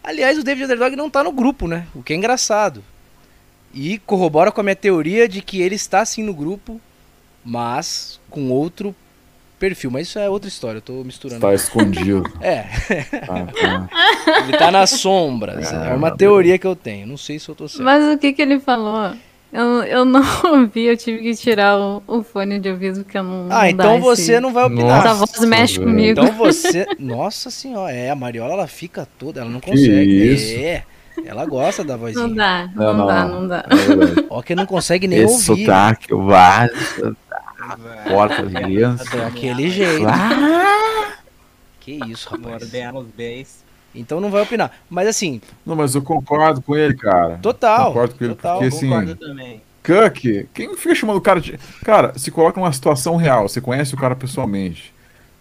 [0.03, 1.87] Aliás, o David Underdog não tá no grupo, né?
[1.95, 2.83] O que é engraçado.
[3.73, 6.81] E corrobora com a minha teoria de que ele está sim no grupo,
[7.45, 8.95] mas com outro
[9.61, 9.91] perfil.
[9.93, 11.41] Mas isso é outra história, eu tô misturando.
[11.41, 12.25] Tá escondido.
[12.41, 12.63] É.
[13.27, 13.89] Tá, tá.
[14.43, 15.73] Ele tá nas sombras.
[15.73, 17.07] É uma teoria que eu tenho.
[17.07, 17.85] Não sei se eu tô certo.
[17.85, 19.13] Mas o que que ele falou?
[19.53, 20.23] Eu, eu não
[20.61, 23.47] ouvi, eu tive que tirar o, o fone de ouvido porque eu não.
[23.51, 25.05] Ah, não então dá você esse- não vai opinar.
[25.05, 25.89] Essa voz mexe velho.
[25.91, 26.21] comigo.
[26.21, 26.87] Então você.
[26.99, 30.33] Nossa senhora, é, a Mariola ela fica toda, ela não consegue.
[30.35, 30.55] isso?
[30.59, 30.85] É.
[31.27, 32.27] Ela gosta da vozinha.
[32.29, 33.07] Não dá, Não, não, não.
[33.07, 33.59] dá, não dá.
[33.69, 34.25] É.
[34.31, 35.67] Ó, que não consegue nem Esse ouvir.
[35.67, 37.17] sotaque, o vaso,
[38.09, 39.11] porta as crianças.
[39.11, 40.07] Daquele jeito.
[40.09, 41.15] Ah!
[41.81, 42.71] Que isso, rapaz.
[43.95, 44.71] Então não vai opinar.
[44.89, 47.39] Mas assim, Não, mas eu concordo com ele, cara.
[47.43, 47.89] total.
[47.89, 48.59] Concordo com ele, total.
[48.59, 48.89] porque assim.
[48.89, 49.63] Concordo também.
[49.83, 51.59] Cook, quem fica chamando o cara de.
[51.85, 54.93] Cara, se coloca numa situação real, você conhece o cara pessoalmente.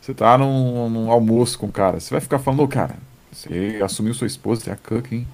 [0.02, 2.96] Você tá num, num almoço com o cara, você vai ficar falando, ô cara,
[3.32, 5.28] você assumiu sua esposa, você é a Cook, hein?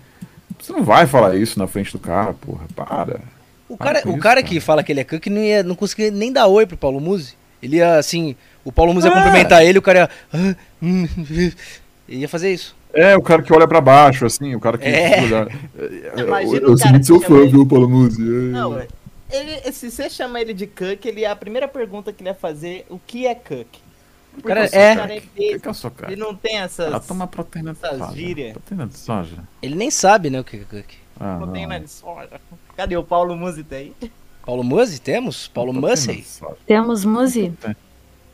[0.60, 3.20] Você não vai falar isso na frente do cara, porra, para.
[3.68, 4.44] O cara, o isso, cara cara.
[4.44, 7.00] que fala que ele é cook não, ia, não conseguia nem dar oi pro Paulo
[7.02, 7.36] Musi.
[7.62, 8.36] Ele ia assim.
[8.64, 9.16] O Paulo Musi ia É.
[9.16, 10.10] cumprimentar ele, o cara ia.
[10.34, 11.54] "Ah, hum", ele
[12.22, 12.76] ia fazer isso.
[12.94, 14.86] É, o cara que olha pra baixo, assim, o cara que.
[14.88, 15.20] É.
[15.22, 15.48] olha-
[16.62, 18.22] eu o sou muito seu fã, ele- viu, Paulo Musi?
[18.22, 18.88] Não, é-
[19.32, 22.86] ele, se você chama ele de Cook, ele, a primeira pergunta que ele ia fazer,
[22.90, 23.68] o que é Cook?
[24.34, 26.12] Porque Cara, o é- cara é que que eu sou cara?
[26.12, 27.98] Ele não tem essas Ah, toma proteína de soja.
[28.54, 29.38] Proteína de soja.
[29.62, 30.94] Ele nem sabe, né, o que é cook.
[31.20, 31.40] Ah, não.
[31.48, 32.42] proteína de soja.
[32.76, 33.94] Cadê o Paulo Musita aí?
[34.46, 35.48] Paulo Musi, temos?
[35.48, 36.24] Paulo Musi?
[36.68, 37.54] Temos Muzi?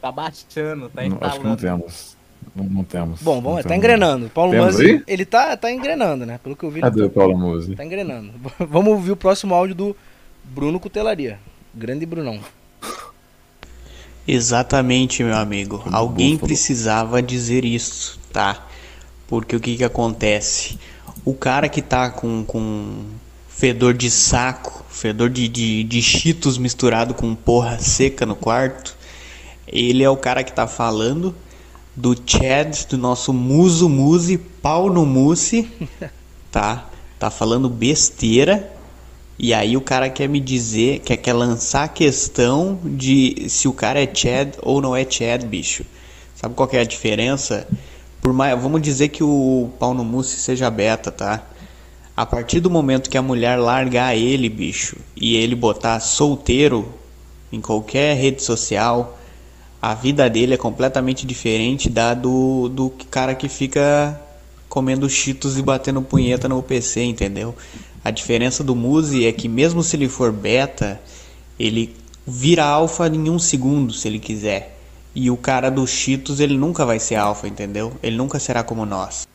[0.01, 1.57] Tá baixando, tá Não, acho que não instalando.
[1.57, 2.17] temos.
[2.55, 3.21] Não, não temos.
[3.21, 3.77] Bom, Não vamos, tá temos.
[3.77, 4.29] engrenando.
[4.29, 5.03] Paulo Temos Musi, aí?
[5.07, 6.39] ele tá, tá engrenando, né?
[6.43, 6.81] Pelo que eu vi.
[6.81, 7.75] Cadê o Paulo Musi?
[7.75, 8.33] Tá engrenando.
[8.59, 9.95] Vamos ouvir o próximo áudio do
[10.43, 11.39] Bruno Cutelaria.
[11.73, 12.39] Grande Brunão.
[14.27, 15.83] Exatamente, meu amigo.
[15.91, 18.65] Alguém precisava dizer isso, tá?
[19.27, 20.77] Porque o que que acontece?
[21.23, 23.05] O cara que tá com, com
[23.47, 28.97] fedor de saco, fedor de, de, de cheetos misturado com porra seca no quarto,
[29.67, 31.35] ele é o cara que tá falando
[31.95, 35.69] do Chad, do nosso muso muse, pau no mousse,
[36.51, 36.89] tá?
[37.19, 38.71] Tá falando besteira.
[39.37, 43.73] E aí o cara quer me dizer, quer, quer lançar a questão de se o
[43.73, 45.85] cara é Chad ou não é Chad, bicho.
[46.35, 47.67] Sabe qual é a diferença?
[48.21, 51.43] Por mais, vamos dizer que o pau no mousse seja beta, tá?
[52.15, 56.87] A partir do momento que a mulher largar ele, bicho, e ele botar solteiro
[57.51, 59.17] em qualquer rede social,
[59.81, 64.21] a vida dele é completamente diferente da do, do cara que fica
[64.69, 67.55] comendo cheetos e batendo punheta no PC, entendeu?
[68.03, 71.01] A diferença do Muzi é que mesmo se ele for beta,
[71.59, 71.95] ele
[72.25, 74.80] vira alfa em um segundo, se ele quiser.
[75.13, 77.93] E o cara do Cheetos, ele nunca vai ser alfa, entendeu?
[78.01, 79.27] Ele nunca será como nós.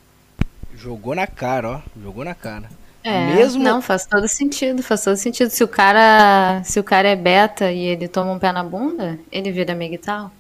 [0.75, 1.81] Jogou na cara, ó.
[2.03, 2.69] Jogou na cara.
[3.05, 5.49] É, Mesmo- não, faz todo sentido, faz todo sentido.
[5.51, 9.19] Se o cara, se o cara é beta e ele toma um pé na bunda,
[9.31, 10.31] ele vira migtal.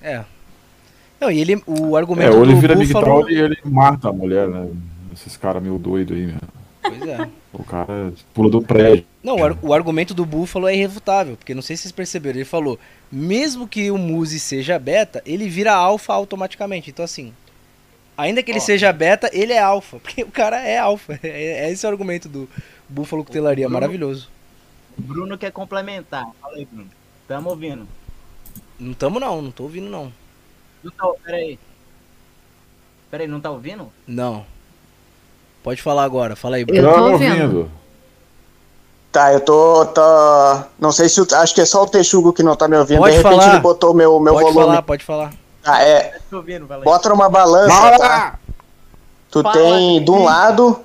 [0.00, 0.24] É.
[1.20, 4.12] Não, e ele, o É, argumento ou ele do vira migtal e ele mata a
[4.12, 4.68] mulher, né?
[5.12, 6.36] Esses caras meio doidos aí, meu.
[6.82, 7.28] Pois é.
[7.52, 9.04] O cara pula do prédio.
[9.22, 12.38] Não, o, ar- o argumento do Buffalo é irrefutável, porque não sei se vocês perceberam,
[12.38, 12.78] ele falou,
[13.10, 16.90] mesmo que o Muzi seja beta, ele vira alfa automaticamente.
[16.90, 17.34] Então assim,
[18.16, 21.18] ainda que ele seja beta, ele é alfa, porque o cara é alfa.
[21.24, 22.48] É, é esse o argumento do
[22.88, 24.28] Buffalo Cutelaria, Bruno- maravilhoso.
[24.96, 26.26] O Bruno quer complementar.
[26.40, 26.88] Fala aí, Bruno.
[27.26, 27.86] Tamo ouvindo.
[28.78, 30.12] Não tamo não, não tô ouvindo não.
[30.84, 31.58] Não tá, peraí.
[33.10, 33.90] Peraí, não tá ouvindo?
[34.06, 34.46] Não.
[35.62, 37.70] Pode falar agora, fala aí, Eu tô Tamo ouvindo.
[39.12, 40.00] Tá, eu tô, tô.
[40.78, 41.20] Não sei se.
[41.34, 42.98] Acho que é só o Texugo que não tá me ouvindo.
[42.98, 43.52] Pode de repente falar.
[43.54, 44.66] ele botou meu, meu pode volume.
[44.66, 45.32] falar, pode falar.
[45.64, 46.16] Ah, é.
[46.30, 46.84] Tô ouvindo, vai lá.
[46.84, 47.98] Bota numa balança, Fala!
[47.98, 48.38] tá?
[49.30, 50.78] Tu Fala, tem, de um lado,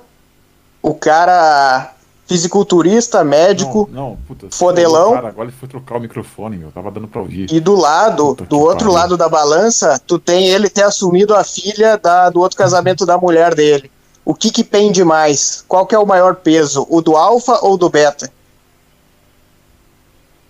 [0.82, 1.92] o cara
[2.26, 4.48] fisiculturista, médico, Não, não, puta.
[4.50, 5.12] Fodelão.
[5.14, 6.72] Cara, agora ele foi trocar o microfone, meu.
[6.72, 7.46] Tava dando pra ouvir.
[7.50, 8.92] e do lado, Puta do outro pariu.
[8.92, 13.16] lado da balança, tu tem ele ter assumido a filha da, do outro casamento da
[13.16, 13.88] mulher dele.
[14.26, 15.64] O que que pende mais?
[15.68, 16.84] Qual que é o maior peso?
[16.90, 18.30] O do alfa ou do beta?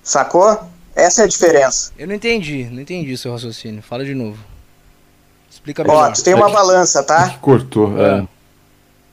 [0.02, 0.58] Sacou?
[0.94, 1.92] Essa é a diferença.
[1.98, 3.82] Eu não entendi, não entendi o seu raciocínio.
[3.82, 4.38] Fala de novo.
[5.50, 6.12] Explica Ó, melhor.
[6.14, 7.28] tu tem uma balança, tá?
[7.28, 7.92] Que cortou.
[8.00, 8.26] É.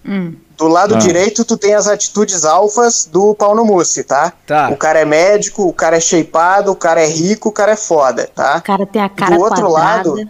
[0.05, 0.35] Hum.
[0.57, 0.97] Do lado Ah.
[0.99, 4.31] direito, tu tem as atitudes alfas do pau no mousse, tá?
[4.45, 4.69] Tá.
[4.69, 7.75] O cara é médico, o cara é shapeado, o cara é rico, o cara é
[7.75, 8.57] foda, tá?
[8.57, 10.09] O cara tem a cara do outro quadrada.
[10.11, 10.29] lado,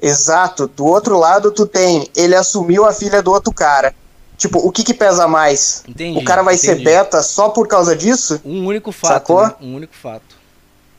[0.00, 3.94] exato, do outro lado tu tem, ele assumiu a filha do outro cara.
[4.36, 5.82] Tipo, o que que pesa mais?
[5.88, 6.84] Entendi, o cara vai ser entendi.
[6.84, 8.40] beta só por causa disso?
[8.44, 9.12] Um único fato.
[9.12, 9.46] Sacou?
[9.46, 9.54] né?
[9.60, 10.36] Um único fato.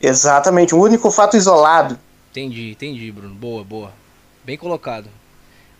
[0.00, 1.98] Exatamente, um único fato isolado.
[2.30, 3.34] Entendi, entendi, Bruno.
[3.34, 3.92] Boa, boa.
[4.44, 5.08] Bem colocado.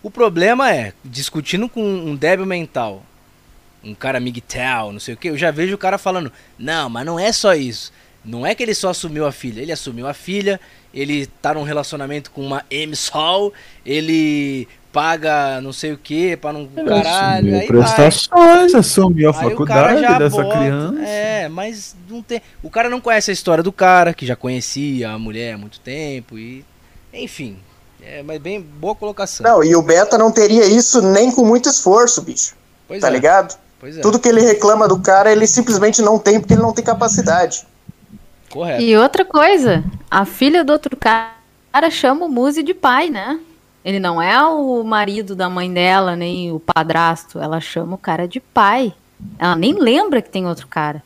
[0.03, 3.03] O problema é, discutindo com um débil mental,
[3.83, 7.05] um cara migtal, não sei o que, eu já vejo o cara falando, não, mas
[7.05, 7.93] não é só isso.
[8.25, 10.59] Não é que ele só assumiu a filha, ele assumiu a filha,
[10.93, 13.53] ele tá num relacionamento com uma M-Sol,
[13.85, 17.67] ele paga não sei o que pra não caralho, aí vai.
[17.67, 20.99] prestações, assumiu a Aí faculdade já dessa bota- criança.
[21.03, 22.41] É, mas não tem.
[22.61, 25.79] O cara não conhece a história do cara, que já conhecia a mulher há muito
[25.79, 26.65] tempo e.
[27.13, 27.57] Enfim.
[28.03, 29.43] É, mas bem boa colocação.
[29.43, 32.55] Não, e o beta não teria isso nem com muito esforço, bicho.
[32.87, 33.11] Pois tá é.
[33.11, 33.57] ligado?
[33.79, 34.01] Pois é.
[34.01, 37.65] Tudo que ele reclama do cara, ele simplesmente não tem porque ele não tem capacidade.
[38.51, 38.81] Correto.
[38.81, 41.31] E outra coisa, a filha do outro cara
[41.89, 43.39] chama o Muzi de pai, né?
[43.83, 47.39] Ele não é o marido da mãe dela, nem o padrasto.
[47.39, 48.93] Ela chama o cara de pai.
[49.39, 51.01] Ela nem lembra que tem outro cara.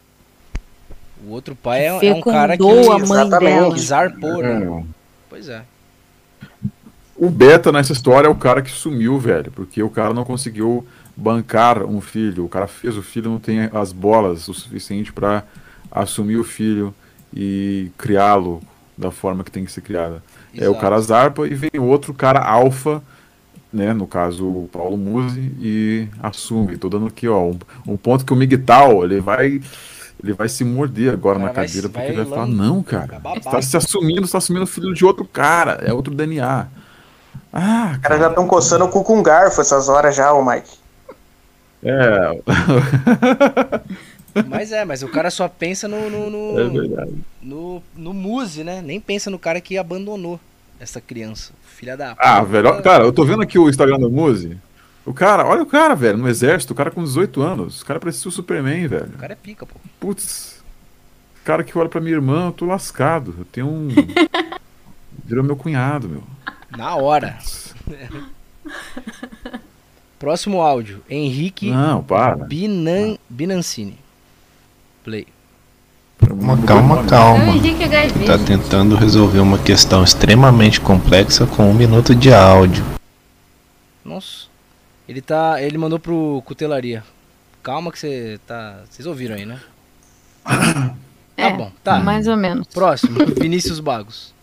[1.26, 2.64] O outro pai é, é um cara que.
[2.64, 3.56] Fecundou a mãe Exatamente.
[3.56, 3.78] dela.
[3.78, 4.64] zarpou, né?
[4.64, 4.84] É.
[5.30, 5.62] Pois é.
[7.16, 10.86] O Beta nessa história é o cara que sumiu, velho, porque o cara não conseguiu
[11.16, 12.44] bancar um filho.
[12.44, 15.44] O cara fez o filho, não tem as bolas o suficiente pra
[15.90, 16.94] assumir o filho
[17.36, 18.62] e criá-lo
[18.98, 20.24] da forma que tem que ser criada.
[20.58, 23.04] É o cara zarpa e vem outro cara alfa,
[23.74, 26.78] né, no caso o Paulo Musi, e assume.
[26.78, 29.62] Tô dando aqui, ó, um, um ponto que o Miguel, ele vai
[30.24, 33.20] ele vai se morder agora O na cara cadeira porque vai vai falar, não, cara,
[33.20, 36.68] você tá se assumindo, você tá assumindo o filho de outro cara, é outro DNA.
[37.52, 40.72] Ah, Os caras já estão coçando o cu com garfo essas horas já, ô Mike.
[41.84, 42.42] É,
[44.48, 46.10] Mas é, mas o cara só pensa no.
[46.10, 47.14] no, no, é verdade.
[47.42, 48.82] no, no Muse, né?
[48.82, 50.40] Nem pensa no cara que abandonou
[50.80, 51.54] essa criança.
[51.76, 52.52] Filha da Ah, puta.
[52.52, 54.58] velho, cara, eu tô vendo aqui o Instagram do Muzi.
[55.06, 57.82] O cara, olha o cara, velho, no exército, o cara com 18 anos.
[57.82, 59.12] O cara parecia o Superman, velho.
[59.14, 59.76] O cara é pica, pô.
[60.00, 60.64] Putz,
[61.44, 63.36] cara que olha pra minha irmã, eu tô lascado.
[63.38, 63.90] Eu tenho um.
[65.24, 66.24] Virou meu cunhado, meu.
[66.76, 67.38] Na hora.
[70.20, 71.02] Próximo áudio.
[71.10, 72.36] Henrique Não, para.
[72.46, 73.18] Binan...
[73.30, 73.98] Binancini.
[75.06, 75.28] Play.
[76.20, 77.46] Calma, calma, É calma.
[77.56, 78.26] Henrique Gaivini.
[78.26, 82.84] Tá tentando resolver uma questão extremamente complexa com um minuto de áudio.
[84.04, 84.48] Nossa.
[85.08, 85.62] Ele tá.
[85.62, 87.04] Ele mandou pro cutelaria.
[87.62, 88.82] Calma que você tá.
[88.90, 89.60] Vocês ouviram aí, né?
[91.38, 92.00] Tá É, bom, tá.
[92.00, 92.66] Mais ou menos.
[92.68, 94.34] Próximo, Vinícius Bagos.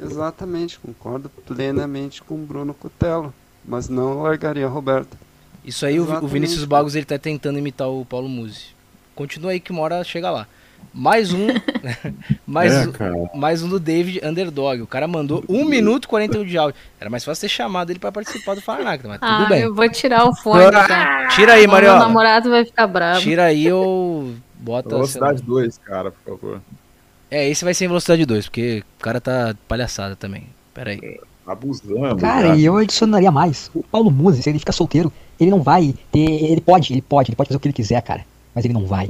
[0.00, 3.32] Exatamente, concordo plenamente com o Bruno Cutelo,
[3.64, 5.18] mas não largaria a Roberta.
[5.62, 6.32] Isso aí, o, Vi- o Exatamente.
[6.32, 8.73] Vinícius Bagos ele tá tentando imitar o Paulo Musi.
[9.14, 10.46] Continua aí que uma hora chega lá.
[10.92, 11.48] Mais um.
[12.46, 14.82] mais, É, um mais um do David Underdog.
[14.82, 16.80] O cara mandou 1 minuto e 41 de áudio.
[17.00, 19.62] Era mais fácil ter chamado ele pra participar do Falanacta, mas Ah, tudo bem.
[19.62, 20.70] eu vou tirar o fone.
[20.70, 21.28] Tá?
[21.28, 21.98] Tira aí, Senão Meu Mariola.
[22.00, 23.20] namorado vai ficar bravo.
[23.20, 24.88] Tira aí ou bota.
[24.90, 26.60] Velocidade 2, cara, por favor.
[27.30, 30.46] É, esse vai ser em velocidade 2, porque o cara tá palhaçada também.
[30.72, 31.18] Pera aí.
[31.46, 32.16] Abusando.
[32.16, 32.56] Cara, cara.
[32.56, 33.70] e eu adicionaria mais.
[33.74, 36.20] O Paulo Musi, se ele fica solteiro, ele não vai ter.
[36.20, 38.24] Ele pode, ele pode, ele pode fazer o que ele quiser, cara.
[38.54, 39.08] Mas ele não vai.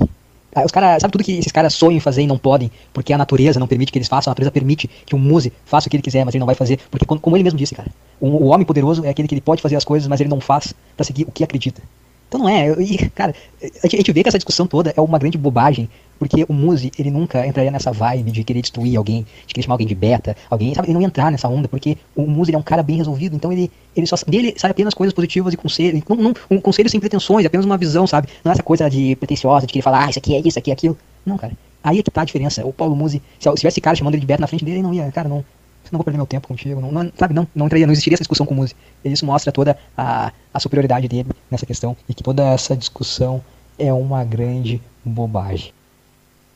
[0.55, 3.13] Ah, Os caras, sabe tudo que esses caras sonham em fazer e não podem, porque
[3.13, 5.91] a natureza não permite que eles façam, a natureza permite que o Muse faça o
[5.91, 7.91] que ele quiser, mas ele não vai fazer, porque como ele mesmo disse, cara,
[8.21, 10.41] o, o homem poderoso é aquele que ele pode fazer as coisas, mas ele não
[10.41, 11.83] faz pra seguir o que acredita.
[12.29, 13.35] Então não é, e, cara,
[13.83, 17.11] a gente, vê que essa discussão toda é uma grande bobagem, porque o Muse, ele
[17.11, 20.75] nunca entraria nessa vibe de querer destruir alguém, de querer chamar alguém de beta, alguém,
[20.75, 23.37] sabe, ele não ia entrar nessa onda, porque o ele é um cara bem resolvido,
[23.37, 26.89] então ele, ele só, dele sai apenas coisas positivas e conselhos, não, não, um conselho
[26.89, 29.83] sem pretensões, é apenas uma visão, sabe, não é essa coisa de pretensiosa, de querer
[29.83, 31.53] falar, ah, isso aqui é isso, aqui é aquilo, não, cara,
[31.83, 34.21] aí é que tá a diferença, o Paulo Muse, se, se tivesse cara chamando ele
[34.21, 35.45] de beta na frente dele, ele não ia, cara, não,
[35.93, 38.23] não vou perder meu tempo contigo, não, não- sabe, não, não entraria, não existiria essa
[38.23, 38.75] discussão com o Muse.
[39.05, 43.45] Isso mostra toda a, a superioridade dele nessa questão e que toda essa discussão
[43.79, 45.73] é uma grande Bobagem.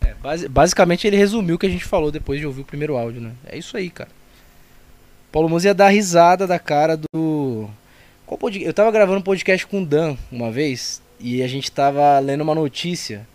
[0.00, 2.96] É, basi- basicamente ele resumiu o que a gente falou depois de ouvir o primeiro
[2.96, 3.32] áudio, né?
[3.44, 4.08] É isso aí, cara.
[5.30, 7.68] Paulo Musi ia dar risada da cara do.
[8.38, 12.18] Pod- Eu tava gravando um podcast com o Dan uma vez e a gente tava
[12.20, 13.26] lendo uma notícia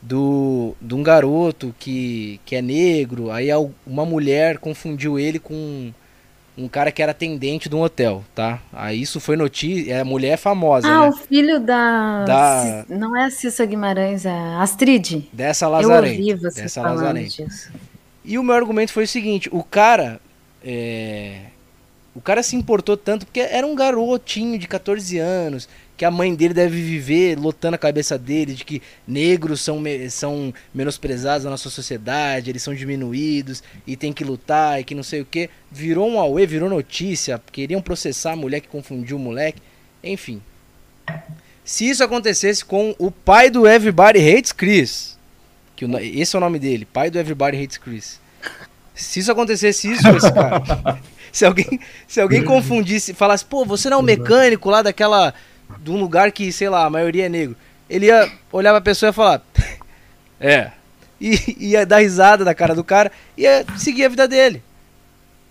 [0.00, 3.48] do de um garoto que, que é negro, aí
[3.86, 5.92] uma mulher confundiu ele com
[6.56, 8.60] um cara que era atendente de um hotel, tá?
[8.72, 11.08] Aí isso foi notícia, a mulher é famosa, Ah, né?
[11.08, 12.24] o filho da.
[12.24, 15.24] Da- Não é a Cissa Guimarães, é a Astrid.
[15.32, 16.20] Dessa Eu Lazarento.
[16.20, 17.36] ouvi você Dessa falando Lazarento.
[17.44, 17.72] disso.
[18.24, 20.20] E o meu argumento foi o seguinte: o cara.
[20.64, 21.40] é,
[22.16, 26.34] O cara se importou tanto porque era um garotinho de 14 anos, que a mãe
[26.34, 31.70] dele deve viver lotando a cabeça dele de que negros são, são menosprezados na nossa
[31.70, 35.48] sociedade, eles são diminuídos e tem que lutar e que não sei o que.
[35.70, 39.62] Virou um auê, virou notícia, queriam processar a mulher que confundiu o moleque,
[40.02, 40.42] enfim.
[41.64, 45.16] Se isso acontecesse com o pai do Everybody Hates Chris,
[45.76, 48.20] que o esse é o nome dele, pai do Everybody Hates Chris.
[48.94, 51.00] Se isso acontecesse isso com esse cara,
[51.32, 55.34] se alguém, se alguém confundisse, falasse, pô, você não é um mecânico lá daquela,
[55.80, 57.56] de um lugar que, sei lá, a maioria é negro,
[57.88, 59.42] ele ia olhar pra pessoa e ia falar,
[60.40, 60.70] é,
[61.20, 64.62] e ia dar risada da cara do cara e ia seguir a vida dele.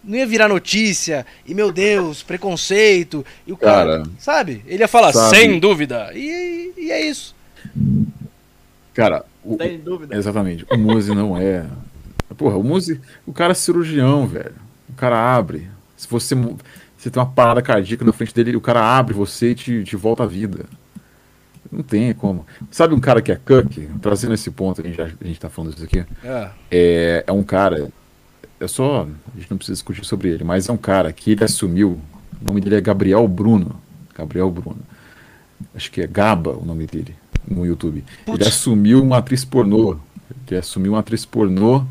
[0.03, 4.61] Não ia virar notícia, e meu Deus, preconceito, e o cara, Cara, sabe?
[4.67, 7.33] Ele ia falar, sabe- sem dúvida, e, e é isso.
[8.93, 10.15] Cara, o, Sem dúvida.
[10.15, 10.65] Exatamente.
[10.69, 11.65] O Muzi não é.
[12.37, 14.55] Porra, o Muzi, o cara é cirurgião, velho.
[14.89, 15.67] O cara abre.
[15.97, 16.35] Se você,
[17.03, 19.95] você tem uma parada cardíaca na frente dele, o cara abre você e te, te
[19.95, 20.65] volta à vida.
[21.71, 22.45] Não tem como.
[22.71, 23.89] Sabe um cara que é cuck?
[24.01, 26.05] Trazendo esse ponto, a gente, já- a gente tá falando disso aqui.
[26.23, 26.49] É.
[26.71, 27.89] É, é um cara.
[28.59, 29.07] É só.
[29.35, 31.99] A gente não precisa discutir sobre ele, mas é um cara que ele assumiu.
[32.41, 33.75] O nome dele é Gabriel Bruno.
[34.15, 34.79] Gabriel Bruno.
[35.73, 37.15] Acho que é Gaba o nome dele
[37.47, 38.03] no YouTube.
[38.27, 39.97] Ele assumiu uma atriz pornô.
[40.49, 41.83] Ele assumiu uma atriz pornô.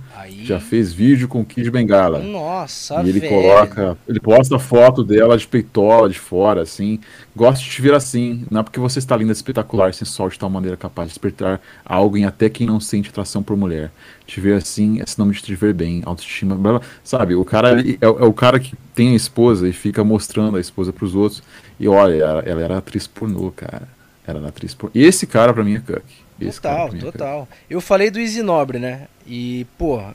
[0.45, 2.21] Já fez vídeo com Kid Bengala.
[2.21, 3.33] Nossa, E ele velho.
[3.33, 7.01] coloca, ele posta foto dela de peitola, de fora, assim.
[7.35, 10.49] Gosto de te ver assim, não é porque você está linda, espetacular, sensual de tal
[10.49, 13.91] maneira capaz de despertar algo em até quem não sente atração por mulher.
[14.27, 16.83] Te ver assim é sinônimo de te ver bem, autoestima, blá, blá.
[17.03, 17.35] sabe?
[17.35, 20.93] O cara é, é o cara que tem a esposa e fica mostrando a esposa
[20.93, 21.43] pros outros.
[21.81, 23.89] E olha, ela, ela era atriz pornô, cara.
[24.27, 24.93] Ela era atriz pornô.
[24.95, 26.03] E esse cara pra mim é Cuck.
[26.49, 27.49] Esse cara Total, total.
[27.69, 29.09] Eu falei do Easy Nobre, né?
[29.27, 30.15] E, porra,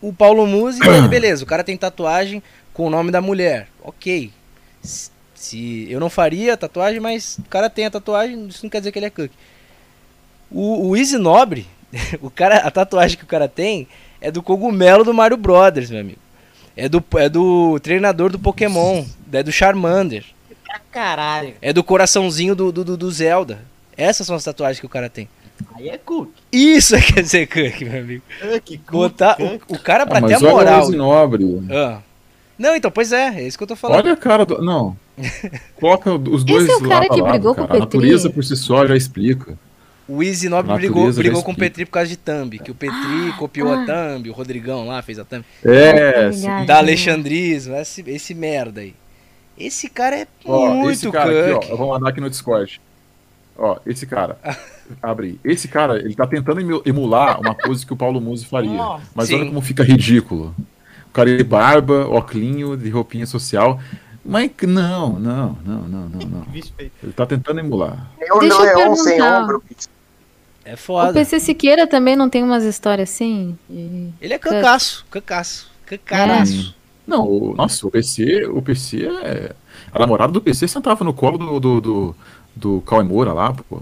[0.00, 2.42] o Paulo Musi, ele, beleza, o cara tem tatuagem
[2.72, 3.68] com o nome da mulher.
[3.82, 4.30] Ok.
[4.82, 8.70] Se, se- eu não faria a tatuagem, mas o cara tem a tatuagem, isso não
[8.70, 9.30] quer dizer que ele é cook.
[10.50, 11.66] O, o Easy Nobre,
[12.20, 13.86] o cara, a tatuagem que o cara tem
[14.20, 16.18] é do cogumelo do Mario Brothers, meu amigo.
[16.76, 20.24] É do, é do treinador do Pokémon, é do Charmander.
[20.90, 21.54] Caralho.
[21.60, 23.60] É do coraçãozinho do, do- do Zelda.
[23.96, 25.28] Essas são as tatuagens que o cara tem.
[25.76, 26.30] Aí é cook.
[26.50, 28.22] Isso é quer dizer Cook, meu amigo.
[28.40, 29.62] Cook, cook, Botar, cook.
[29.68, 30.80] o, o cara, pra Ah, ter a mas olha moral.
[30.80, 31.44] o Ozzy Nobre.
[31.70, 31.98] Ah.
[32.58, 33.98] Não, então, pois é, é isso que eu tô falando.
[34.04, 34.62] Olha a cara do.
[34.62, 34.96] Não.
[35.78, 37.74] Coloca os dois é o cara lado a que lado, brigou com cara.
[37.74, 38.34] o A natureza Petri?
[38.34, 39.56] por si só já explica.
[40.08, 41.56] O Easy Nobre brigou, brigou com o.
[41.56, 45.18] Petri por causa de Thumb, que o Petri copiou a Thumb, o Rodrigão lá fez
[45.18, 45.44] a Thumb.
[45.64, 46.38] É, Ah, sim.
[46.40, 46.66] obrigada.
[46.66, 48.94] Da Alexandrismo, esse, esse merda aí.
[49.56, 52.80] Esse cara é Ó, muito esse cara aqui, ó, eu vou mandar aqui no Discord.
[53.64, 54.36] Ó, esse cara.
[55.00, 55.52] Abre aí.
[55.52, 58.72] Esse cara, ele tá tentando emu- emular uma pose que o Paulo Musi faria.
[58.72, 59.36] Nossa, mas sim.
[59.36, 60.52] olha como fica ridículo.
[61.06, 63.80] O cara de barba, óculinho, de roupinha social.
[64.24, 66.46] Mas não, não, não, não, não, não.
[66.52, 68.10] Ele tá tentando emular.
[68.20, 69.42] Eu Deixa eu leão sem perguntar.
[69.44, 69.62] ombro.
[70.64, 71.12] É O foda.
[71.12, 73.56] PC Siqueira também não tem umas histórias assim?
[73.70, 76.74] de- Ele é cancaço, cancaço, cancaraço.
[77.06, 79.52] Não, o, nossa, o PC, o PC é.
[79.92, 82.16] A namorada do PC sentava no colo do, do, do,
[82.54, 83.80] do Cauê Moura lá, pô.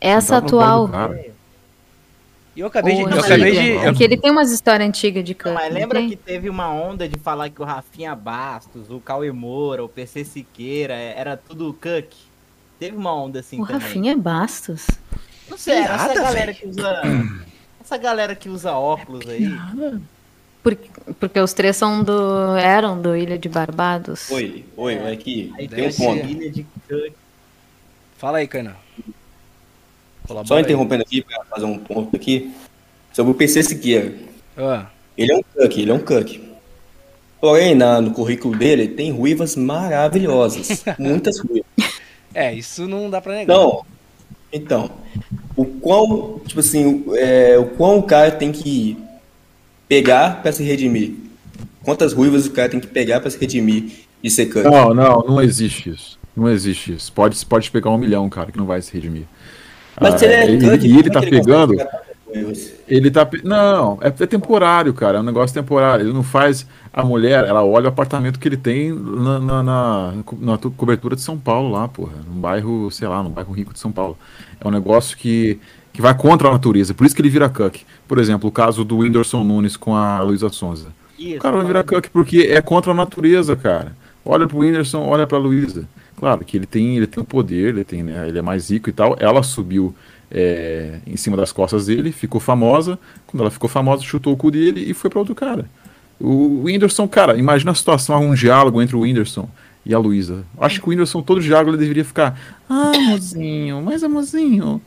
[0.00, 0.90] Essa atual.
[2.54, 3.00] E eu acabei de.
[3.02, 3.70] Eu acabei de.
[3.78, 5.54] É que ele tem umas histórias antigas de canto.
[5.54, 9.82] Mas lembra que teve uma onda de falar que o Rafinha Bastos, o Cauê Moura,
[9.82, 12.08] o PC Siqueira, é- era tudo cuck?
[12.78, 13.80] Teve uma onda assim O também.
[13.80, 14.86] Rafinha Bastos.
[15.48, 17.02] Não sei, era essa galera que usa.
[17.80, 19.48] Essa galera que usa óculos aí.
[20.62, 20.88] Porque,
[21.18, 22.54] porque os três são do.
[22.56, 24.30] eram do Ilha de Barbados.
[24.30, 25.52] Oi, oi, olha aqui.
[25.56, 26.24] Aí Tem um ponto.
[26.26, 27.12] ilha de cuck.
[28.22, 28.76] Fala aí, Kainan.
[30.28, 30.62] Colabora Só aí.
[30.62, 32.52] interrompendo aqui para fazer um ponto aqui
[33.12, 34.14] sobre o PC Siqueira.
[34.56, 34.86] Ah,
[35.18, 36.40] Ele é um cuck, ele é um cuck.
[37.40, 40.84] Porém, na, no currículo dele tem ruivas maravilhosas.
[41.00, 41.66] muitas ruivas.
[42.32, 43.52] é, isso não dá pra negar.
[43.56, 43.84] Então,
[44.52, 44.90] então,
[45.56, 48.96] o quão, tipo assim, o- é, o quão o cara tem que
[49.88, 51.14] pegar para se redimir?
[51.82, 53.90] Quantas ruivas o cara tem que pegar para se redimir
[54.22, 54.62] de ser cuck?
[54.62, 56.21] Não, não, não existe isso.
[56.36, 57.12] Não existe isso.
[57.12, 59.24] Pode, pode pegar um milhão, cara, que não vai se redimir.
[60.00, 61.74] Mas se ele é e- Kant, e ele tá ele pegando.
[62.88, 63.28] Ele tá.
[63.44, 65.18] Não, é, é temporário, cara.
[65.18, 66.06] É um negócio temporário.
[66.06, 66.66] Ele não faz.
[66.92, 71.14] A mulher, ela olha o apartamento que ele tem na, na, na- na tu- cobertura
[71.16, 72.12] de São Paulo, lá, porra.
[72.26, 74.16] Num bairro, sei lá, num bairro rico de São Paulo.
[74.60, 75.58] É um negócio que,
[75.92, 76.94] que vai contra a natureza.
[76.94, 77.80] Por isso que ele vira cuck.
[78.08, 80.88] Por exemplo, o caso do Whindersson Nunes com a Luísa Sonza.
[81.18, 83.92] Isso, O cara vai virar cuck porque é contra a natureza, cara.
[84.24, 85.84] Olha pro Whindersson, olha pra Luísa.
[86.22, 88.88] Claro que ele tem, ele tem o poder, ele, tem, né, ele é mais rico
[88.88, 89.16] e tal.
[89.18, 89.92] Ela subiu
[90.30, 92.96] é, em cima das costas dele, ficou famosa.
[93.26, 95.68] Quando ela ficou famosa, chutou o cu dele e foi pra outro cara.
[96.20, 99.50] O Whindersson, cara, imagina a situação, um diálogo entre o Whindersson
[99.84, 100.44] e a Luísa.
[100.60, 102.38] Acho que o Whindersson, todo diálogo, ele deveria ficar.
[102.70, 104.80] Ah, mozinho, mas amorzinho.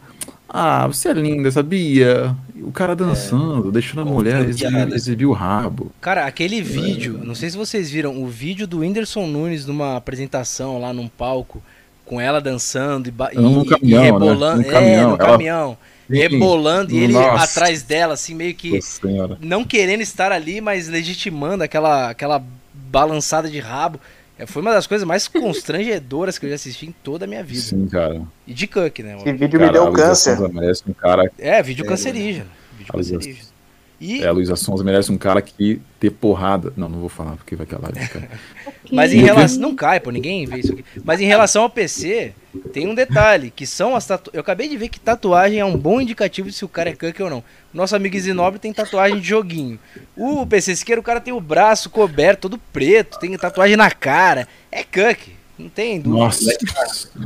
[0.47, 2.33] Ah, você é linda, sabia?
[2.55, 5.91] E O cara dançando, deixando a mulher exibir, o rabo.
[5.99, 10.79] Cara, aquele vídeo, não sei se vocês viram, o vídeo do Whindersson Nunes numa apresentação
[10.79, 11.61] lá num palco,
[12.05, 14.05] com ela dançando e, e, e caminhão, né?
[14.05, 14.61] rebolando.
[14.61, 15.77] Num caminhão, É, no ela- caminhão.
[16.07, 16.17] Sim.
[16.17, 17.43] rebolando e ele Nossa.
[17.45, 19.37] atrás dela, assim, meio que Nossa senhora.
[19.41, 22.43] não querendo estar ali, mas legitimando aquela, aquela
[22.91, 23.99] balançada de rabo.
[24.37, 27.43] É, Foi uma das coisas mais constrangedoras que eu já assisti em toda a minha
[27.43, 27.61] vida.
[27.61, 28.21] Sim, cara.
[28.45, 29.17] E de Cook, né?
[29.17, 30.37] Esse vídeo me Cara, deu câncer.
[30.49, 31.31] Merece um cara.
[31.37, 32.49] É, vídeo cancerígeno.
[32.77, 33.54] Vídeo cancerígeno.
[33.99, 36.73] E, É, a Luísa Sonza merece um cara que ter porrada.
[36.75, 37.79] Não, não vou falar porque vai cai.
[38.91, 39.59] Mas em relação.
[39.59, 40.83] Não cai, pô, ninguém vê isso aqui.
[41.03, 42.33] Mas em relação ao PC,
[42.71, 44.29] tem um detalhe, que são as tatu...
[44.33, 46.95] Eu acabei de ver que tatuagem é um bom indicativo de se o cara é
[46.95, 47.43] cuck ou não.
[47.73, 49.79] Nosso amigo Zinobre tem tatuagem de joguinho.
[50.15, 54.47] O PC Siqueira, o cara tem o braço coberto, todo preto, tem tatuagem na cara.
[54.71, 55.33] É cuck.
[55.57, 56.23] Não tem dúvida.
[56.23, 56.57] Nossa.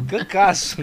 [0.07, 0.77] Cancaço.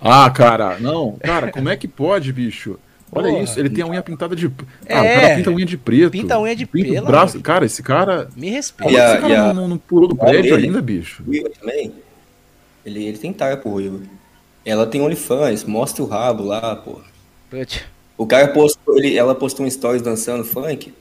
[0.00, 1.18] Ah, cara, não.
[1.20, 2.78] Cara, como é que pode, bicho?
[3.14, 3.42] Olha Porra.
[3.42, 4.46] isso, ele tem a unha pintada de.
[4.86, 4.94] É.
[4.96, 6.10] Ah, o cara pinta a unha de preto.
[6.10, 7.34] Pinta a unha de Pinta o pelo, braço.
[7.34, 7.42] mano.
[7.44, 8.28] Cara, esse cara.
[8.34, 8.90] Me respeita.
[8.98, 10.66] é esse cara a- não, não pulou do prédio dele?
[10.68, 11.22] ainda, bicho?
[11.22, 11.92] Ruiva também.
[12.86, 14.00] Ele, ele tem tara pro Ruiva.
[14.64, 17.00] Ela tem OnlyFans, mostra o rabo lá, pô.
[17.50, 17.82] Putz.
[18.16, 20.94] O cara postou, ele, ela postou um stories dançando funk.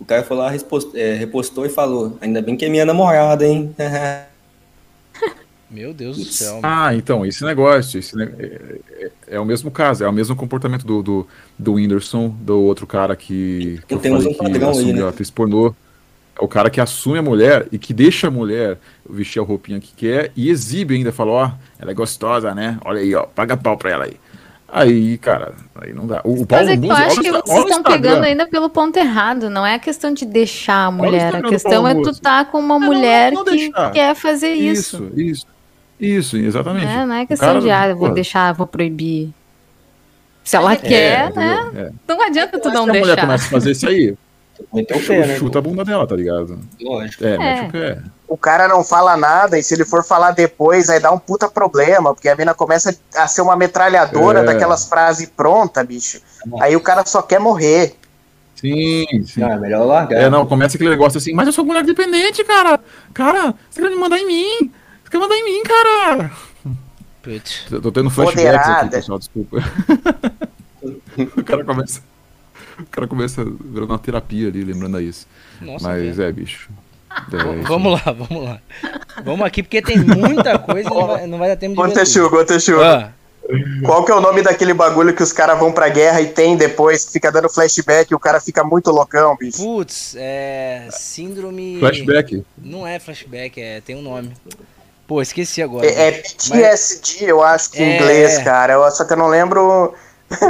[0.00, 3.46] O cara foi lá, respost- é, repostou e falou: Ainda bem que é minha namorada,
[3.46, 3.72] hein?
[5.74, 6.54] Meu Deus do céu.
[6.54, 6.62] mano.
[6.62, 7.98] Ah, então, esse negócio.
[7.98, 11.26] Esse ne- é, é- é o mesmo caso, é o mesmo comportamento do, do,
[11.58, 14.92] do Whindersson, do outro cara que, que eu Temos falei um que padrão aí, assume
[14.92, 15.02] né?
[15.04, 15.74] a atriz pornô.
[16.40, 18.76] É o cara que assume a mulher e que deixa a mulher
[19.08, 22.76] vestir a roupinha que quer e exibe ainda, fala, ó, ela é gostosa, né?
[22.84, 24.16] Olha aí, ó, paga pau pra ela aí.
[24.66, 26.20] Aí, cara, aí não dá.
[26.24, 28.68] O, o Paulo Mas é que eu acho que o vocês estão pegando ainda pelo
[28.68, 29.48] ponto errado.
[29.48, 31.36] Não é a questão de deixar a mulher.
[31.36, 32.20] A questão é tu Musi.
[32.20, 33.92] tá com uma não, mulher não que deixar.
[33.92, 35.04] quer fazer isso.
[35.14, 35.46] Isso, isso.
[35.98, 36.86] Isso, exatamente.
[36.86, 37.06] né?
[37.06, 39.30] Não é questão cara- de, ah, eu vou pô, deixar, vou proibir.
[40.42, 41.54] Se ela quer, né?
[41.70, 41.86] entendeu?
[41.86, 41.90] É.
[42.06, 43.20] Não adianta tu Se não a mulher deixar.
[43.22, 44.14] começa a fazer isso aí,
[44.72, 45.36] Meteu o pé, né?
[45.36, 46.58] chuta a bunda dela, tá ligado?
[46.80, 47.24] Lógico.
[47.24, 47.38] É, É.
[47.38, 47.98] mete o pé.
[48.28, 51.48] O cara não fala nada e se ele for falar depois, aí dá um puta
[51.48, 54.44] problema, porque a mina começa a ser uma metralhadora É.
[54.44, 56.20] daquelas frases prontas, bicho.
[56.60, 57.96] Aí o cara só quer morrer.
[58.54, 59.40] Sim, sim.
[59.40, 60.20] Não, é melhor largar.
[60.22, 62.78] É, não, começa aquele negócio assim, mas eu sou mulher dependente, cara.
[63.12, 64.70] Cara, você quer me mandar em mim?
[65.14, 66.32] Quer mandar em mim, cara?
[67.22, 67.66] Putz.
[67.70, 69.58] Eu tô tendo flashbacks aqui, pessoal, desculpa.
[71.38, 72.02] o cara começa.
[72.80, 75.28] O cara começa virando uma terapia ali, lembrando a isso.
[75.60, 76.28] Nossa, Mas velho.
[76.28, 76.68] é, bicho.
[77.32, 78.60] É, V- isso Vamos lá, vamos lá.
[79.24, 82.44] Vamos aqui, porque tem muita coisa e não vai, não vai dar tempo de ô,
[82.44, 82.82] Texugo.
[82.82, 83.12] Ah,
[83.84, 86.56] Qual que é o nome daquele bagulho que os caras vão pra guerra e tem
[86.56, 89.58] depois, que fica dando flashback e o cara fica muito loucão, bicho?
[89.62, 90.88] putz, é.
[90.90, 91.78] Síndrome.
[91.78, 92.44] Flashback.
[92.58, 94.32] Não é flashback, é, tem um nome.
[95.14, 95.86] Pô, esqueci agora.
[95.86, 97.96] É, é PTSD, eu acho que em É.
[97.96, 98.72] inglês, cara.
[98.72, 99.94] Eu- só que eu não lembro.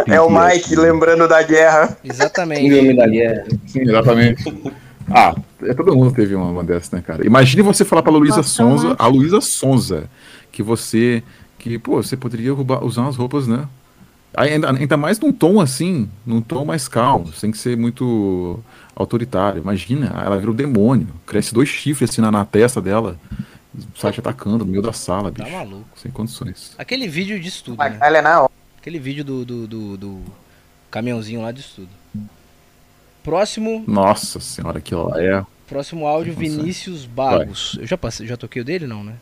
[0.06, 1.94] é o Mike lembrando da guerra.
[2.02, 2.62] Exatamente.
[2.62, 3.44] Síndrome da guerra.
[3.66, 4.42] Sim, exatamente.
[5.10, 7.26] Ah, é, todo mundo teve uma, uma dessas, né, cara?
[7.26, 10.04] Imagine você falar pra Luísa Sonza, a Luísa Sonza,
[10.50, 11.22] que você.
[11.58, 13.64] Que, pô, você poderia roubar- usar umas roupas, né?
[14.34, 18.58] Ainda, ainda mais num tom assim, num tom mais calmo, sem que ser muito
[18.96, 19.60] autoritário.
[19.60, 23.16] Imagina, ela vira o demônio, cresce dois chifres assim na, na testa dela,
[23.96, 25.56] sai te atacando no meio da sala, Tá bicho.
[25.56, 25.86] maluco.
[25.96, 26.74] Sem condições.
[26.78, 28.20] Aquele vídeo de estudo, né?
[28.22, 28.50] Na hora.
[28.78, 30.22] Aquele vídeo do, do, do, do
[30.90, 31.88] caminhãozinho lá de estudo.
[33.22, 35.44] Próximo, Nossa senhora, aquilo lá é.
[35.66, 36.34] próximo áudio.
[36.34, 37.76] Vinícius Bagos.
[37.80, 39.14] Eu já passei, já toquei o dele, não, né?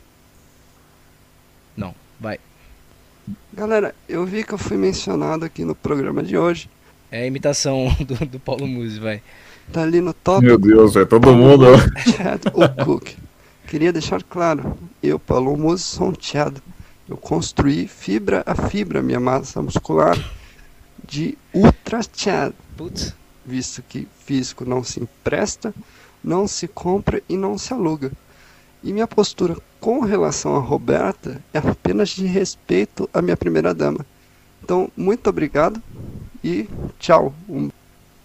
[1.77, 2.39] Não, vai.
[3.53, 6.69] Galera, eu vi que eu fui mencionado aqui no programa de hoje.
[7.11, 9.23] É a imitação do, do Paulo Musi, vai.
[9.73, 10.45] Tá ali no top.
[10.45, 11.65] Meu Deus, é todo mundo.
[12.17, 13.11] Chad ou Cook.
[13.73, 16.59] Queria deixar claro, eu, Paulo um Chad.
[17.09, 20.15] Eu construí fibra a fibra minha massa muscular
[21.09, 22.53] de Ultra Chad.
[22.77, 23.15] Putz.
[23.47, 25.75] Visto que físico não se empresta,
[26.23, 28.13] não se compra e não se aluga.
[28.85, 34.05] E minha postura com relação a Roberta é apenas de respeito à minha primeira dama.
[34.63, 35.83] Então, muito obrigado
[36.45, 36.69] e
[36.99, 37.35] tchau.
[37.49, 37.71] Um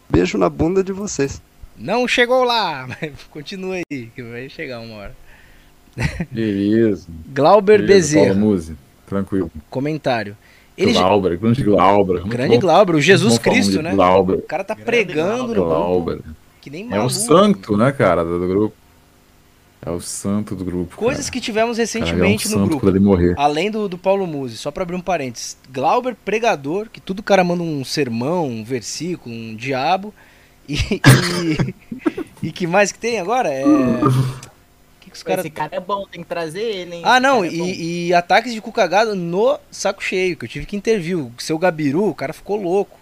[0.10, 1.42] beijo na bunda de vocês.
[1.78, 5.27] Não chegou lá, mas continua aí, que vai chegar uma hora.
[6.32, 7.08] Beleza.
[7.34, 8.34] Glauber Beleza, Bezerra.
[8.36, 8.76] Paulo Musi.
[9.08, 9.52] Tranquilo.
[9.70, 10.38] Comentário.
[10.78, 12.22] Ele Glauber, grande Glauber.
[12.28, 12.58] Grande.
[12.58, 13.96] Glauber, o Jesus Cristo, né?
[13.96, 14.36] Glauber.
[14.36, 16.16] O cara tá pregando no Glauber.
[16.18, 16.30] grupo.
[16.62, 17.10] Que nem É o maluco.
[17.10, 18.76] santo, né, cara, do grupo.
[19.84, 20.96] É o santo do grupo.
[20.98, 22.90] Coisas que tivemos Cara, recentemente é um no grupo.
[22.90, 23.34] ele morrer.
[23.38, 25.58] Além do, do Paulo Musi, só pra abrir um parênteses.
[25.72, 30.14] Glauber, pregador, que tudo cara manda um sermão, um versículo, um diabo.
[30.68, 31.76] E, e,
[32.50, 33.50] e que mais que tem agora?
[33.50, 33.64] É.
[35.24, 35.40] Os.
[35.40, 37.02] Esse cara é bom, tem que trazer ele, hein?
[37.06, 40.66] Ah, não, é e, e ataques de cu cagado no saco cheio, que eu tive
[40.66, 41.18] que intervir.
[41.18, 42.98] O seu Gabiru, o cara ficou louco.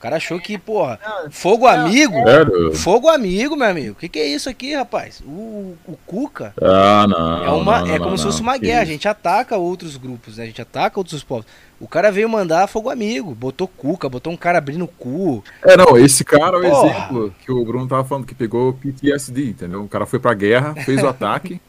[0.00, 0.98] O cara achou que, porra,
[1.30, 2.14] fogo amigo.
[2.24, 2.74] Sério?
[2.74, 3.92] Fogo amigo, meu amigo.
[3.92, 5.20] O que, que é isso aqui, rapaz?
[5.20, 7.44] O, o Cuca Ah, não.
[7.44, 8.80] é, uma, não, é não, como se não, fosse uma guerra.
[8.80, 10.44] A gente ataca outros grupos, né?
[10.44, 11.44] A gente ataca outros povos.
[11.78, 15.44] O cara veio mandar fogo amigo, botou Cuca, botou um cara abrindo o cu.
[15.62, 16.88] É, não, esse cara é o Porra.
[16.88, 19.82] exemplo que o Bruno tava falando, que pegou PTSD, entendeu?
[19.84, 21.60] O cara foi pra guerra, fez o ataque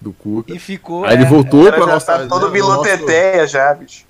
[0.00, 0.54] do Cuca.
[0.54, 1.04] E ficou.
[1.04, 2.06] Aí ele é, voltou O cara pra nossa.
[2.06, 4.04] tá todo nosso- biloteteia já, bicho.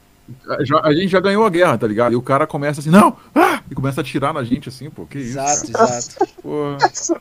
[0.60, 2.12] Já- a gente já ganhou a guerra, tá ligado?
[2.12, 3.16] E o cara começa assim, não!
[3.34, 3.60] Ah!
[3.70, 5.38] E começa a atirar na gente assim, pô, que isso?
[5.38, 5.84] Exato, cara?
[5.98, 6.26] exato.
[6.42, 6.76] Pô,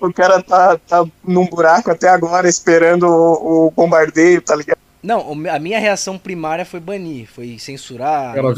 [0.07, 4.77] O cara tá, tá num buraco até agora esperando o, o bombardeio, tá ligado?
[5.03, 8.53] Não, a minha reação primária foi banir, foi censurar, Cara,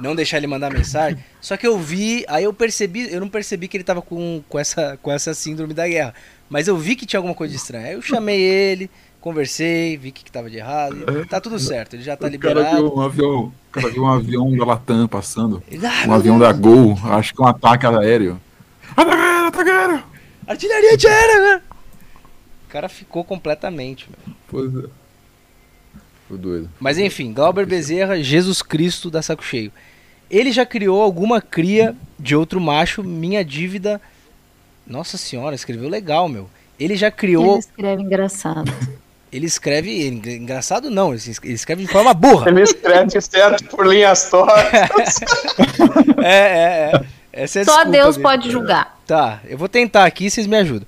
[0.00, 1.18] não deixar ele mandar mensagem.
[1.40, 4.58] Só que eu vi, aí eu percebi, eu não percebi que ele tava com, com,
[4.58, 6.14] essa, com essa síndrome da guerra.
[6.48, 7.86] Mas eu vi que tinha alguma coisa estranha.
[7.88, 8.90] Aí eu chamei ele,
[9.20, 10.96] conversei, vi o que, que tava de errado.
[11.22, 12.76] e Tá tudo certo, ele já tá o cara liberado.
[12.76, 15.62] viu um avião, o cara viu um avião da Latam passando.
[15.82, 16.50] Ah, Um avião Deus.
[16.52, 18.40] da Gol, acho que é um ataque aéreo.
[18.96, 20.02] Ataque ataque aéreo!
[20.46, 21.62] Artilharia antiaérea, né?
[22.66, 24.36] O cara ficou completamente, meu.
[24.48, 24.88] Pois é.
[26.28, 26.68] Tô doido.
[26.80, 29.72] Mas enfim, Glauber Bezerra, Jesus Cristo da Saco Cheio.
[30.28, 34.00] Ele já criou alguma cria de outro macho, minha dívida.
[34.86, 36.48] Nossa senhora, escreveu legal, meu.
[36.78, 37.58] Ele já Ele criou.
[37.58, 38.70] escreve engraçado.
[39.36, 40.06] Ele escreve.
[40.06, 42.48] engraçado não, ele es- ele escreve de forma burra.
[42.48, 45.20] Ele escreve certo por linhas tortas.
[46.24, 47.00] É, é, é.
[47.32, 48.22] Essa é Só desculpa Deus dele.
[48.22, 48.98] pode julgar.
[49.06, 50.86] Tá, eu vou tentar aqui, vocês me ajudam.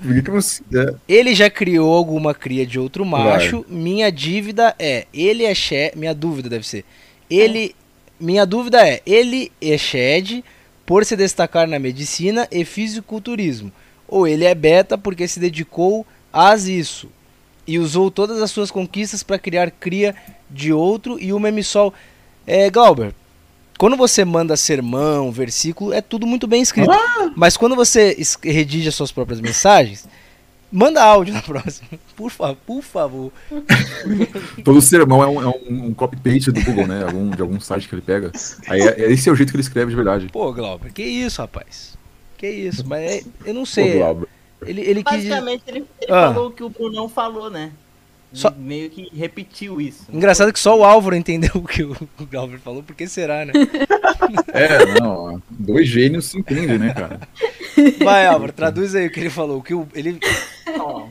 [1.06, 3.64] Ele já criou alguma cria de outro macho.
[3.68, 5.92] Minha dívida é, ele é Shed.
[5.96, 6.84] Minha dúvida deve ser.
[7.30, 7.74] Ele.
[8.18, 10.42] Minha dúvida é, ele é Shed
[10.84, 13.70] por se destacar na medicina e fisiculturismo.
[14.08, 17.08] Ou ele é beta porque se dedicou a isso.
[17.68, 20.14] E usou todas as suas conquistas para criar cria
[20.50, 21.92] de outro e uma emissol.
[22.46, 23.12] É, Glauber,
[23.78, 26.90] quando você manda sermão, versículo, é tudo muito bem escrito.
[27.36, 30.08] Mas quando você redige as suas próprias mensagens,
[30.72, 31.88] manda áudio na próxima.
[32.16, 33.30] Por, fa por favor.
[34.64, 37.04] Todo sermão é um, é um- um copy-paste do Google, né?
[37.04, 38.32] Algum, de algum site que ele pega.
[38.66, 40.28] Aí é- esse é o jeito que ele escreve de verdade.
[40.32, 41.96] Pô, Glauber, que isso, rapaz?
[42.38, 43.98] Que isso, mas é- eu não Pô, sei.
[43.98, 44.28] Glauber.
[44.62, 45.16] Ele, ele quis.
[45.24, 46.32] Basicamente, ele, ele Ah.
[46.32, 47.72] falou o que o Brunão falou, né?
[48.32, 50.04] Só- Meio que repetiu isso.
[50.12, 51.96] Engraçado que só o Álvaro entendeu o que o
[52.30, 53.52] Glauber falou, porque será, né?
[54.52, 55.42] É, não.
[55.48, 57.20] Dois gênios se entendem, né, cara?
[58.04, 59.58] Vai, Álvaro, traduz aí o que ele falou.
[59.58, 60.18] O que o, ele.
[60.78, 61.06] Ó,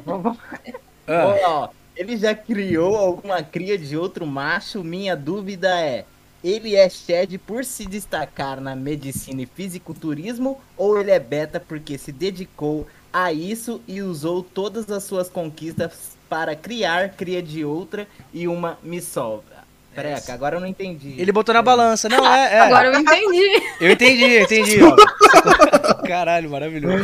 [1.07, 1.37] Ah.
[1.47, 4.83] Ó, ele já criou alguma cria de outro macho?
[4.83, 6.05] Minha dúvida é:
[6.43, 11.97] ele é Shed por se destacar na medicina e fisiculturismo ou ele é beta porque
[11.97, 12.85] se dedicou
[13.25, 18.77] a isso e usou todas as suas conquistas para criar cria de outra e uma
[18.83, 19.57] me sobra?
[20.29, 21.15] Agora eu não entendi.
[21.17, 22.07] Ele botou na balança.
[22.07, 22.53] Não, é.
[22.53, 22.59] é.
[22.59, 23.63] Agora eu entendi.
[23.81, 24.79] Eu entendi, eu entendi.
[24.79, 25.03] Álvaro.
[26.07, 27.03] Caralho, maravilhoso.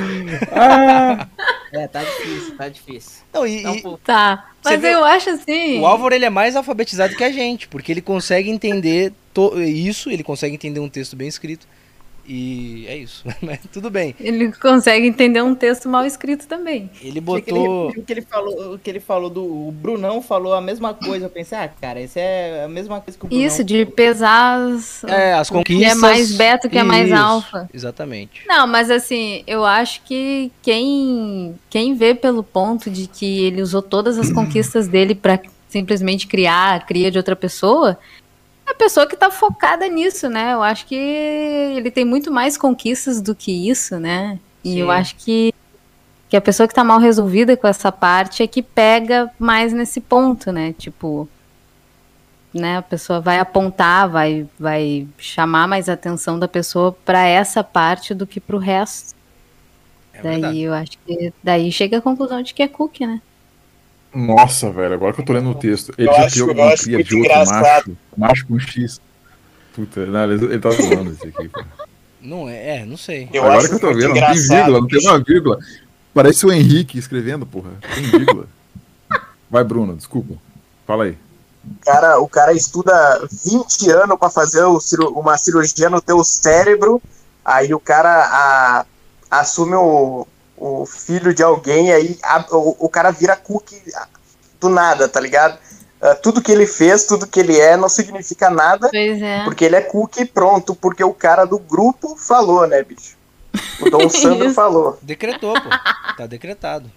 [1.72, 3.23] É, tá difícil, tá difícil.
[3.34, 4.48] Não, e, Então, pô, Tá.
[4.61, 5.80] Você Mas vê- eu acho assim.
[5.80, 10.11] O Álvaro ele é mais alfabetizado que a gente, porque ele consegue entender to- isso,
[10.11, 11.68] ele consegue entender um texto bem escrito.
[12.26, 13.24] E é isso.
[13.41, 14.16] Mas tudo bem.
[14.20, 16.90] Ele consegue entender um texto mal escrito também.
[17.02, 17.90] Ele que botou.
[17.90, 21.26] O que ele falou, o que ele falou do o Brunão falou a mesma coisa.
[21.26, 23.45] Eu pensei, ah, cara, isso é a mesma coisa que o Brunão.
[23.45, 25.91] Isso, de pesar as, É, as o que conquistas.
[25.91, 27.70] é mais beta, que é mais Isso, alfa.
[27.74, 28.41] Exatamente.
[28.48, 33.82] Não, mas assim, eu acho que quem, quem vê pelo ponto de que ele usou
[33.82, 37.98] todas as conquistas dele pra simplesmente criar a cria de outra pessoa,
[38.65, 40.53] a pessoa que tá focada nisso, né?
[40.53, 44.40] Eu acho que ele tem muito mais conquistas do que isso, né?
[44.64, 44.80] E Sim.
[44.80, 45.53] eu acho que,
[46.30, 49.99] que a pessoa que tá mal resolvida com essa parte é que pega mais nesse
[49.99, 50.73] ponto, né?
[50.73, 51.27] Tipo,
[52.53, 52.77] né?
[52.77, 58.26] A pessoa vai apontar, vai, vai chamar mais atenção da pessoa para essa parte do
[58.26, 59.15] que pro resto.
[60.14, 60.61] É daí verdade.
[60.61, 63.22] eu acho que daí chega a conclusão de que é cookie, né?
[64.14, 65.94] Nossa, velho, agora que eu tô lendo o texto.
[65.98, 67.64] Ele Eu já acho- criou eu acho cria de outro engraçado.
[67.64, 69.02] macho, macho com X.
[69.76, 71.49] Puta, não, ele, ele tá zoando esse aqui.
[71.49, 71.64] pô.
[72.22, 73.27] Não é, é, não sei.
[73.34, 75.60] Eu Agora que eu tô vendo, não tem vírgula, não tem uma vírgula.
[76.14, 77.72] Parece o Henrique escrevendo, porra.
[77.95, 78.45] Tem vírgula.
[79.49, 80.35] Vai, Bruno, desculpa.
[80.85, 81.18] Fala aí.
[81.65, 87.02] O cara, o cara estuda 20 anos pra fazer uma cirurgia no teu cérebro,
[87.44, 88.85] aí o cara a-
[89.31, 90.27] assume o,
[90.81, 93.81] o filho de alguém, aí a- o, o cara vira cookie
[94.60, 95.57] do nada, tá ligado?
[96.02, 99.44] Ah, tudo que ele fez, tudo que ele é, não significa nada, Pois é.
[99.44, 103.15] porque ele é cookie pronto, porque o cara do grupo falou, né, bicho?
[103.81, 104.98] O Dom Sandro falou.
[105.02, 105.69] Decretou, pô.
[106.18, 106.91] Tá decretado.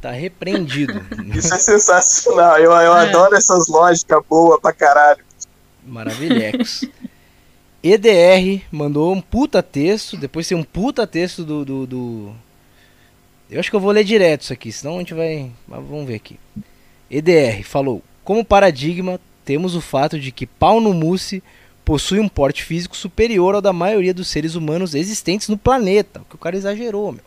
[0.00, 1.04] Tá repreendido.
[1.34, 3.08] Isso é sensacional, eu, eu É.
[3.08, 5.24] adoro essas lógicas boas pra caralho.
[5.84, 6.84] Maravilhex.
[7.82, 12.32] EDR mandou um puta texto, depois tem um puta texto do, do, do-
[13.50, 15.50] Eu acho que eu vou ler direto isso aqui, senão a gente vai.
[15.66, 16.38] mas Vamos ver aqui.
[17.10, 21.42] EDR falou: Como paradigma, temos o fato de que pau no mousse
[21.84, 26.20] possui um porte físico superior ao da maioria dos seres humanos existentes no planeta.
[26.20, 27.22] O que o cara exagerou, meu.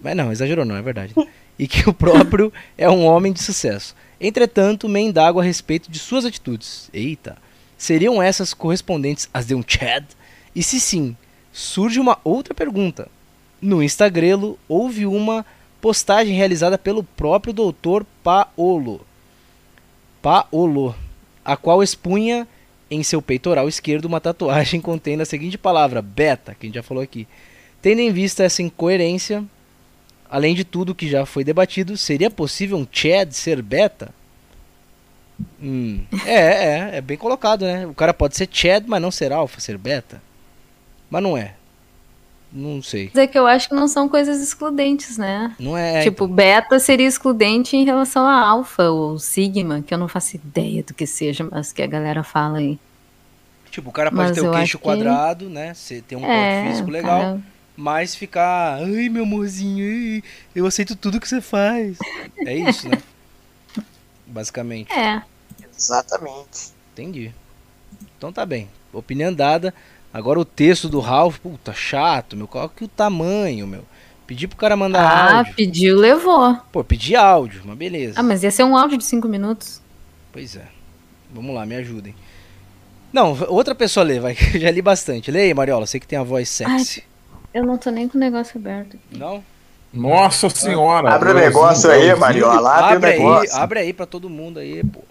[0.00, 1.14] Mas não, exagerou não, é verdade.
[1.56, 3.94] E que o próprio é um homem de sucesso.
[4.20, 6.90] Entretanto, me indago a respeito de suas atitudes.
[6.92, 7.36] Eita.
[7.78, 10.04] Seriam essas correspondentes às de um Chad?
[10.52, 11.16] E se sim,
[11.52, 13.08] surge uma outra pergunta.
[13.64, 15.44] No Instagrelo houve uma
[15.80, 18.04] postagem realizada pelo próprio Dr.
[18.22, 19.00] Paolo.
[20.20, 20.94] Paolo,
[21.42, 22.46] a qual expunha
[22.90, 26.82] em seu peitoral esquerdo uma tatuagem contendo a seguinte palavra, beta, que a gente já
[26.82, 27.26] falou aqui.
[27.80, 29.42] Tendo em vista essa incoerência,
[30.28, 34.10] além de tudo que já foi debatido, seria possível um Chad ser beta?
[35.58, 37.86] Hum, é, é, é bem colocado, né?
[37.86, 40.20] O cara pode ser Chad, mas não ser alfa, ser beta.
[41.08, 41.54] Mas não é.
[42.56, 43.10] Não sei.
[43.12, 45.54] Mas é que eu acho que não são coisas excludentes, né?
[45.58, 46.02] Não é.
[46.04, 50.82] tipo, beta seria excludente em relação a alfa ou sigma, que eu não faço ideia
[50.84, 52.78] do que seja, mas que a galera fala aí.
[53.72, 55.74] Tipo, o cara pode Mas ter o queixo acho que- quadrado, né?
[55.74, 57.20] Você tem um É, físico legal.
[57.20, 57.40] cara-
[57.76, 60.22] Mas ficar, ai meu amorzinho, ai,
[60.54, 61.98] eu aceito tudo que você faz.
[62.46, 63.02] É isso, né?
[64.26, 64.92] Basicamente.
[64.92, 65.20] É.
[65.76, 66.72] Exatamente.
[66.92, 67.32] Entendi.
[68.16, 68.68] Então tá bem.
[68.92, 69.74] Opinião dada.
[70.14, 72.46] Agora o texto do Ralph, puta, chato, meu.
[72.46, 73.82] Qual que é o tamanho, meu?
[74.28, 75.54] Pedi pro cara mandar Ah, áudio.
[75.56, 76.56] pediu, levou.
[76.70, 78.20] Pô, pedi áudio, mas beleza.
[78.20, 79.82] Ah, mas ia ser um áudio de 5 minutos.
[80.32, 80.66] Pois é.
[81.34, 82.14] Vamos lá, me ajudem.
[83.12, 84.34] Não, outra pessoa lê, vai.
[84.36, 85.32] que eu Já li bastante.
[85.32, 85.84] Lê aí, Mariola.
[85.84, 87.02] Sei que tem a voz sexy.
[87.52, 88.96] Eu não tô nem com o negócio aberto.
[89.10, 89.42] Não?
[89.92, 91.12] Nossa senhora.
[91.12, 92.70] Abre o negócio aí, Mariola.
[92.70, 93.56] Abre, Abre o aí, negócio.
[93.56, 95.02] abre aí pra todo mundo aí, pô.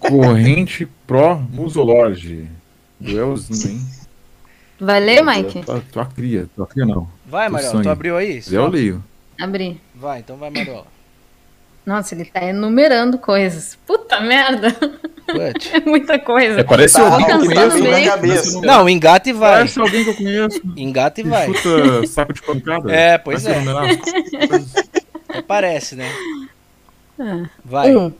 [0.00, 2.48] Corrente Pro Musolorge.
[3.00, 3.86] Duelzinho, hein?
[4.80, 5.62] Vai ler, Mike?
[5.62, 7.08] Tua, tua cria, tua cria não.
[7.24, 8.42] Vai, Mariola, tu abriu aí?
[8.42, 9.02] Se eu leio.
[9.40, 9.80] Abri.
[9.94, 10.86] Vai, então vai, Mariola.
[11.84, 13.78] Nossa, ele tá enumerando coisas.
[13.86, 14.74] Puta merda.
[15.28, 16.60] É muita coisa.
[16.60, 17.38] É, parece Tá alguém que eu
[18.20, 18.66] conheço, né?
[18.66, 19.54] Não, engata e vai.
[19.56, 20.62] Parece alguém que eu conheço.
[20.76, 21.52] Engata e Que vai.
[21.52, 22.92] chuta saco de pancada.
[22.94, 24.96] É, pois Parece é.
[25.28, 26.08] Até parece, né?
[27.18, 27.48] Ah.
[27.64, 27.96] Vai.
[27.96, 28.12] Um.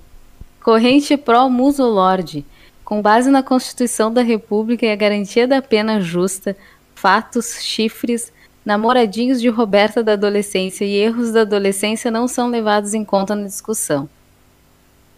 [0.61, 2.45] Corrente pró musolorde.
[2.87, 6.57] Com base na Constituição da República e a garantia da pena justa,
[6.95, 8.33] fatos, chifres,
[8.65, 13.49] namoradinhos de Roberta da adolescência e erros da adolescência não são levados em conta na
[13.49, 14.09] discussão.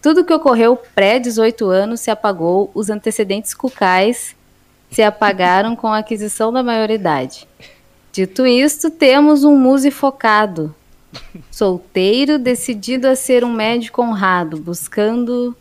[0.01, 4.35] Tudo que ocorreu pré-18 anos se apagou, os antecedentes cucais
[4.89, 7.47] se apagaram com a aquisição da maioridade.
[8.11, 10.73] Dito isto, temos um muse focado,
[11.51, 15.55] solteiro, decidido a ser um médico honrado, buscando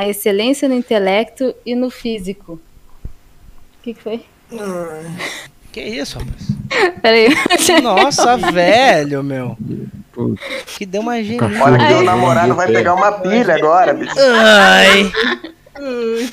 [0.00, 2.54] a excelência no intelecto e no físico.
[2.54, 4.24] O que, que foi?
[5.72, 6.48] Que isso, rapaz?
[7.02, 7.28] Peraí.
[7.82, 9.56] Nossa, velho, meu.
[10.78, 11.62] Que deu uma genia.
[11.62, 14.14] Olha que o namorado vai pegar uma pilha agora, bicho.
[14.18, 15.12] Ai.
[15.76, 16.30] Ai.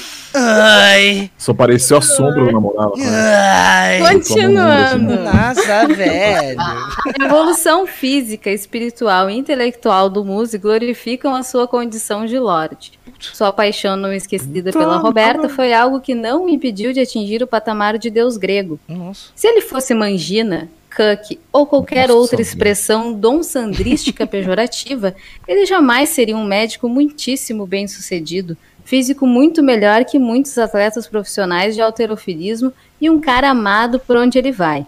[1.38, 2.93] Só pareceu a sombra do namorado.
[3.01, 3.99] Ai.
[3.99, 5.15] Continuando.
[5.15, 6.59] Nossa, velho.
[6.59, 12.99] A evolução física, espiritual e intelectual do Muse glorificam a sua condição de Lorde.
[13.19, 17.47] Sua paixão não esquecida pela Roberta foi algo que não o impediu de atingir o
[17.47, 18.80] patamar de deus grego.
[18.88, 19.31] Nossa.
[19.35, 25.15] Se ele fosse Mangina, Cuck ou qualquer Nossa, outra expressão donsandrística pejorativa,
[25.47, 28.57] ele jamais seria um médico muitíssimo bem sucedido,
[28.88, 34.39] físico muito melhor que muitos atletas profissionais de alterofilismo e um cara amado por onde
[34.39, 34.85] ele vai.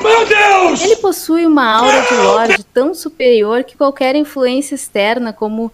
[0.00, 0.80] Meu Deus!
[0.80, 5.72] Ele possui uma aura de Lorde tão superior que qualquer influência externa, como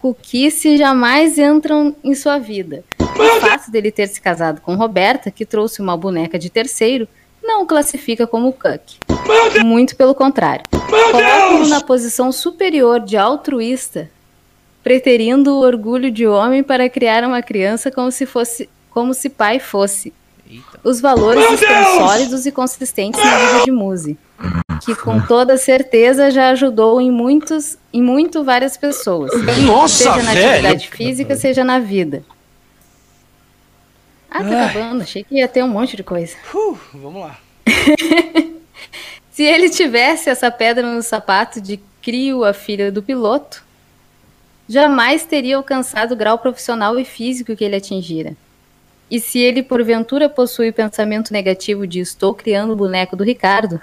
[0.00, 2.82] cuquice, jamais entram em sua vida.
[2.98, 7.06] O fato dele ter se casado com Roberta, que trouxe uma boneca de terceiro,
[7.42, 8.98] não o classifica como cuck.
[9.62, 10.64] Muito pelo contrário.
[10.70, 14.10] Coloca-o na posição superior de altruísta
[14.82, 19.60] preterindo o orgulho de homem para criar uma criança como se fosse como se pai
[19.60, 20.12] fosse.
[20.82, 21.96] Os valores Meu estão Deus!
[21.96, 24.18] sólidos e consistentes na vida de Muse,
[24.84, 29.30] que com toda certeza já ajudou em muitos, em muito várias pessoas,
[29.64, 30.48] Nossa, seja na velho!
[30.48, 32.24] atividade física, seja na vida.
[34.28, 34.64] Ah, tá Ai.
[34.64, 35.02] acabando.
[35.02, 36.36] Achei que ia ter um monte de coisa.
[36.52, 37.38] Uh, vamos lá.
[39.30, 43.64] Se ele tivesse essa pedra no sapato de crio a filha do piloto,
[44.70, 48.36] jamais teria alcançado o grau profissional e físico que ele atingira.
[49.10, 53.80] E se ele porventura possui o pensamento negativo de estou criando o boneco do Ricardo,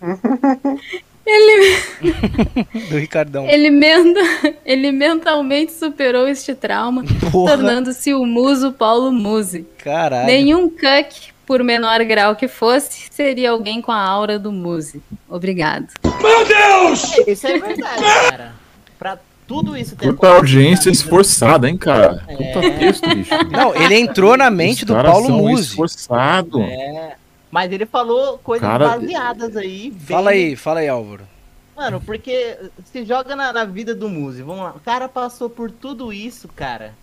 [1.26, 1.78] ele,
[2.88, 3.46] Do Ricardão.
[3.46, 3.68] ele,
[4.64, 9.66] ele mentalmente superou este trauma, tornando-se o muso Paulo Muse.
[9.76, 10.26] Caralho.
[10.26, 15.02] Nenhum cuck, por menor grau que fosse, seria alguém com a aura do Muse.
[15.28, 15.88] Obrigado.
[16.02, 17.18] Meu Deus!
[17.26, 18.63] Isso é verdade, cara.
[18.98, 22.24] Pra tudo isso ter Puta audiência esforçada, hein, cara?
[22.26, 22.78] Puta É.
[22.78, 23.30] texto, bicho.
[23.50, 25.62] Não, ele entrou na mente Os do Paulo Musi.
[25.70, 26.62] esforçado.
[26.62, 27.16] É.
[27.50, 29.90] Mas ele falou coisas Cara- baseadas aí.
[29.90, 31.24] bem- Fala aí, fala aí, Álvaro.
[31.76, 34.70] Mano, porque se joga na, na vida do Muse, vamos lá.
[34.76, 36.94] O cara passou por tudo isso, cara.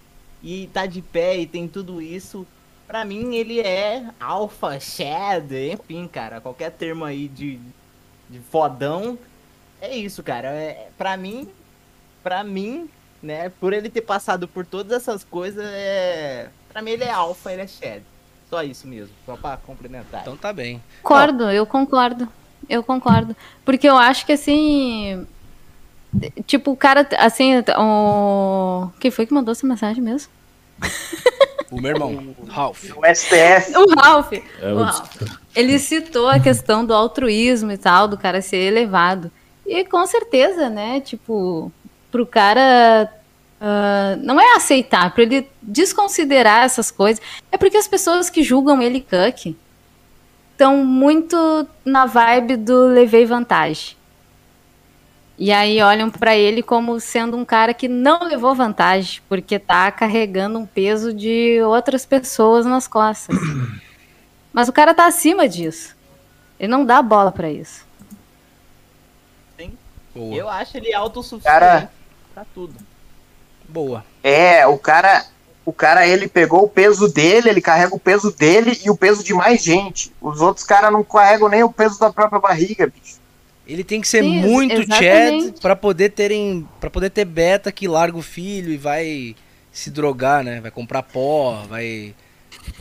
[0.41, 2.47] E tá de pé e tem tudo isso.
[2.87, 6.41] Pra mim, ele é alfa, shed, enfim, cara.
[6.41, 7.59] Qualquer termo aí de,
[8.29, 9.17] de fodão.
[9.81, 10.47] É isso, cara.
[10.49, 11.47] É, pra mim,
[12.23, 12.89] pra mim,
[13.21, 16.49] né, por ele ter passado por todas essas coisas, é.
[16.71, 18.03] Pra mim ele é alfa, ele é shed.
[18.49, 20.21] Só isso mesmo, só pra complementar.
[20.21, 20.81] Então tá bem.
[21.01, 22.27] Concordo, eu concordo.
[22.69, 23.35] Eu concordo.
[23.65, 25.25] Porque eu acho que assim.
[26.45, 28.89] Tipo, o cara, assim, o.
[28.99, 30.29] Quem foi que mandou essa mensagem mesmo?
[31.71, 32.83] O meu irmão, Ralph.
[32.97, 33.73] O STF.
[33.77, 34.33] O Ralph.
[34.33, 35.15] É, o o- Ralph.
[35.55, 39.31] Ele citou a questão do altruísmo e tal, do cara ser elevado.
[39.65, 40.99] E com certeza, né?
[40.99, 41.71] Tipo,
[42.11, 43.11] pro cara.
[43.59, 47.21] ah, não é aceitar, pra ele desconsiderar essas coisas.
[47.51, 49.55] É porque as pessoas que julgam ele cuck
[50.51, 53.95] estão muito na vibe do levei vantagem.
[55.37, 59.91] E aí olham pra ele como sendo um cara que não levou vantagem, porque tá
[59.91, 63.35] carregando um peso de outras pessoas nas costas.
[64.53, 65.95] Mas o cara tá acima disso.
[66.59, 67.89] Ele não dá bola pra isso.
[70.13, 70.35] Boa.
[70.35, 71.89] Eu acho ele autossuficiente Cara-
[72.33, 72.73] pra tudo.
[73.67, 74.03] Boa.
[74.23, 75.25] É, o cara,
[75.65, 79.23] o cara ele pegou o peso dele, ele carrega o peso dele e o peso
[79.23, 80.11] de mais gente.
[80.21, 83.19] Os outros caras não carregam nem o peso da própria barriga, bicho.
[83.67, 85.45] Ele tem que ser Sim, muito exatamente.
[85.45, 89.35] Chad pra poder terem, para poder ter beta que larga o filho e vai
[89.71, 90.59] se drogar, né?
[90.59, 92.13] Vai comprar pó, vai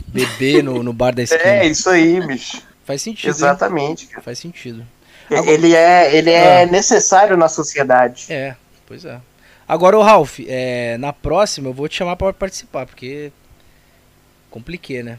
[0.07, 1.43] beber no, no bar da esquina.
[1.43, 2.61] É, isso aí, bicho.
[2.83, 3.29] Faz sentido.
[3.29, 4.21] Exatamente, cara.
[4.21, 4.85] Faz sentido.
[5.29, 6.65] Ele é, ele é Ah.
[6.65, 8.25] necessário na sociedade.
[8.29, 8.55] É,
[8.85, 9.17] pois é.
[9.71, 13.31] Agora, o Ralph, é, na próxima eu vou te chamar pra participar, porque
[14.49, 15.17] compliquei, né?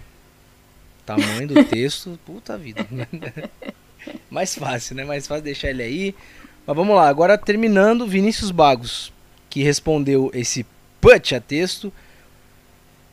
[1.06, 2.86] Tamanho do texto, puta vida.
[4.28, 5.04] Mais fácil, né?
[5.04, 6.14] Mais fácil deixar ele aí.
[6.66, 9.10] Mas vamos lá, agora terminando, Vinícius Bagos,
[9.48, 10.66] que respondeu esse
[11.00, 11.90] put a texto.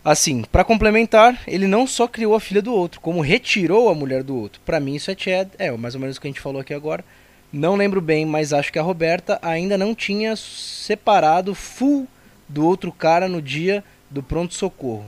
[0.03, 4.23] Assim, pra complementar, ele não só criou a filha do outro, como retirou a mulher
[4.23, 4.59] do outro.
[4.65, 6.73] Pra mim isso é Chad, é mais ou menos o que a gente falou aqui
[6.73, 7.05] agora.
[7.51, 12.07] Não lembro bem, mas acho que a Roberta ainda não tinha separado full
[12.47, 15.05] do outro cara no dia do pronto-socorro.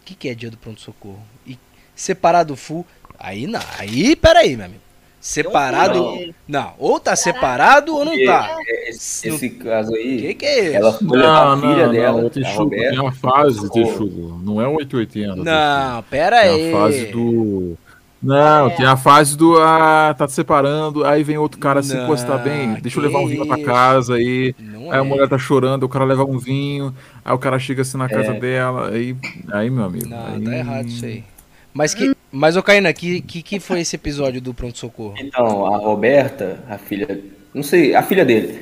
[0.00, 1.22] O que, que é dia do pronto-socorro?
[1.46, 1.58] E
[1.94, 2.86] separado full.
[3.18, 3.60] Aí não.
[3.78, 4.80] Aí, peraí, meu amigo.
[5.20, 5.98] Separado.
[6.02, 6.34] Não.
[6.48, 8.56] Não, ou tá separado ou não tá.
[8.88, 10.18] Esse, esse caso aí.
[10.22, 10.76] Que que é isso?
[10.76, 12.22] Ela foi a Não, filha não, dela.
[12.22, 14.40] não, Texugo, tem uma fase, Texugo.
[14.42, 15.36] Não é um 880.
[15.36, 16.72] Não, pera aí.
[16.72, 17.76] a fase do.
[18.22, 19.56] Não, tem a fase do.
[19.58, 22.74] Ah, tá te separando, aí vem outro cara se Não, encostar bem.
[22.74, 24.54] Deixa eu levar um vinho pra casa aí.
[24.58, 25.02] Não aí a é.
[25.02, 26.94] mulher tá chorando, o cara leva um vinho,
[27.24, 28.38] aí o cara chega assim na casa É.
[28.38, 29.16] dela, aí.
[29.50, 30.06] Aí, meu amigo.
[30.06, 30.44] Não, aí...
[30.44, 31.24] tá errado isso aí.
[31.72, 32.14] Mas que.
[32.30, 35.14] Mas, ô Caína, que, que, que foi esse episódio do pronto-socorro?
[35.18, 37.20] Então, a Roberta, a filha.
[37.54, 38.60] Não sei, a filha dele.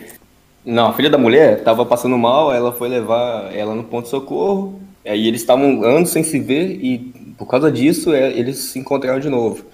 [0.64, 4.80] Não, a filha da mulher tava passando mal, ela foi levar ela no ponto-socorro.
[5.04, 9.20] Aí eles estavam anos sem se ver e por causa disso é, eles se encontraram
[9.20, 9.64] de novo.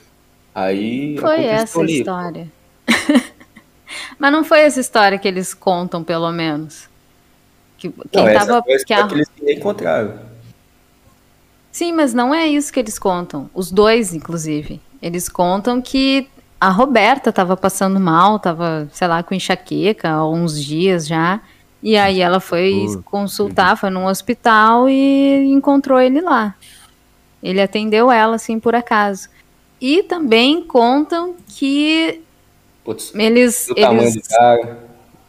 [0.55, 2.53] Aí Foi essa a história.
[4.19, 6.89] Mas não foi essa história que eles contam, pelo menos.
[7.79, 8.63] Que, quem Não, essa tava.
[8.63, 10.19] foi a que a- que eles se encontraram.
[11.73, 13.51] Sim, mas não é isso que eles contam.
[13.53, 14.81] Os dois, inclusive.
[15.03, 16.29] Eles contam que
[16.61, 21.41] a Roberta estava passando mal, estava, sei lá, com enxaqueca há uns dias já.
[21.83, 26.55] E aí ela foi consultar, foi num hospital e encontrou ele lá.
[27.45, 29.29] Ele atendeu ela, assim, por acaso.
[29.79, 32.23] E também contam que
[32.83, 33.69] Putz, eles.
[33.69, 34.79] o tamanho eles do cara,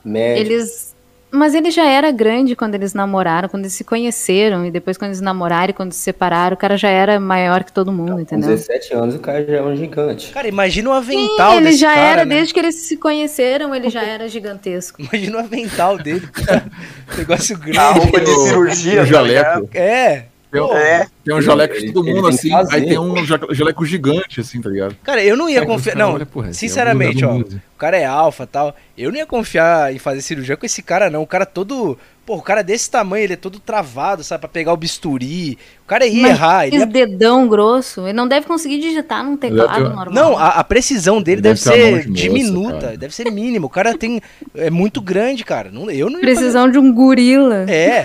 [0.03, 0.41] médio.
[0.41, 0.95] eles.
[1.31, 5.09] Mas ele já era grande quando eles namoraram, quando eles se conheceram, e depois quando
[5.09, 8.19] eles namoraram e quando se separaram, o cara já era maior que todo mundo, Com
[8.21, 8.47] entendeu?
[8.51, 10.31] 17 anos o cara já é um gigante.
[10.31, 12.35] Cara, imagina o Sim, avental ele desse já cara, era, né?
[12.35, 15.01] desde que eles se conheceram, ele já era gigantesco.
[15.01, 16.25] Imagina o avental dele.
[17.17, 17.77] Negócio grande.
[17.79, 19.69] A roupa de cirurgia, O tá jaleco.
[19.73, 20.27] É.
[20.55, 21.07] Tem um, É.
[21.23, 22.49] tem um jaleco de todo mundo, assim.
[22.49, 22.75] fazer.
[22.75, 24.95] Aí tem um ja- jaleco gigante, assim, tá ligado?
[25.03, 25.95] Cara, eu não ia É, confiar.
[25.95, 27.35] Não, olha, porra, é sinceramente, ó.
[27.37, 28.75] O cara é alfa e tal.
[28.97, 31.21] Eu não ia confiar em fazer cirurgia com esse cara, não.
[31.21, 31.97] O cara todo.
[32.25, 34.41] Pô, o cara desse tamanho, ele é todo travado, sabe?
[34.41, 35.59] Pra pegar o bisturi.
[35.83, 36.65] O cara ia Mas errar.
[36.67, 36.85] Ele ia...
[36.87, 40.11] dedão grosso, ele não deve conseguir digitar num teclado ter- normal.
[40.11, 42.97] Não, a, a precisão dele Ele deve, deve ser moça, diminuta, cara.
[42.97, 43.67] deve ser mínima.
[43.67, 44.19] O cara tem.
[44.55, 45.69] É muito grande, cara.
[45.71, 47.59] Não, eu não Precisão de um gorila.
[47.59, 48.03] fazer- É.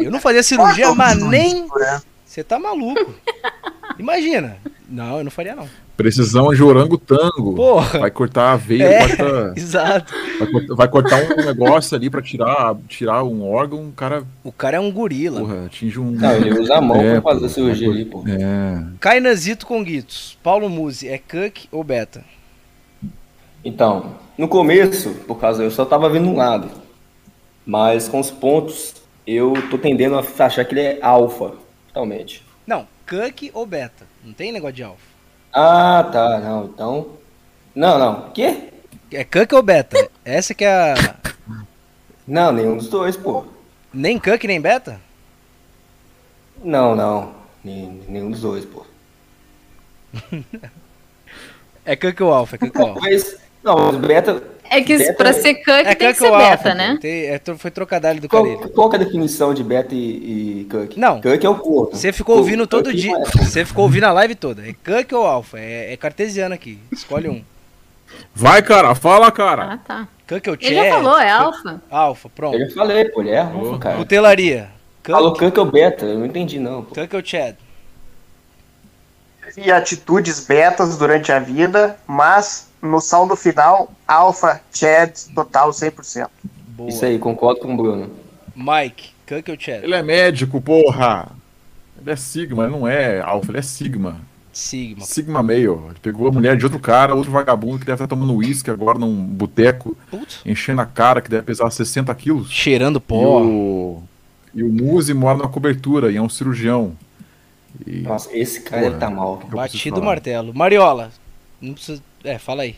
[0.00, 1.64] Eu não fazia cirurgia, mas nem.
[1.76, 2.02] né?
[2.26, 3.14] Você tá maluco.
[4.00, 4.56] Imagina.
[4.88, 5.68] Não, eu não faria, não.
[5.96, 7.54] Precisão de orangotango.
[7.54, 7.98] Porra.
[8.00, 10.12] Vai cortar a veia, É, corta, exato.
[10.38, 14.50] vai, cortar, vai cortar um negócio ali pra tirar, tirar um órgão, o cara, O
[14.50, 15.40] cara é um gorila.
[15.40, 16.10] porra, atinge um...
[16.12, 18.24] Não, ele usa a mão É, pra fazer pô, a cirurgia ali, pô.
[18.26, 18.82] É.
[18.98, 20.38] Kainazito com Guitos.
[20.42, 22.24] Paulo Musi, é Cuck ou Beta?
[23.64, 26.70] Então, no começo, por causa eu só tava vendo um lado.
[27.66, 28.94] Mas com os pontos,
[29.26, 31.52] eu tô tendendo a achar que ele é alfa,
[31.88, 32.42] totalmente.
[32.66, 34.06] Não, Cuck ou Beta?
[34.24, 35.02] Não tem negócio de alfa.
[35.52, 37.08] Ah, tá, não, então.
[37.74, 38.30] Não, não.
[38.30, 38.68] Quê?
[39.10, 40.08] É Cuck ou Beta?
[40.24, 40.94] Essa que é a.
[42.26, 43.44] Não, nenhum dos dois, pô.
[43.92, 45.00] Nem Cuck nem Beta?
[46.62, 47.34] Não, não.
[47.64, 48.86] Nem- Nenhum dos dois, pô.
[51.84, 52.56] É Cuck ou Alpha?
[52.56, 53.00] É Cuck ou Alpha?
[53.00, 54.42] Mas, não, mas beta.
[54.72, 56.74] É que beta- pra ser Cuck É tem que Cuck ser beta, Alpha?
[56.74, 56.98] né?
[57.00, 58.68] Tem- é, foi trocadilho do Qual, Carilho.
[58.70, 60.96] qual que é a definição de beta e, e cuck?
[60.98, 61.20] Não.
[61.20, 61.96] Cuck é o corpo.
[61.96, 63.12] Você ficou ouvindo Cuck todo não dia.
[63.16, 63.44] é.
[63.44, 64.62] Você ficou ouvindo a live toda.
[64.66, 65.58] É Cuck ou Alpha?
[65.58, 66.78] É, é cartesiano aqui.
[66.92, 67.42] Escolhe um.
[68.34, 69.72] Vai, cara, fala, cara.
[69.74, 70.08] Ah, tá.
[70.28, 71.82] Cuck ou Ele já falou, é alfa.
[71.90, 72.56] Alpha, pronto.
[72.56, 73.96] Eu já falei, pô, ele é alfa, cara.
[73.96, 74.68] Cutelaria.
[75.02, 76.84] Falou Cuck, cuck ou beta, eu não entendi não.
[76.84, 76.94] Pô.
[76.94, 77.56] Cuck ou Chad?
[79.56, 86.28] E atitudes betas durante a vida, mas no saldo final, alfa, Chad, total 100%.
[86.68, 86.88] Boa.
[86.88, 88.10] Isso aí, concordo com o Bruno.
[88.56, 89.84] Mike, Cuck ou Chad?
[89.84, 91.28] Ele é médico, porra.
[92.00, 94.16] Ele é Sigma, ele não é Alpha, ele é Sigma.
[94.52, 95.04] Sigma.
[95.04, 95.62] Sigma male.
[95.64, 98.98] Ele pegou a mulher de outro cara, outro vagabundo que deve estar tomando uísque agora
[98.98, 100.40] num boteco, Putz.
[100.44, 102.50] enchendo a cara, que deve pesar 60 quilos.
[102.50, 103.42] Cheirando E pó.
[103.42, 104.02] o,
[104.54, 106.96] e o Muzi mora na cobertura e é um cirurgião.
[107.86, 108.90] E, Nossa, esse cara Porra.
[108.90, 109.36] deve tá mal.
[109.36, 110.52] preciso Batido o martelo.
[110.54, 111.10] Mariola.
[111.60, 112.02] Não precisa.
[112.22, 112.76] É, fala aí.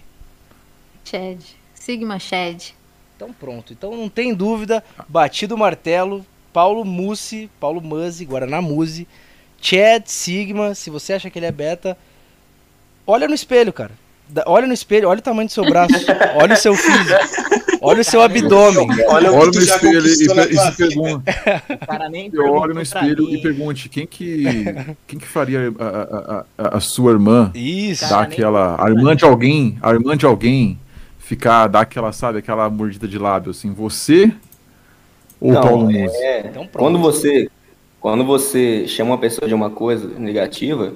[1.05, 1.41] Chad.
[1.75, 2.71] Sigma Chad.
[3.17, 3.73] Então pronto.
[3.73, 4.85] Então não tem dúvida.
[5.09, 6.25] Batido o martelo.
[6.53, 9.09] Paulo Mussi, Paulo Muzzi, Guaraná Muzi,
[9.61, 10.75] Chad Sigma.
[10.75, 11.97] Se você acha que ele é beta,
[13.07, 13.93] olha no espelho, cara.
[14.47, 15.95] Olha no espelho, olha o tamanho do seu braço,
[16.37, 18.89] olha o seu físico, olha o seu abdômen.
[19.09, 21.35] Olha o Olha no espelho e, e se pergunta.
[22.33, 24.45] Eu olho no espelho e pergunte quem que,
[25.07, 28.09] quem que faria a, a, a, a sua irmã Isso.
[28.09, 28.83] dar aquela.
[28.83, 30.79] A irmã de alguém, a irmã de alguém
[31.19, 34.33] ficar, dar aquela, sabe, aquela mordida de lábio assim, você
[35.43, 36.17] ou Não, Paulo é- Muzi?
[36.45, 36.69] Então.
[36.73, 37.51] Quando você,
[38.01, 40.95] quando você chama uma pessoa de uma coisa negativa,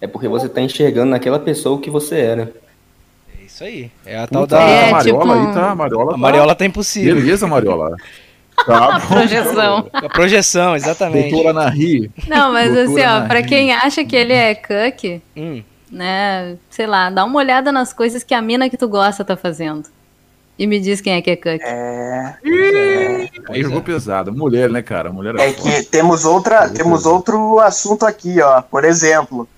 [0.00, 2.52] é porque você tá enxergando naquela pessoa o que você era.
[3.62, 3.90] É isso aí.
[4.04, 4.62] É a tal Puta, da.
[4.62, 7.14] É, a Mariola tipo aí tá, a Mariola A Mariola tá impossível.
[7.14, 7.96] Beleza, Mariola.
[8.66, 9.06] Tá bom.
[9.16, 9.90] Projeção.
[9.92, 11.30] A projeção, exatamente.
[11.30, 12.10] Doutora Nari.
[12.28, 13.28] Não, mas Doutora assim, ó, Nari.
[13.28, 15.62] pra quem acha que ele é Cuck, Hum.
[15.90, 19.36] né, sei lá, dá uma olhada nas coisas que a mina que tu gosta tá
[19.36, 19.88] fazendo.
[20.58, 21.60] E me diz quem é que é Cuck.
[21.64, 22.36] É,
[23.48, 24.32] Aí jogou pesado.
[24.32, 25.10] Mulher, né, cara?
[25.10, 25.70] Mulher é foda.
[25.70, 28.60] que temos, outra, temos outro assunto aqui, ó.
[28.62, 29.48] Por exemplo,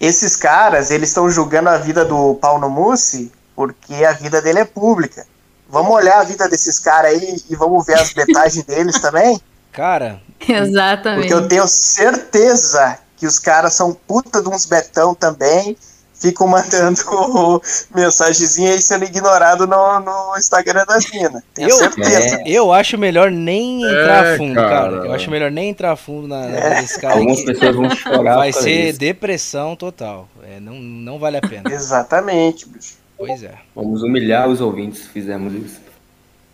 [0.00, 4.64] esses caras, eles estão julgando a vida do Paulo Mussi porque a vida dele é
[4.64, 5.26] pública.
[5.68, 9.40] Vamos olhar a vida desses caras aí e vamos ver as betagens deles também?
[9.72, 11.28] Cara, Exatamente.
[11.28, 15.76] Porque eu tenho certeza que os caras são puta de uns betão também.
[16.24, 17.60] Ficam mandando
[17.94, 21.42] mensagenzinha aí sendo ignorado no, no Instagram das minas.
[21.52, 22.42] Tenho eu, certeza.
[22.46, 24.68] eu acho melhor nem entrar É, a fundo, cara.
[24.70, 25.06] cara.
[25.06, 26.68] Eu acho melhor nem entrar a fundo na, na É.
[26.70, 27.14] vida desse cara.
[27.14, 28.98] aí, Algumas que pessoas vão chorar Vai ser isso.
[28.98, 30.28] depressão total.
[30.42, 31.70] É, não, não vale a pena.
[31.70, 32.94] Exatamente, bicho.
[33.18, 33.54] Pois é.
[33.74, 35.80] Vamos humilhar os ouvintes se fizermos isso.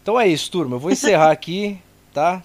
[0.03, 0.77] Então é isso, turma.
[0.77, 1.79] Eu vou encerrar aqui,
[2.13, 2.43] tá?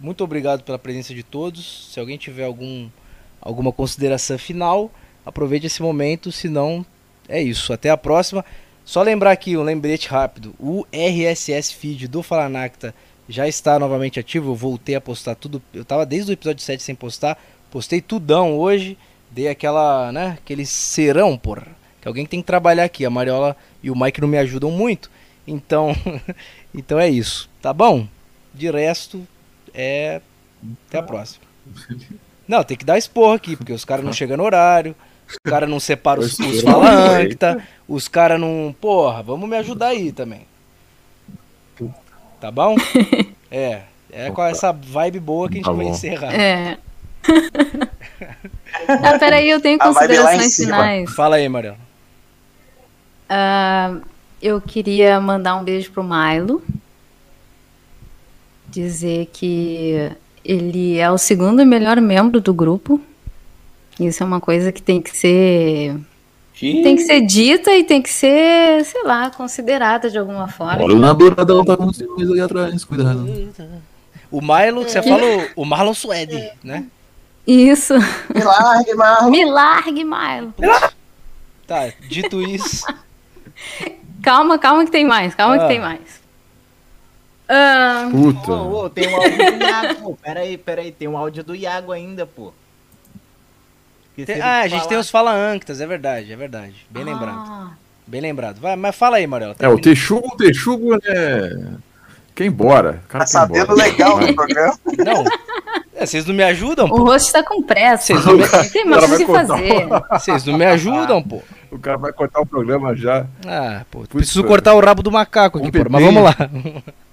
[0.00, 1.88] Muito obrigado pela presença de todos.
[1.92, 2.88] Se alguém tiver algum,
[3.40, 4.90] alguma consideração final,
[5.28, 6.32] aproveite esse momento.
[6.32, 6.84] Se não,
[7.28, 7.72] é isso.
[7.72, 8.44] Até a próxima.
[8.84, 10.54] Só lembrar aqui um lembrete rápido.
[10.58, 12.94] O RSS feed do Falanacta
[13.28, 14.52] já está novamente ativo.
[14.52, 15.62] Eu voltei a postar tudo.
[15.72, 17.38] Eu tava desde o episódio 7 sem postar.
[17.70, 18.96] Postei tudão hoje.
[19.30, 20.38] Dei aquela, né?
[20.42, 21.66] Aquele serão, porra.
[22.00, 23.04] Que alguém tem que trabalhar aqui.
[23.04, 25.10] A Mariola e o Mike não me ajudam muito.
[25.46, 25.94] Então,
[26.74, 27.50] então é isso.
[27.60, 28.08] Tá bom?
[28.54, 29.26] De resto,
[29.74, 30.22] é.
[30.88, 31.44] Até a próxima.
[32.48, 34.96] Não, tem que dar esporro aqui, porque os caras não chegam no horário,
[35.28, 38.74] os caras não separam os, os fala ancta, os caras não.
[38.80, 40.46] Porra, vamos me ajudar aí também.
[42.40, 42.76] Tá bom?
[43.50, 43.80] É.
[44.12, 46.34] É com essa vibe boa que a gente Tá vai encerrar.
[46.34, 46.78] É.
[48.86, 51.10] Ah, peraí, eu tenho considerações finais.
[51.14, 51.78] Fala aí, Mariana.
[53.28, 53.96] Ah,
[54.40, 56.62] eu queria mandar um beijo pro Milo.
[58.68, 60.10] Dizer que
[60.44, 63.00] ele é o segundo melhor membro do grupo.
[63.98, 65.96] Isso é uma coisa que tem que ser.
[66.60, 70.82] Tem que ser dita e tem que ser, sei lá, considerada de alguma forma.
[70.82, 73.26] Olha o namoradão tá com ciúmes ali atrás, cuidado.
[74.30, 76.84] O Milo, que você falou, o Marlon Suede, né?
[77.46, 77.94] Isso.
[78.34, 79.30] Me largue, Marlon.
[79.30, 80.52] Me largue, Milo.
[81.66, 82.84] Tá, dito isso.
[84.20, 85.58] Calma, calma que tem mais, calma Ah.
[85.60, 86.00] que tem mais.
[87.48, 88.52] Ah, Puta.
[88.52, 90.18] Ô, ô, tem um áudio do Iago, pô.
[90.22, 90.92] Pera aí, pera aí.
[90.92, 92.52] Tem um áudio do Iago ainda, pô.
[94.42, 94.88] Ah, a gente falar.
[94.88, 96.74] tem os fala anctas, é verdade, é verdade.
[96.90, 97.70] Bem lembrado.
[98.06, 98.60] Bem lembrado.
[98.60, 99.54] Vai, mas fala aí, Marela.
[99.58, 101.50] É, o Texugo, o Texugo é.
[102.34, 103.00] Quer ir embora.
[103.04, 103.82] O cara Tá sabendo embora.
[103.82, 104.78] legal do programa.
[105.04, 105.24] Não.
[105.94, 107.04] É, vocês não me ajudam, o pô.
[107.04, 108.14] rosto tá com pressa.
[108.14, 109.88] Vocês não me, Tem mais o que fazer.
[110.12, 111.42] Vocês não me ajudam, pô.
[111.70, 113.26] O cara vai cortar o programa já.
[113.46, 114.00] Ah, pô.
[114.08, 115.84] Preciso cortar o rabo do macaco aqui, pô.
[115.90, 116.34] Mas vamos lá.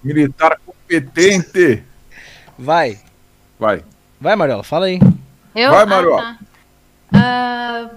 [0.03, 1.83] Militar competente.
[2.57, 2.99] Vai.
[3.59, 3.83] Vai.
[4.21, 4.99] Vai, Mariola, fala aí.
[5.55, 5.71] Eu?
[5.71, 6.21] Vai, Ah, Mariola.
[6.21, 6.37] tá.
[7.13, 7.89] Ah,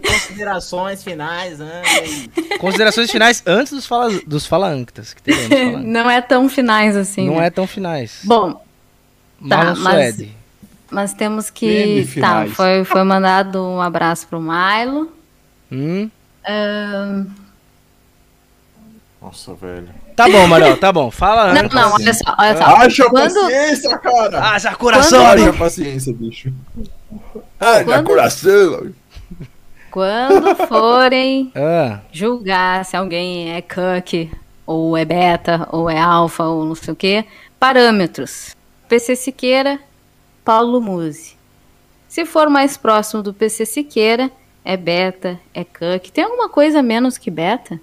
[0.00, 1.82] Considerações finais, né?
[2.58, 5.12] Considerações finais antes dos fala, dos fala anctas.
[5.12, 7.26] Que teremos não é tão finais assim.
[7.26, 7.46] Não né?
[7.46, 8.20] é tão finais.
[8.24, 8.64] Bom,
[9.38, 10.36] Marlon tá, mas, Suede.
[10.90, 12.08] mas temos que.
[12.18, 15.12] Tá, foi, foi mandado um abraço pro Milo.
[15.70, 16.10] Hum.
[16.46, 17.26] Ahn,
[19.22, 19.88] Nossa, velho.
[20.16, 21.10] Tá bom, Mariola, tá bom.
[21.10, 22.64] Fala Não, não, olha só, olha só.
[22.64, 24.40] Haja Quando- paciência, cara!
[24.50, 25.58] Haja coração, Haja amigo.
[25.58, 26.52] paciência, bicho.
[27.60, 28.92] Haja Quando- coração.
[29.90, 32.00] Quando forem Ah.
[32.10, 34.30] julgar se alguém é cuck,
[34.66, 37.24] ou é beta, ou é alfa, ou não sei o quê,
[37.60, 38.56] parâmetros.
[38.88, 39.78] PC Siqueira,
[40.44, 41.36] Paulo Musi.
[42.08, 44.30] Se for mais próximo do PC Siqueira,
[44.64, 46.10] é beta, é cuck.
[46.12, 47.80] Tem alguma coisa menos que beta?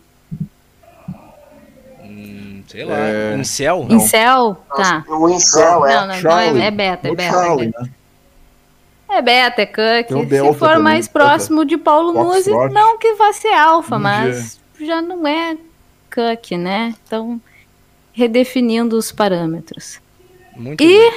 [2.70, 2.96] Sei lá.
[3.00, 3.88] É, Incel?
[3.90, 4.56] Incel?
[4.76, 5.04] Tá.
[5.08, 5.96] O incel, é.
[5.96, 7.34] Não, não, então é, é beta, é O beta.
[7.34, 7.90] Charlie, é né?
[9.10, 10.30] É beta, é cuck.
[10.30, 12.14] Se for também, mais próximo de Paulo.
[12.14, 15.58] Musi, não que vá ser alfa, Um mas já não é
[16.14, 16.94] cuck, né?
[17.08, 17.42] Então,
[18.14, 20.00] redefinindo os parâmetros.
[20.56, 21.12] Muito E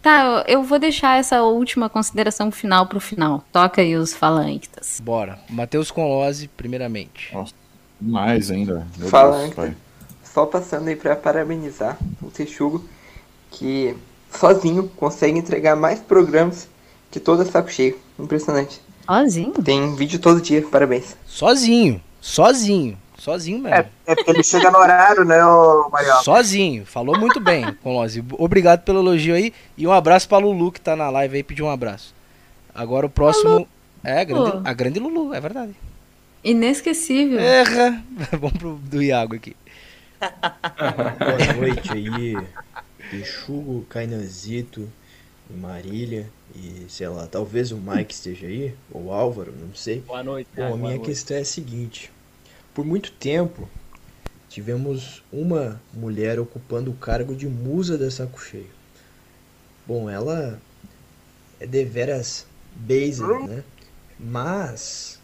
[0.00, 3.42] tá, eu vou deixar essa última consideração final pro final.
[3.52, 5.00] Toca aí os falantes.
[5.02, 5.36] Bora.
[5.48, 7.34] Matheus Conlose, primeiramente.
[7.34, 7.54] Nossa,
[8.00, 8.86] mais ainda.
[8.96, 9.74] Meu Deus, pai.
[10.40, 12.82] Só passando aí pra parabenizar o Texugo,
[13.50, 13.94] que
[14.34, 16.66] sozinho consegue entregar mais programas
[17.10, 17.98] que todo saco cheio.
[18.18, 18.80] Impressionante.
[19.04, 19.52] Sozinho?
[19.62, 21.14] Tem vídeo todo dia, parabéns.
[21.26, 22.00] Sozinho.
[22.22, 22.96] Sozinho.
[23.18, 23.86] Sozinho mesmo.
[24.06, 26.22] É porque ele chega no horário, né, ô Mariola?
[26.22, 26.86] Sozinho.
[26.86, 28.24] Falou muito bem, Conlose.
[28.38, 29.52] Obrigado pelo elogio aí.
[29.76, 32.14] E um abraço pra Lulu, que tá na live aí, pediu um abraço.
[32.74, 33.68] Agora o próximo.
[34.02, 34.62] É, a grande, Lulu.
[34.64, 35.76] a grande Lulu, é verdade.
[36.42, 37.38] Inesquecível.
[37.38, 38.02] Erra.
[38.32, 39.54] Vamos pro do Iago aqui.
[41.18, 42.36] Boa noite aí,
[43.10, 44.88] Texugo, Cainanzito
[45.48, 46.28] e Marília.
[46.54, 50.00] E sei lá, talvez o Mike esteja aí, ou o Álvaro, não sei.
[50.00, 52.12] Boa noite, Bom, a minha questão é a seguinte:
[52.74, 53.68] por muito tempo
[54.48, 58.70] tivemos uma mulher ocupando o cargo de musa da Saco Cheio.
[59.86, 60.60] Bom, ela
[61.58, 63.62] é deveras basic, né?
[64.18, 65.18] Mas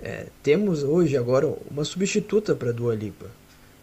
[0.00, 3.39] é, temos hoje agora uma substituta para Dua Lipa.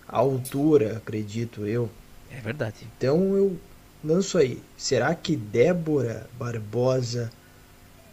[0.08, 1.90] A altura, acredito eu.
[2.32, 2.88] É verdade.
[2.98, 3.58] Então eu
[4.04, 4.62] lanço aí.
[4.78, 7.30] Será que Débora Barbosa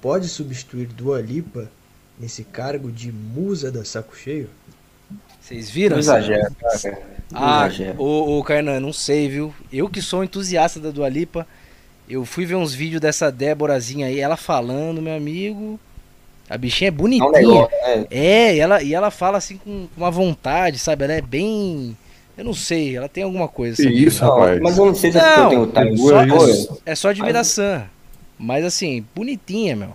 [0.00, 1.70] pode substituir Dua Lipa
[2.18, 4.48] nesse cargo de musa da Saco Cheio?
[5.40, 5.98] Vocês viram?
[6.02, 7.02] Cara.
[7.30, 7.68] Não Ah,
[7.98, 9.54] ô, ô Kainan, não sei, viu?
[9.72, 11.46] Eu que sou entusiasta da Dua Lipa,
[12.08, 15.78] eu fui ver uns vídeos dessa Déborazinha aí, ela falando, meu amigo.
[16.48, 17.30] A bichinha é bonitinha.
[17.30, 18.06] negócio, é.
[18.10, 21.04] É, e ela, e ela fala assim com uma vontade, sabe?
[21.04, 21.96] Ela é bem.
[22.36, 23.76] Eu não sei, ela tem alguma coisa.
[23.76, 23.96] Que assim.
[23.96, 24.60] isso, rapaz?
[24.60, 25.98] Mas eu não sei se é porque eu tenho time.
[25.98, 26.68] só, é, Oi.
[26.86, 27.84] é só admiração.
[28.38, 29.92] Mas assim, bonitinha, meu.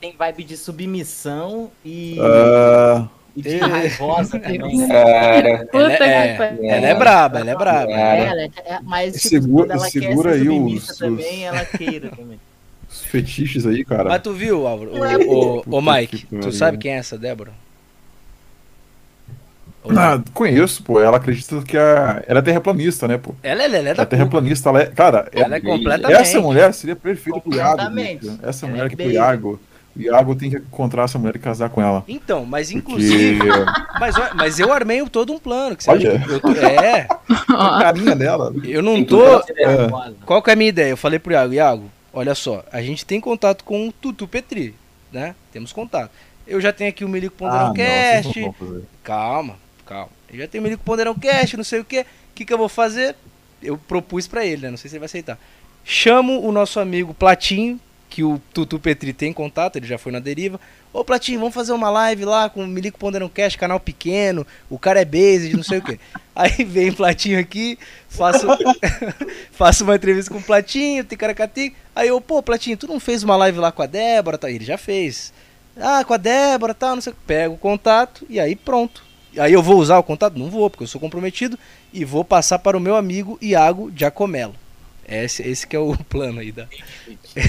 [0.00, 2.16] Tem vibe de submissão e.
[2.20, 3.08] Ah.
[3.36, 4.78] E de raivosa também.
[4.78, 4.88] né?
[4.88, 5.68] Cara.
[5.72, 6.36] Ela é,
[6.68, 7.92] ela é braba, ela é braba.
[7.92, 11.36] Ela é- é- mas tipo, Segura- quando ela segura quer ser aí submissa os- também,
[11.36, 12.40] os- ela queira também.
[12.90, 14.08] Os fetiches aí, cara.
[14.08, 15.04] Mas tu viu, Álvaro?
[15.04, 17.52] É O, o, o Mike, tu sabe quem é essa Débora?
[19.88, 21.00] Ah, conheço, pô.
[21.00, 22.22] Ela acredita que a...
[22.26, 23.34] ela é terraplanista, né, pô?
[23.42, 24.86] Ela, ela, ela é Ela da é terraplanista, ela é.
[24.86, 26.20] Cara, Ela é completamente.
[26.20, 27.70] Essa mulher seria perfeita pro Iago.
[27.70, 28.20] Completamente.
[28.28, 28.38] bicho.
[28.42, 29.60] Essa Ela mulher é que pro Iago.
[29.96, 32.04] O Iago tem que encontrar essa mulher e casar com ela.
[32.06, 33.38] Então, mas inclusive.
[33.98, 35.74] mas, ó, mas eu armei todo um plano.
[35.76, 36.18] Que você Olha.
[36.18, 37.06] que eu tô- é.
[37.48, 38.52] A carinha dela.
[38.64, 39.22] Eu não tô.
[40.26, 40.90] Qual que é a minha ideia?
[40.90, 44.74] Eu falei pro Iago, Iago, olha só, a gente tem contato com o Tutu Petri,
[45.12, 45.34] né?
[45.52, 46.10] Temos contato.
[46.46, 48.40] Eu já tenho aqui o Milico Ponderão Ah, Cast.
[48.40, 50.10] não calma, calma.
[50.32, 52.00] Eu já tenho o Milico Ponderão Cast, não sei o quê.
[52.02, 53.14] O que, que eu vou fazer?
[53.62, 54.70] Eu propus pra ele, né?
[54.70, 55.38] Não sei se ele vai aceitar.
[55.84, 60.18] Chamo o nosso amigo Platinho, que o Tutu Petri tem contato, ele já foi na
[60.18, 60.60] deriva.
[60.92, 64.78] Ô Platinho, vamos fazer uma live lá com o Milico Ponderão Cast, canal pequeno, o
[64.78, 65.98] cara é based, não sei o quê.
[66.34, 67.78] Aí vem o Platinho aqui,
[68.08, 68.46] faço,
[69.52, 71.74] faço uma entrevista com o Platinho, Ticaracati.
[71.94, 74.38] Aí eu, pô, Platinho, tu não fez uma live lá com a Débora?
[74.38, 74.50] Tá?
[74.50, 75.32] Ele já fez.
[75.78, 77.22] Ah, com a Débora, tal, não sei o que.
[77.26, 79.04] Pego o contato e aí pronto.
[79.38, 80.38] Aí eu vou usar o contato?
[80.38, 81.58] Não vou, porque eu sou comprometido.
[81.92, 84.54] E vou passar para o meu amigo Iago Giacomello.
[85.08, 86.66] Esse, esse que é o plano aí da.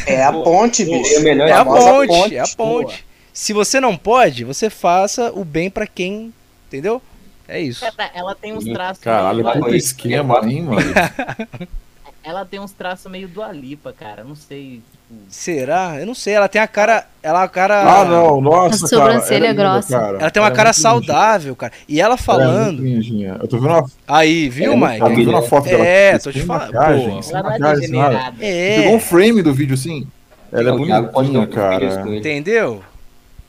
[0.06, 1.28] É a ponte, bicho.
[1.28, 3.06] É a Famosa ponte, é a ponte.
[3.34, 6.34] Se você não pode, você faça o bem pra quem.
[6.68, 7.02] Entendeu?
[7.48, 7.86] É isso.
[7.86, 9.04] Ela, ela tem uns traços.
[9.04, 10.82] Caralho, puta esquema, hein, mano?
[12.28, 14.22] Ela tem uns traços meio do Alipa, cara.
[14.24, 14.82] Não sei.
[14.92, 15.96] tipo, Será?
[15.98, 16.34] Eu não sei.
[16.34, 17.06] Ela tem a cara.
[17.24, 17.82] Ela é uma cara.
[18.02, 19.98] Ah, não, nossa, A sobrancelha cara, ela é linda, grossa.
[20.00, 20.18] cara.
[20.20, 20.74] Ela tem uma Ela é cara lindinha.
[20.92, 21.74] saudável, cara.
[21.88, 22.84] E ela Ela é falando.
[22.84, 23.38] lindinha.
[23.42, 25.00] Eu tô vendo uma, Aí, viu, É, Mike?
[25.00, 25.86] eu tô vendo uma foto dela.
[25.86, 26.76] É, tô te falando.
[26.76, 28.36] Ela não é degenerada.
[28.46, 28.76] É.
[28.82, 30.06] Pegou um frame do vídeo assim.
[30.52, 32.14] Ela é bonitinha, cara.
[32.14, 32.84] Entendeu?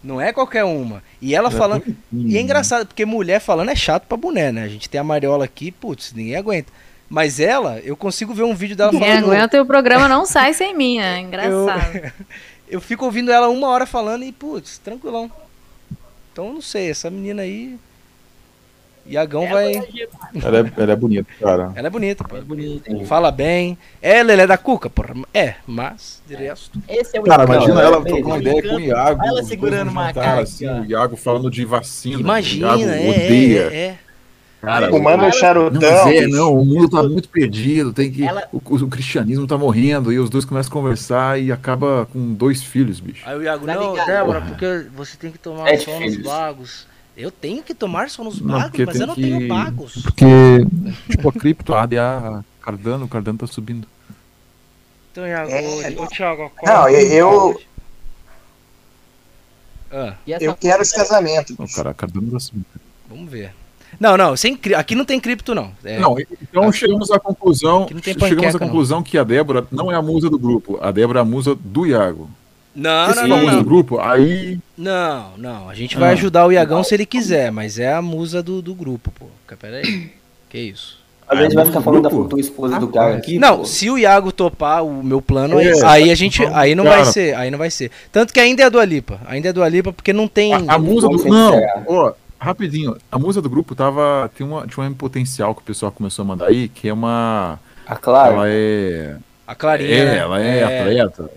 [0.05, 1.02] Não é qualquer uma.
[1.20, 1.96] E ela Ela é falando.
[2.12, 4.62] E é engraçado, porque mulher falando é chato pra boné, né?
[4.62, 6.72] A gente tem a Mariola aqui, putz, ninguém aguenta.
[7.09, 9.24] Mas ela, eu consigo ver um vídeo dela Quem falando.
[9.24, 12.12] aguenta e o programa não sai sem mim, é engraçado.
[12.70, 15.32] Eu fico ouvindo ela uma hora falando e, putz, tranquilão.
[16.30, 17.78] Então eu não sei, essa menina aí.
[19.06, 19.72] Iagão vai.
[19.74, 21.72] Ela é, ela é bonita, cara.
[21.74, 22.36] Ela é bonita, pô.
[23.06, 23.78] Fala bem.
[24.02, 25.14] É Lelé da Cuca, porra.
[25.32, 26.78] É, mas, de resto.
[26.86, 29.26] Esse é o Cara, imagina ela Bem, trocando o ideia com o Iago.
[29.26, 30.43] Ela segurando uma cara.
[30.43, 32.20] assim, o Iago falando de vacina.
[32.20, 33.70] Imagina, o Iago é, odeia.
[33.72, 33.98] é, é.
[34.60, 35.80] Cara, Fumando um charutão.
[35.80, 36.28] Não, bicho.
[36.30, 38.24] não, o mundo tá muito perdido, tem que.
[38.24, 42.35] Ela- O, o cristianismo tá morrendo, e os dois começam a conversar e acaba com
[42.35, 43.22] dois filhos, bicho.
[43.24, 44.06] Aí o Iago, Tá não, ligado?
[44.06, 46.26] Débora, porque você tem que tomar Sete sol nos filhos.
[46.26, 46.86] bagos.
[47.16, 50.02] Eu tenho que tomar sol nos Não, bagos, porque mas eu não que- tenho bagos.
[50.02, 50.24] Porque,
[51.09, 53.86] tipo, a cripto, a ADA, Cardano, o Cardano tá subindo.
[55.12, 55.62] Então, Iago, É.
[55.97, 57.60] ô, ô, Thiago, Não, eu, eu,
[59.90, 61.55] Ah, eu quero esse casamento.
[61.59, 62.66] Não, cara, Cardano tá subindo.
[63.09, 63.55] vamos ver.
[64.00, 65.70] Não, não, sem, cri- aqui não tem cripto, não.
[65.84, 69.24] É, Não, então chegamos à conclusão, Aqui não tem chegamos panqueca, à conclusão que a
[69.24, 72.30] Débora não é a musa do grupo, a Débora é a musa do Iago.
[72.74, 73.62] não, Se não, for não, a musa não.
[73.62, 75.68] do grupo, aí Não, não.
[75.68, 76.00] A gente Ah.
[76.00, 79.26] vai ajudar o Iagão se ele quiser, mas é a musa do, do grupo, pô.
[79.56, 80.12] Pera aí.
[80.48, 80.96] Que isso?
[81.28, 82.22] A gente vai ficar falando da grupo?
[82.24, 83.38] futura esposa do cara aqui.
[83.38, 83.64] Não, pô.
[83.66, 86.42] se o Iago topar o meu plano, aí, É, aí a gente.
[86.54, 87.04] Aí não vai cara.
[87.12, 87.90] ser, aí não vai ser.
[88.10, 89.20] Tanto que ainda é do Alipa.
[89.26, 90.54] Ainda é do Alipa porque não tem.
[90.54, 94.86] a, a musa do não, ó, rapidinho, a musa do grupo tava tem uma tinha
[94.86, 98.35] um potencial que o pessoal começou a mandar aí, que é uma A Clara.
[98.35, 99.16] ela é
[99.47, 99.90] A Clarinha.
[99.94, 100.16] é, né?
[100.19, 101.31] ela é, atleta.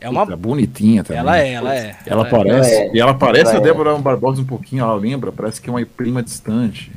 [0.00, 0.24] É uma.
[0.24, 1.20] Puta, bonitinha também.
[1.20, 1.96] Ela é, ela é.
[2.06, 2.30] Ela é.
[2.30, 2.90] parece, Ela é.
[2.94, 3.60] e ela parece Ela a é.
[3.64, 6.92] Débora Barbosa um pouquinho, ela lembra, parece que é uma prima distante.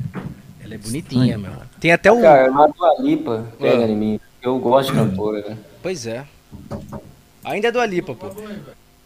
[0.62, 1.40] Ela é bonitinha, Estranho.
[1.40, 1.52] meu.
[1.80, 2.20] Tem até um.
[2.20, 3.88] Cara, a Dua Lipa pega Ah.
[3.88, 4.20] em mim.
[4.42, 5.56] Eu gosto de cantora, né?
[5.82, 6.24] Pois é.
[7.44, 8.26] Ainda é do Alipa, pô.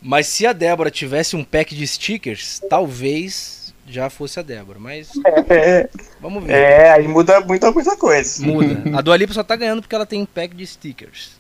[0.03, 4.79] Mas se a Débora tivesse um pack de stickers, talvez já fosse a Débora.
[4.79, 5.11] Mas
[5.49, 5.89] É,
[6.21, 6.53] vamos ver.
[6.53, 8.45] é, aí muda muita, muita coisa.
[8.47, 8.83] Muda.
[8.99, 11.33] A Dua Lipa só tá ganhando porque ela tem um pack de stickers.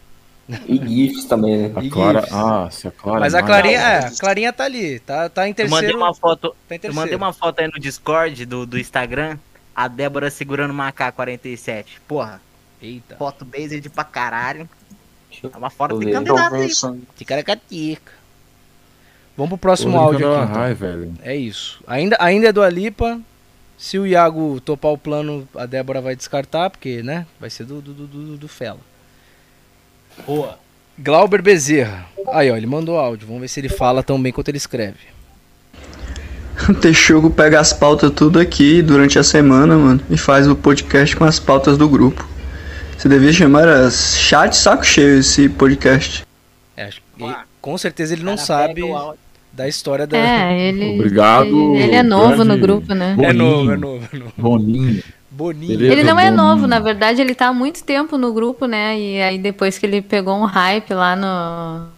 [0.68, 1.72] E GIFs também, né?
[1.76, 3.20] A Clara, ah, se a Clara.
[3.20, 5.96] Mas a mais- Clarinha, é, a Clarinha tá ali, tá, tá em Eu mandei terceiro.
[5.96, 6.50] uma foto.
[6.50, 6.94] Tá Eu terceiro.
[6.94, 9.38] mandei uma foto aí no Discord do, do Instagram.
[9.74, 11.86] A Débora segurando uma AK-47.
[12.06, 12.40] Porra,
[12.80, 13.16] Eita.
[13.16, 14.68] foto based pra caralho.
[15.42, 16.68] É uma foto eu de candidato aí.
[17.16, 18.12] Ticaracatica.
[19.36, 20.50] Vamos pro próximo áudio aqui.
[20.52, 20.74] então.
[20.74, 21.12] Velho.
[21.22, 21.82] É isso.
[21.86, 23.20] Ainda, ainda é do Alipa.
[23.76, 27.26] Se o Iago topar o plano, a Débora vai descartar, porque, né?
[27.40, 28.78] Vai ser do, do, do, do, do Fela.
[30.26, 30.58] Boa.
[30.96, 32.06] Glauber Bezerra.
[32.32, 33.26] Aí, ó, ele mandou áudio.
[33.26, 34.98] Vamos ver se ele fala tão bem quanto ele escreve.
[36.68, 41.16] O Texugo pega as pautas tudo aqui durante a semana, mano, e faz o podcast
[41.16, 42.26] com as pautas do grupo.
[42.96, 46.24] Você devia chamar as chat saco cheio esse podcast.
[46.76, 49.18] É, acho que ele- com certeza ele não sabe o áudio.
[49.56, 50.16] Da história da.
[50.16, 50.94] É, ele.
[50.94, 53.16] Obrigado, Ele, ele é novo no grupo, né?
[53.22, 53.78] É novo, é Boninho.
[53.78, 54.32] novo, é novo.
[54.36, 55.02] Boninho.
[55.30, 55.72] Boninho.
[55.92, 56.36] Ele não é Boninho.
[56.42, 58.98] novo, na verdade, ele tá há muito tempo no grupo, né?
[58.98, 61.88] E aí depois que ele pegou um hype lá no.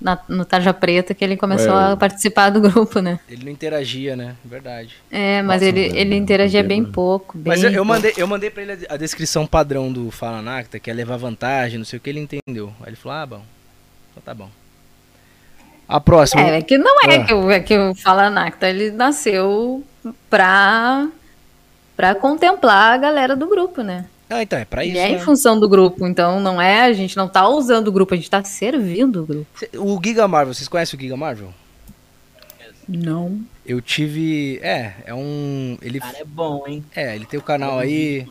[0.00, 1.92] na- no Tarja Preta que ele começou É.
[1.92, 3.18] a participar do grupo, né?
[3.28, 4.36] Ele não interagia, né?
[4.44, 4.94] Verdade.
[5.10, 7.36] É, mas ele, ele interagia bem pouco.
[7.36, 10.40] Bem Mas eu, eu mandei, eu mandei pra ele a, a descrição padrão do Fala
[10.40, 12.72] Nacta, que é levar vantagem, não sei o que, ele entendeu.
[12.80, 13.42] Aí ele falou, ah, bom.
[14.12, 14.48] Então tá bom.
[15.92, 16.42] A próxima.
[16.42, 17.24] É, é que não é Ah.
[17.24, 19.82] que o, é que o Fala Nacta, ele nasceu
[20.30, 21.08] pra,
[21.96, 24.06] pra contemplar a galera do grupo, né?
[24.30, 25.00] Ah, então, é pra Ele isso.
[25.02, 25.18] é em né?
[25.18, 28.30] função do grupo, então não é, a gente não tá usando o grupo, a gente
[28.30, 29.46] tá servindo o grupo.
[29.76, 31.52] O Giga Marvel, vocês conhecem o Giga Marvel?
[32.88, 33.40] Não.
[33.64, 34.58] Eu tive.
[34.62, 35.78] É, é um.
[35.80, 36.84] Ele Cara, é bom, hein?
[36.96, 38.26] É, ele tem o canal aí.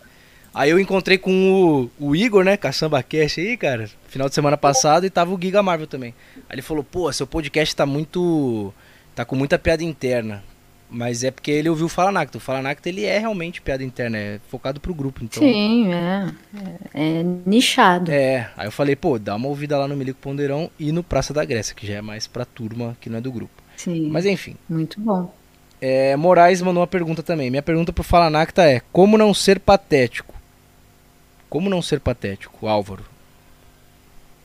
[0.54, 2.58] Aí eu encontrei com o, o Igor, né?
[2.58, 3.90] Caçamba Cash aí, cara.
[4.10, 6.14] Final de semana passado e tava o Giga Marvel também.
[6.52, 8.74] Aí ele falou, pô, seu podcast tá muito.
[9.16, 10.44] tá com muita piada interna.
[10.90, 12.38] Mas é porque ele ouviu o Fala Nacta.
[12.38, 15.42] O Fala Nacta ele é realmente piada interna, é focado pro grupo, então.
[15.42, 16.30] Sim, é.
[16.94, 18.12] É, é nichado.
[18.12, 21.34] É, aí eu falei, pô, dá uma ouvida lá no Milico Ponderão e no Praça
[21.34, 23.64] da Grécia, que já é mais pra turma que não é do grupo.
[23.78, 24.10] Sim.
[24.10, 24.58] Mas enfim.
[24.68, 25.34] Muito bom.
[25.80, 27.50] É, Moraes mandou uma pergunta também.
[27.50, 30.36] Minha pergunta pro Fala Nacta é: como não ser patético?
[31.50, 33.06] Como não ser patético, Álvaro?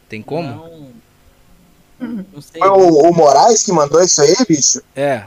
[0.08, 0.48] Tem como?
[0.48, 1.05] Não.
[1.98, 4.82] Foi o, o Moraes que mandou isso aí, bicho?
[4.94, 5.22] É.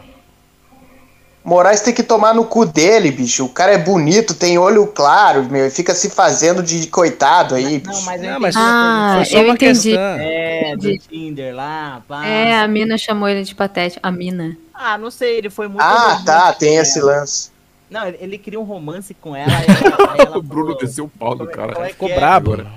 [1.44, 3.46] Moraes tem que tomar no cu dele, bicho.
[3.46, 7.80] O cara é bonito, tem olho claro, meu, e fica se fazendo de coitado aí,
[7.80, 7.94] bicho.
[7.98, 8.70] Não, mas eu Não, mas entendi.
[8.70, 9.82] Ah, foi só eu uma entendi.
[9.90, 10.02] questão.
[10.20, 11.00] É, do Entendi.
[11.08, 12.26] Tinder lá, pá.
[12.26, 14.00] É, a mina chamou ele de patético.
[14.06, 14.56] A mina.
[14.74, 15.82] Ah, não sei, ele foi muito.
[15.82, 17.12] Ah, tá, tem com esse ela.
[17.14, 17.52] lance.
[17.90, 19.52] Não, ele, ele queria um romance com ela.
[19.52, 21.74] Aí ela, aí ela O Bruno falou- desceu o pau do cara.
[21.74, 22.16] como é Ficou é?
[22.16, 22.54] brabo.
[22.54, 22.68] Agora.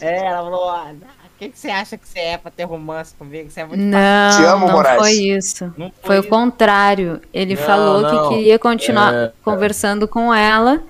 [0.00, 0.92] É, ela falou: ah,
[1.44, 3.50] que, que você acha que você é pra ter romance comigo?
[3.50, 4.98] Você é muito Não, Te amo, não Moraes.
[5.00, 5.64] foi isso.
[5.76, 6.28] Não foi Foi o isso.
[6.28, 7.20] contrário.
[7.32, 8.28] Ele Não, falou não.
[8.28, 10.82] que queria continuar É, conversando com ela,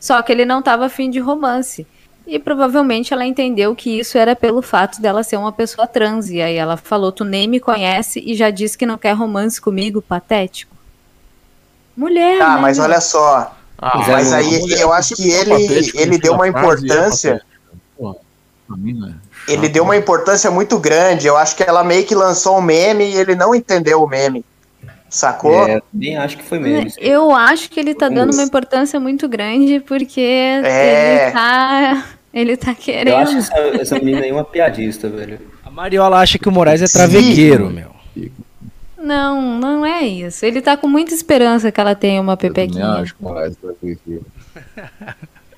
[0.00, 1.86] só que ele não estava afim de romance.
[2.26, 6.28] E provavelmente ela entendeu que isso era pelo fato dela ser uma pessoa trans.
[6.28, 9.60] E aí ela falou: Tu nem me conhece e já disse que não quer romance
[9.60, 10.74] comigo, patético.
[11.96, 12.38] Mulher.
[12.38, 13.56] Tá, né, mas olha só.
[13.78, 17.42] Ah, Mas a aí mulher- eu acho que é ele, ele deu uma é importância.
[17.96, 18.18] Pô,
[18.70, 19.68] a mina é Ele chata.
[19.68, 21.26] deu uma importância muito grande.
[21.26, 24.44] Eu acho que ela meio que lançou um meme e ele não entendeu o meme.
[25.08, 25.66] Sacou?
[25.68, 26.90] É, nem acho que foi mesmo.
[26.98, 31.22] Eu acho que ele tá dando uma importância muito grande porque É.
[31.26, 32.06] ele tá.
[32.34, 33.14] Ele tá Eu querendo.
[33.16, 35.40] acho essa, essa menina aí uma piadista, velho.
[35.64, 37.90] A Mariola acha que o Moraes é travegueiro, meu.
[38.98, 40.44] Não, não é isso.
[40.44, 42.86] Ele tá com muita esperança que ela tenha uma Eu pepequinha.
[42.94, 44.20] acho que o Moraes vai ter aqui.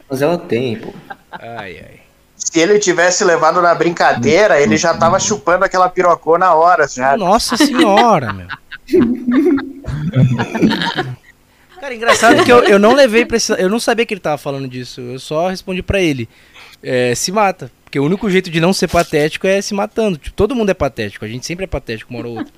[0.08, 0.92] Mas ela tem, pô.
[1.32, 2.00] Ai, ai.
[2.38, 7.16] Se ele tivesse levado na brincadeira, ele já tava chupando aquela pirocô na hora já.
[7.16, 8.46] Nossa senhora, meu.
[11.80, 13.52] Cara, engraçado que eu, eu não levei pra esse.
[13.60, 15.00] Eu não sabia que ele tava falando disso.
[15.00, 16.28] Eu só respondi pra ele.
[16.82, 17.70] É, se mata.
[17.84, 20.18] Porque o único jeito de não ser patético é se matando.
[20.18, 21.24] Tipo, todo mundo é patético.
[21.24, 22.52] A gente sempre é patético, uma hora ou outra.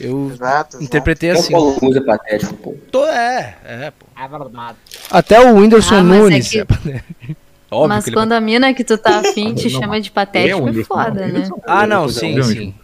[0.00, 0.82] Eu Exato.
[0.82, 1.52] interpretei Até o assim.
[1.52, 2.74] Paulo Cruz é patético, pô.
[2.90, 4.06] Tô, é, é, pô.
[4.20, 4.76] É verdade.
[5.10, 6.48] Até o Whindersson Ah, é Nunes.
[6.48, 7.04] que- é patético.
[7.74, 10.08] Óbvio Mas que ele quando a mina que tu tá afim te Não, chama de
[10.08, 11.48] é patético, é foda, não, né?
[11.66, 12.74] Ah, não, Depois é sim, sim.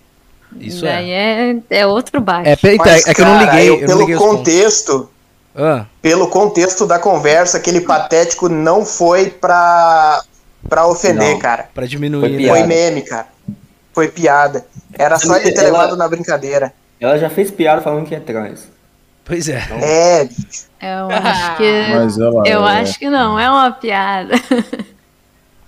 [0.59, 1.51] Isso Daí é.
[1.71, 2.51] é, é outro baixo.
[2.51, 3.69] É, então, Mas, é que eu não cara, liguei.
[3.71, 5.11] eu, Eu, não pelo liguei contexto,
[5.55, 10.23] Ah, pelo contexto da conversa, aquele patético não foi pra,
[10.69, 11.39] pra ofender, Não.
[11.39, 11.69] cara.
[11.73, 12.49] pra diminuir, Foi né?
[12.49, 13.27] Foi meme, cara.
[13.93, 14.67] Foi piada.
[14.99, 16.73] Era só ele ter levado na brincadeira.
[17.01, 18.69] Ela já fez piada falando que é trans.
[19.24, 19.62] Pois é.
[19.82, 20.22] É,
[20.98, 21.94] Eu acho que.
[21.94, 24.34] Mas ela Eu é- acho que não, é uma piada.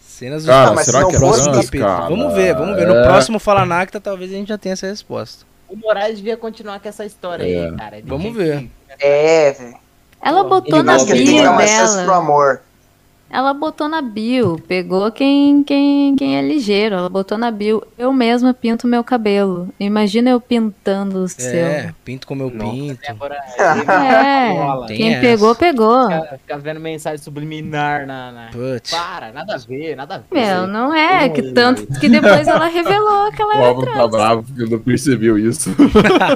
[0.01, 2.09] Cenas Cara, do mas será se que é fosse cara?
[2.09, 2.87] Vamos ver, vamos ver.
[2.87, 3.03] No É.
[3.05, 5.45] próximo Fala Nacta, talvez a gente já tenha essa resposta.
[5.69, 7.67] O Moraes devia continuar com essa história É.
[7.67, 8.01] aí, cara.
[8.05, 8.61] Vamos ver.
[8.61, 8.71] que-
[9.01, 9.75] é, velho.
[10.25, 12.17] Ela botou Ele na bio uma chance pro dela.
[12.19, 12.61] amor.
[13.33, 14.61] Ela botou na bio.
[14.69, 16.97] Pegou quem, quem, quem é ligeiro.
[16.97, 17.83] Ela botou na bio.
[17.97, 19.71] Eu mesma pinto meu cabelo.
[19.81, 21.65] Imagina eu pintando o seu.
[21.65, 22.71] É, pinto como eu Nossa.
[22.71, 23.01] pinto.
[23.01, 25.21] Débora, É, Tem quem essa.
[25.23, 26.11] pegou, pegou.
[26.11, 28.33] Fica, fica vendo mensagem subliminar na.
[28.33, 28.51] na...
[28.53, 28.91] Putz.
[28.91, 30.25] Para, nada a ver, nada a ver.
[30.31, 31.31] Meu, não é.
[31.31, 34.79] Que tanto que depois ela revelou que ela O era Álvaro tá bravo porque não
[34.79, 35.71] percebeu isso.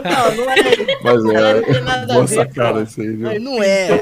[0.06, 0.56] Não, não é.
[1.02, 1.80] Mas é.
[1.80, 3.40] nada a Boa ver, sacada isso aí, viu?
[3.40, 3.88] Não é.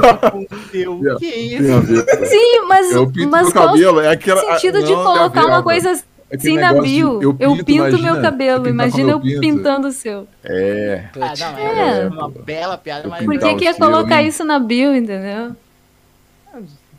[0.73, 2.07] Meu, que isso?
[2.27, 4.43] Sim, mas, Eu pinto mas meu cabelo, é aquela.
[4.43, 5.91] o sentido de não, colocar Gabriel, uma coisa
[6.33, 7.23] assim na de bio?
[7.23, 9.41] eu Eu pinto, pinto, meu imagina, cabelo, imagina eu pinto.
[9.41, 10.27] pintando o seu.
[10.43, 11.05] É.
[11.21, 12.01] Ah, não, É.
[12.03, 13.25] é uma bela piada, mas.
[13.25, 14.29] Por que, que ia seu, colocar hein?
[14.29, 15.55] isso na bio, entendeu?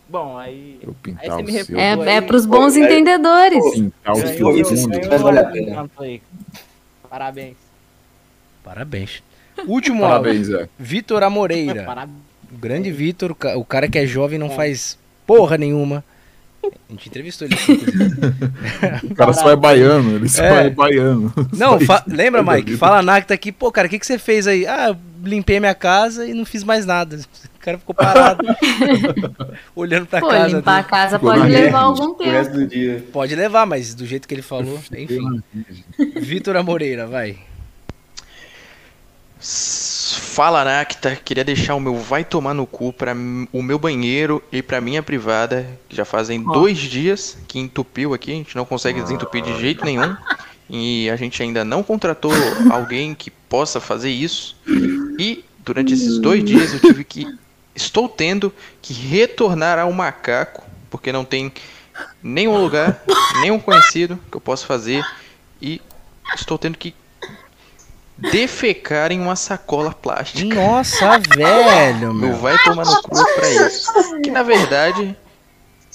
[0.08, 0.80] Bom, aí.
[0.84, 1.44] Eu Aí você
[1.74, 2.10] me É, aí.
[2.10, 3.64] é pros bons Pô, aí- entendedores.
[3.74, 6.22] Pintar o seu mas aí.
[7.10, 7.58] Parabéns.
[8.64, 9.24] Parabéns.
[9.68, 10.22] Último áudio.
[10.24, 10.70] Parabéns, é.
[10.78, 11.84] Vitor Amoreira.
[11.84, 12.18] Parabéns.
[12.54, 16.04] O grande Vitor, o ca- o cara que é jovem e não faz porra nenhuma.
[16.64, 17.56] A gente entrevistou ele.
[19.12, 20.66] O cara só é baiano, ele só É.
[20.66, 21.32] é, baiano.
[21.54, 22.76] Não, fa- lembra, a Mike?
[22.78, 24.66] Fala Nacta aqui, pô, cara, o que, que você fez aí?
[24.66, 27.20] Ah, eu limpei minha casa e não fiz mais nada.
[27.56, 28.46] O cara ficou parado,
[29.76, 30.56] olhando pra Pô, casa.
[30.58, 30.88] limpar a dele.
[30.88, 32.50] casa pode É, levar algum tempo.
[32.52, 33.04] do dia.
[33.12, 35.42] Pode levar, mas do jeito que ele falou, enfim.
[36.22, 37.38] Vitor Amoreira, vai.
[40.36, 44.44] Fala Nacta, queria deixar o meu vai tomar no cu pra m- o meu banheiro
[44.52, 48.66] e pra minha privada, que já fazem dois dias que entupiu aqui, a gente não
[48.66, 50.14] consegue desentupir de jeito nenhum.
[50.70, 52.34] E a gente ainda não contratou
[52.70, 54.58] alguém que possa fazer isso.
[55.18, 57.26] E durante esses dois dias eu tive que.
[57.74, 58.52] Estou tendo
[58.82, 61.50] que retornar ao macaco, porque não tem
[62.22, 63.02] nenhum lugar,
[63.42, 65.02] nenhum conhecido que eu possa fazer.
[65.62, 65.80] E
[66.36, 66.94] estou tendo que
[68.18, 70.56] defecar em uma sacola plástica.
[70.56, 72.32] Nossa, velho, meu.
[72.32, 73.92] Não vai tomar no cu pra isso.
[74.22, 75.16] Que na verdade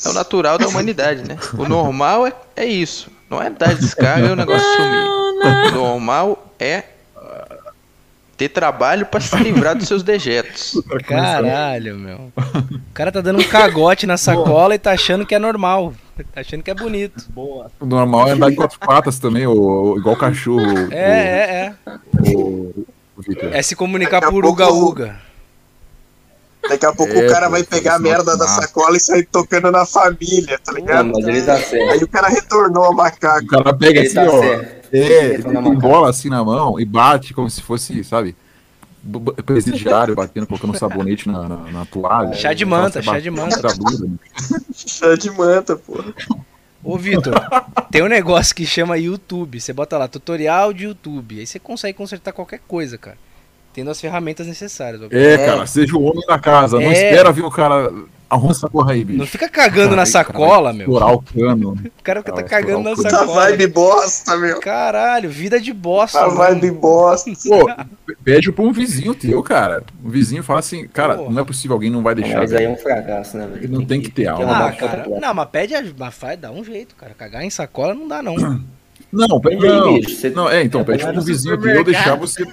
[0.05, 1.39] é o natural da humanidade, né?
[1.55, 3.11] O normal é, é isso.
[3.29, 5.69] Não é dar descarga e o negócio sumir.
[5.69, 6.85] O normal é
[8.41, 10.73] ter trabalho pra se livrar dos seus dejetos.
[11.07, 12.33] Caralho, meu.
[12.35, 15.93] O cara tá dando um cagote na sacola e tá achando que é normal.
[16.33, 17.27] Tá achando que é bonito.
[17.29, 17.71] Boa.
[17.79, 20.91] O normal é andar em quatro patas também, ou, igual cachorro.
[20.91, 22.35] É, é, é.
[22.35, 23.51] O, o Vitor.
[23.55, 25.17] É se comunicar Daqui por pouco- uga-uga.
[26.69, 29.27] Daqui a pouco É, o cara vai pegar a não merda da sacola e sair
[29.27, 31.07] tocando na família, tá ligado?
[31.07, 31.91] Não, mas ele tá certo.
[31.91, 33.45] Aí o cara retornou ao macaco.
[33.45, 34.41] O cara pega Ele assim, tá ó.
[34.41, 34.81] certo.
[34.95, 35.77] É, Ele tem macaca.
[35.77, 38.37] bola assim na mão e bate como se fosse, sabe?
[39.47, 42.35] Presidiário batendo, colocando sabonete na, na, na toalha.
[42.35, 43.57] Chá de manta, chá de manta.
[43.69, 44.19] né?
[44.75, 46.05] Chá de manta, pô.
[46.83, 47.35] Ô, Vitor,
[47.91, 49.61] tem um negócio que chama YouTube.
[49.61, 51.41] Você bota lá, tutorial de YouTube.
[51.41, 53.17] Aí você consegue consertar qualquer coisa, cara.
[53.73, 55.01] Tendo as ferramentas necessárias.
[55.11, 56.79] É, cara, seja o homem da casa.
[56.81, 56.93] Não É.
[56.93, 57.93] espera vir o cara.
[58.29, 59.19] Arruma essa porra aí, bicho.
[59.19, 60.87] Não fica cagando na cara, sacola, vai meu.
[60.87, 61.73] Estourar o cano.
[61.73, 63.27] O cara tá Vai cagando na sacola.
[63.27, 63.35] cano.
[63.35, 64.61] Vibe bosta, meu.
[64.61, 66.21] Caralho, vida de bosta.
[66.21, 66.37] A mano.
[66.37, 67.29] vibe bosta.
[67.49, 67.69] Pô,
[68.23, 69.83] pede pra um vizinho teu, cara.
[70.05, 71.29] Um vizinho fala assim, cara, Pô.
[71.29, 72.39] não é possível, alguém não vai deixar.
[72.39, 73.69] Mas aí é um fracasso, né, velho?
[73.69, 74.67] Não tem que ter alma.
[74.69, 77.13] Ah, cara, não, mas pede, a- mas faz, dá um jeito, cara.
[77.19, 78.37] Cagar em sacola não dá, não.
[79.13, 79.95] Não, pede E aí, não.
[79.95, 82.45] bicho, você- Não, é, então, é, pede pro no vizinho teu deixar você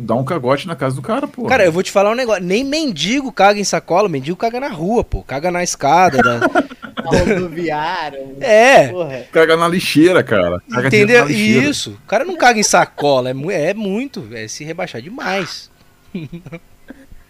[0.00, 1.44] dar um cagote na casa do cara, pô.
[1.46, 2.42] Cara, eu vou te falar um negócio.
[2.42, 5.22] Nem mendigo caga em sacola, mendigo caga na rua, pô.
[5.22, 6.18] Caga na escada.
[6.22, 6.64] da-
[7.04, 8.36] Rodoviário.
[8.40, 8.88] É.
[8.88, 9.24] Porra.
[9.32, 10.62] Caga na lixeira, cara.
[10.70, 11.20] Caga Entendeu?
[11.22, 11.68] na lixeira.
[11.68, 11.90] Isso.
[12.04, 13.30] O cara não caga em sacola.
[13.30, 14.28] É, é muito.
[14.32, 15.70] É se rebaixar demais.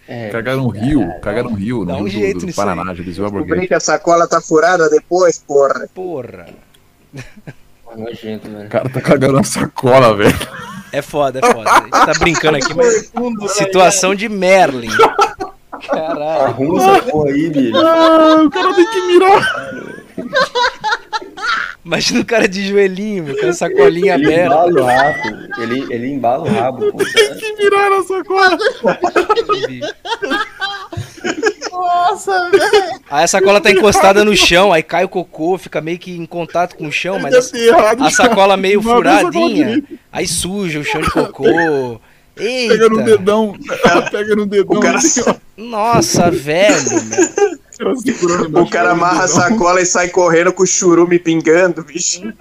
[0.05, 3.65] É, Caga no rio, caga no rio, Dá no um rio do, do Paraná, Descobri
[3.67, 5.87] que a sacola tá furada depois, porra.
[5.93, 6.47] Porra.
[7.97, 8.65] Nojento, mano.
[8.65, 10.35] O cara tá cagando na sacola, velho.
[10.91, 11.69] É foda, é foda.
[11.69, 13.11] A gente tá brincando aqui, mas.
[13.51, 14.89] Situação de Merlin.
[15.87, 16.45] Caralho.
[16.45, 17.77] Arruma essa porra aí, bicho.
[17.77, 19.73] Ah, o cara tem que mirar.
[21.83, 24.45] Imagina o cara de joelhinho, com a sacolinha Ele aberta.
[24.45, 25.61] embala o rabo.
[25.61, 26.97] Ele, ele embala o rabo, pô.
[26.99, 28.57] Tem que mirar na sacola.
[31.73, 33.01] Nossa, velho.
[33.09, 36.25] Aí a sacola tá encostada no chão, aí cai o cocô, fica meio que em
[36.25, 41.01] contato com o chão, mas a, a sacola meio sacola furadinha, aí suja o chão
[41.01, 41.99] de cocô.
[42.37, 42.73] Eita!
[42.73, 44.77] Pega no dedão, o cara pega no dedão.
[44.77, 45.35] O cara- assim, ó.
[45.55, 47.53] Nossa, velho, meu.
[47.79, 52.31] Ela O cara amarra a sacola e sai correndo com o churume pingando, bicho.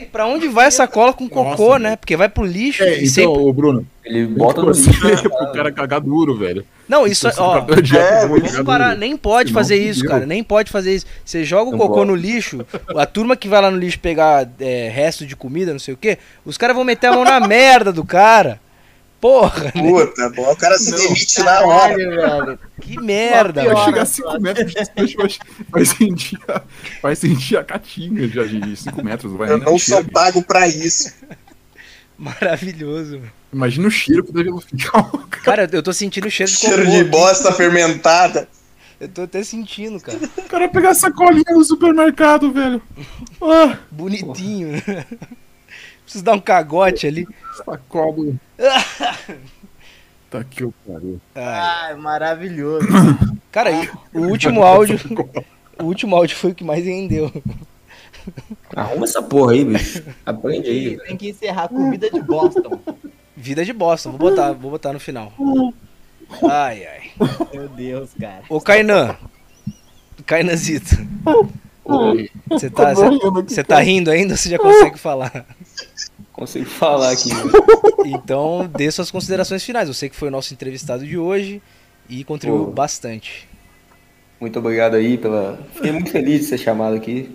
[0.00, 1.96] E pra onde vai a sacola com cocô, Nossa, né?
[1.96, 2.82] Porque vai pro lixo.
[2.82, 3.26] É, e então, sempre...
[3.42, 5.28] ô Bruno, Ele bota no você lixo.
[5.30, 6.64] pro cara cagar duro, velho.
[6.88, 7.32] Não, isso é.
[7.32, 10.26] Você Ó, é, Vamos parar, nem pode Senão fazer isso, cara.
[10.26, 11.06] Nem pode fazer isso.
[11.24, 12.08] Você joga o Não cocô pode.
[12.08, 12.64] no lixo,
[12.94, 15.96] a turma que vai lá no lixo pegar é, resto de comida, não sei o
[15.96, 18.60] quê, os caras vão meter a mão na merda do cara.
[19.22, 19.70] Porra, né?
[19.70, 21.94] Puta, bom, o cara se demite na hora.
[21.94, 22.58] Caralho, velho.
[22.80, 23.84] que merda, velho.
[23.84, 25.16] chegar a 5 metros de
[25.70, 26.62] vai, sentir a,
[27.00, 29.32] vai sentir a catinga já de 5 metros.
[29.34, 31.14] Vai Eu na não sou pago pra isso.
[32.18, 33.32] Maravilhoso, mano.
[33.52, 35.08] Imagina o cheiro que deve ficar.
[35.44, 36.58] Cara, eu tô sentindo o cheiro de.
[36.58, 38.48] Cheiro de bosta fermentada.
[38.98, 40.18] Eu tô até sentindo, cara.
[40.36, 42.82] O cara pegar a sacolinha no supermercado, velho.
[43.40, 44.72] Ah, Bonitinho.
[44.72, 45.06] né?
[46.12, 47.26] Preciso dar um cagote ali.
[47.56, 48.34] sacola.
[50.30, 51.18] Tá aqui o pariu.
[51.34, 51.94] Ai.
[51.94, 52.86] Maravilhoso.
[53.50, 55.00] Cara, e o último áudio.
[55.78, 57.32] O último áudio foi o que mais rendeu.
[58.76, 60.02] Arruma essa porra aí, bicho.
[60.24, 60.98] Aprende aí.
[60.98, 62.78] Tem que encerrar com vida de Boston.
[63.34, 65.32] Vida de bosta, vou botar, vou botar no final.
[66.48, 67.10] Ai, ai.
[67.52, 68.42] Meu Deus, cara.
[68.50, 69.16] Ô Kainan.
[70.26, 70.94] Kainanzito.
[72.48, 75.44] Você tá, você tá rindo ainda ou você já consegue falar?
[76.32, 77.28] Consigo falar aqui.
[77.34, 77.52] velho.
[78.06, 79.88] Então, dê suas considerações finais.
[79.88, 81.60] Eu sei que foi o nosso entrevistado de hoje
[82.08, 82.70] e contribuiu Pô.
[82.70, 83.48] bastante.
[84.40, 85.58] Muito obrigado aí pela.
[85.74, 87.30] Fiquei muito feliz de ser chamado aqui.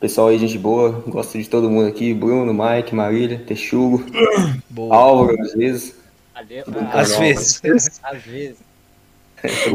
[0.00, 1.02] Pessoal aí, gente boa.
[1.06, 2.14] Gosto de todo mundo aqui.
[2.14, 4.04] Bruno, Mike, Marília, Texugo,
[4.90, 5.96] Álvaro, às vezes.
[6.34, 7.62] Às vezes.
[8.02, 8.56] Às vezes.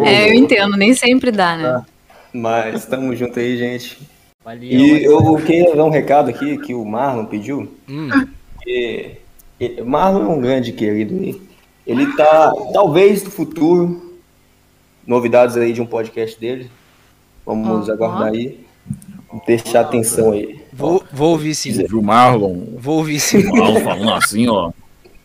[0.04, 1.86] É, eu entendo, nem sempre dá, né?
[2.34, 4.00] Mas tamo junto aí, gente.
[4.44, 7.72] Valeu, E eu queria dar um recado aqui que o Marlon pediu.
[7.90, 8.10] Hum.
[8.64, 9.18] Que
[9.60, 11.42] ele- Marlon é um grande querido aí.
[11.86, 14.14] Ele tá, talvez no futuro,
[15.06, 16.70] novidades aí de um podcast dele.
[17.46, 17.92] Vamos Ó.
[17.92, 18.60] aguardar aí.
[19.46, 20.60] Deixar atenção aí.
[20.72, 21.72] Vou, vou ouvir sim.
[21.72, 22.60] Viu o Marlon?
[22.78, 23.46] Vou ouvir sim.
[23.48, 24.72] O Marlon falando assim, ó.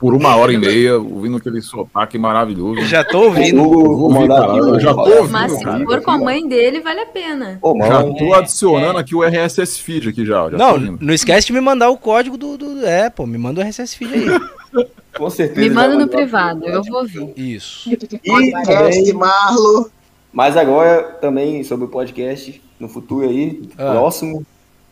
[0.05, 2.83] Por uma hora e meia, ouvindo aquele sotaque maravilhoso.
[2.83, 3.57] Já tô ouvindo.
[3.63, 4.53] Eu vou ouvir, cara.
[4.59, 5.83] Eu já tô ouvindo, Mas se cara.
[5.83, 7.59] for com a mãe dele, vale a pena.
[7.87, 10.51] Já tô adicionando aqui o RSS feed aqui já.
[10.51, 12.59] já Não, não esquece de me mandar o código do.
[12.59, 14.85] do- é, pô, me manda o RSS feed aí.
[15.17, 15.61] Com certeza.
[15.67, 16.09] Me manda no mandar.
[16.17, 17.33] privado, eu vou ver.
[17.35, 17.89] Isso.
[17.91, 19.91] E também, Marlo.
[20.31, 23.93] Mas agora também sobre o podcast no futuro aí, Ah.
[23.93, 24.45] próximo.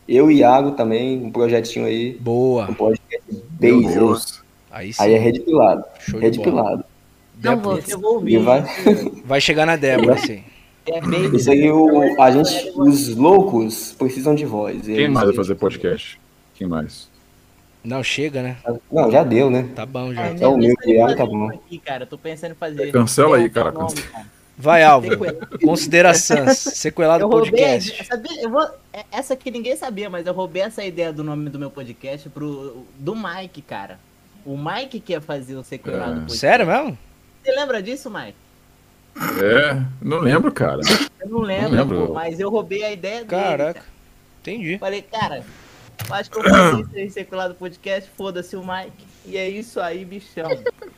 [0.08, 2.16] Eu e Iago também, um projetinho aí.
[2.18, 2.64] Boa.
[2.70, 3.22] Um podcast
[3.60, 4.41] bem Meu Deus.
[4.72, 5.02] Aí sim.
[5.02, 5.84] Aí é Rede Pilado.
[6.00, 6.32] Show bola.
[6.32, 6.84] Pilado.
[7.42, 8.34] Não vou Eu vou ouvir.
[8.34, 8.64] E vai.
[9.24, 10.42] Vai chegar na Débora, sim.
[10.86, 11.34] É bem.
[11.36, 14.82] Isso aí, o, a gente, os loucos precisam de voz.
[14.82, 16.18] Quem mais vai fazer podcast?
[16.54, 17.08] Quem mais?
[17.84, 18.56] Não, chega, né?
[18.90, 19.68] Não, já deu, né?
[19.74, 20.26] Tá bom já.
[20.26, 21.48] É o meu criado, tá bom.
[21.48, 22.90] Aqui, cara, tô pensando em fazer.
[22.92, 23.72] Cancela aí, cara.
[23.72, 24.26] nome, cara.
[24.56, 25.18] Vai, Álvaro.
[25.64, 26.58] Considerações.
[26.58, 28.04] Sequelado Eu roubei, podcast.
[28.06, 28.62] sabia, eu vou,
[28.92, 32.28] é- essa aqui ninguém sabia, mas eu roubei essa ideia do nome do meu podcast
[32.28, 33.98] pro, do Mike, cara.
[34.44, 36.14] O Mike que ia fazer o sequelado É.
[36.16, 36.38] podcast.
[36.38, 36.98] Sério mesmo?
[37.42, 38.34] Você lembra disso, Mike?
[39.42, 40.80] É, não lembro, cara.
[41.20, 42.06] Eu não lembro, lembro.
[42.08, 43.28] pô, mas eu roubei a ideia dele.
[43.28, 43.74] Caraca.
[43.74, 43.86] cara.
[44.40, 44.78] Entendi.
[44.78, 45.44] Falei, cara,
[46.10, 49.04] acho que eu vou fazer isso aí, sequelado podcast, foda-se o Mike.
[49.26, 50.48] E é isso aí, bichão.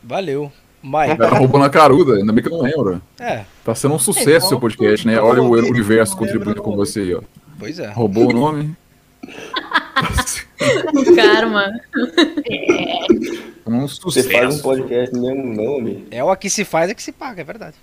[0.02, 0.50] Valeu.
[0.82, 1.16] Mike.
[1.16, 3.02] Tá roubando a caruda, ainda bem que eu não lembro.
[3.18, 5.18] É, Tá sendo um sucesso seu podcast, né?
[5.20, 7.22] Olha o universo contribuindo com você aí, ó.
[7.58, 7.88] pois é.
[7.90, 8.76] Roubou o nome.
[11.16, 11.70] Karma.
[13.66, 14.62] Um Você faz um sucesso.
[14.62, 16.06] podcast mesmo nome.
[16.10, 17.76] É o aqui se faz, é que se paga, é verdade.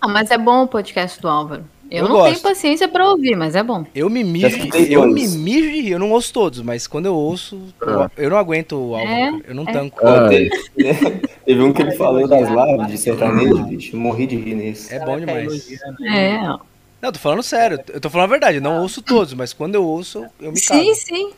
[0.00, 1.64] Ah, mas é bom o podcast do Álvaro.
[1.88, 2.32] Eu, Eu não gosto.
[2.32, 3.84] tenho paciência pra ouvir, mas é bom.
[3.94, 4.46] Eu me mijo,
[4.88, 5.14] eu todos.
[5.14, 5.90] me mijo de rir.
[5.92, 9.08] Eu não ouço todos, mas quando eu ouço, eu, eu não aguento o Álvaro.
[9.10, 9.72] É, eu não é.
[9.72, 10.00] tanco.
[10.02, 10.50] Ó, teve,
[11.44, 13.94] teve um que ele falou das lives de sertanejo, bicho.
[13.94, 14.92] eu Morri de rir nesse.
[14.92, 15.70] É bom demais.
[16.02, 16.71] É.
[17.02, 17.80] Não, eu tô falando sério.
[17.88, 18.58] Eu tô falando a verdade.
[18.58, 20.80] Eu não ouço todos, mas quando eu ouço, eu me cago.
[20.80, 21.32] Sim, sim.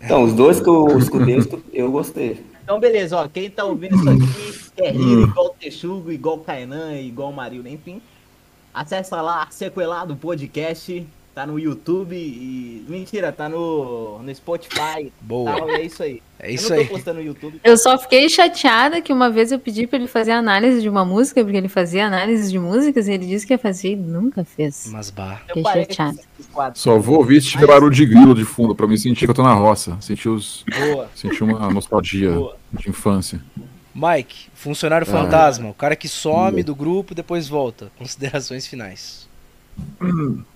[0.00, 1.36] Então, os dois que eu escutei,
[1.72, 2.44] eu gostei.
[2.62, 3.26] Então, beleza, ó.
[3.26, 7.32] Quem tá ouvindo isso aqui, quer rir igual o Texugo, igual o Kainan, igual o
[7.32, 8.00] Marildo, enfim.
[8.72, 11.04] Acessa lá, Sequelado Podcast.
[11.34, 12.84] Tá no YouTube e.
[12.88, 15.12] Mentira, tá no, no Spotify.
[15.20, 15.50] Boa.
[15.56, 16.22] Tal, e é isso aí.
[16.38, 16.88] É eu isso não tô aí.
[16.88, 17.60] postando no YouTube.
[17.64, 21.04] Eu só fiquei chateada que uma vez eu pedi pra ele fazer análise de uma
[21.04, 24.44] música, porque ele fazia análise de músicas e ele disse que ia fazer e nunca
[24.44, 24.88] fez.
[24.92, 25.40] Mas bah.
[25.48, 26.18] Eu Fiquei chateada.
[26.74, 29.34] Só vou ouvir se tiver barulho de grilo de fundo, pra me sentir que eu
[29.34, 29.96] tô na roça.
[30.00, 30.64] Sentir os.
[30.72, 31.10] Boa.
[31.16, 32.56] Sentir uma nostalgia Boa.
[32.72, 33.40] de infância.
[33.92, 35.10] Mike, funcionário Ah.
[35.10, 35.68] fantasma.
[35.70, 37.90] O cara que some do grupo e depois volta.
[37.98, 39.28] Considerações finais.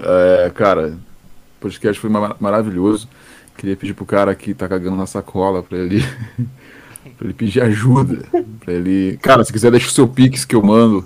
[0.00, 3.08] É, cara, o podcast foi ma- maravilhoso.
[3.56, 6.00] Queria pedir pro cara que tá cagando na sacola pra ele.
[7.16, 8.24] pra ele pedir ajuda.
[8.60, 9.18] Pra ele.
[9.22, 11.04] Cara, se quiser, deixa o seu pix que eu mando.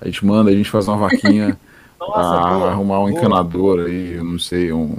[0.00, 1.58] A gente manda, a gente faz uma vaquinha.
[2.00, 3.10] Nossa, pra boa, arrumar um boa.
[3.10, 4.96] encanador aí, eu não sei, um.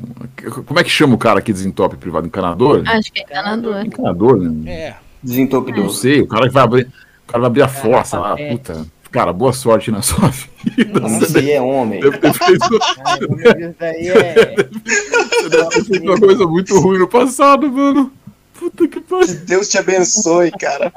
[0.68, 2.28] Como é que chama o cara que desentope privado?
[2.28, 2.84] Encanador?
[2.86, 3.84] Acho que é encanador.
[3.84, 4.72] Encanador, né?
[4.72, 4.96] É.
[5.24, 6.84] Não sei, o cara que vai abrir.
[7.28, 8.52] O cara vai abrir a força lá, é.
[8.52, 8.86] puta.
[9.12, 10.30] Cara, boa sorte na sua
[10.64, 11.00] vida.
[11.02, 12.00] Nossa, ele é homem.
[12.00, 12.64] Deve ter feito,
[13.60, 14.56] Isso aí é.
[15.42, 18.12] você deve ter feito uma coisa muito ruim no passado, mano.
[18.54, 19.36] Puta que pariu.
[19.46, 20.94] Deus te abençoe, cara.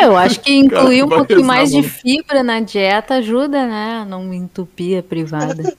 [0.00, 1.88] Eu acho que incluir um vai pouquinho rezar, mais de mano.
[1.88, 4.00] fibra na dieta ajuda, né?
[4.02, 5.76] A não entupir a privada.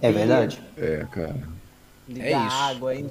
[0.00, 0.62] É verdade?
[0.76, 1.36] É, cara.
[2.08, 2.56] Ligar É isso.
[2.56, 3.06] água aí.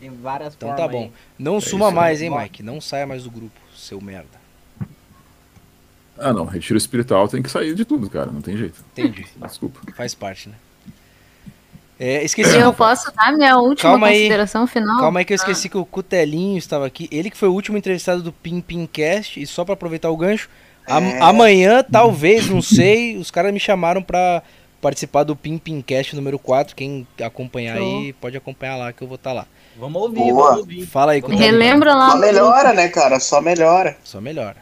[0.00, 1.04] Tem várias Então formas tá bom.
[1.04, 1.12] aí.
[1.38, 1.94] Não É suma isso aí.
[1.94, 2.62] mais, hein, Mike?
[2.62, 4.43] Não saia mais do grupo, seu merda.
[6.18, 6.44] Ah, não.
[6.44, 8.26] Retiro espiritual tem que sair de tudo, cara.
[8.30, 8.82] Não tem jeito.
[8.92, 9.26] Entendi.
[9.36, 9.80] Desculpa.
[9.96, 10.54] Faz parte, né?
[11.98, 12.56] É, esqueci.
[12.56, 14.18] Eu posso dar minha última Calma aí.
[14.18, 14.98] consideração final?
[15.00, 17.08] Calma aí que eu esqueci que o Cutelinho estava aqui.
[17.10, 19.40] Ele que foi o último entrevistado do Pim Pim Cast.
[19.40, 20.48] E só pra aproveitar o gancho,
[20.86, 20.92] É.
[21.20, 24.42] amanhã, talvez, não sei, os caras me chamaram pra
[24.82, 26.74] participar do Pim Pim Cast número 4.
[26.74, 29.46] Quem acompanhar aí, pode acompanhar lá que eu vou estar lá.
[29.78, 30.42] Vamos ouvir, Boa.
[30.50, 30.86] vamos ouvir.
[30.86, 31.44] Fala aí, Cutelinho.
[31.46, 32.10] Relembra lá.
[32.10, 33.20] Só melhora, né, cara?
[33.20, 33.96] Só melhora.
[34.02, 34.56] Só melhora.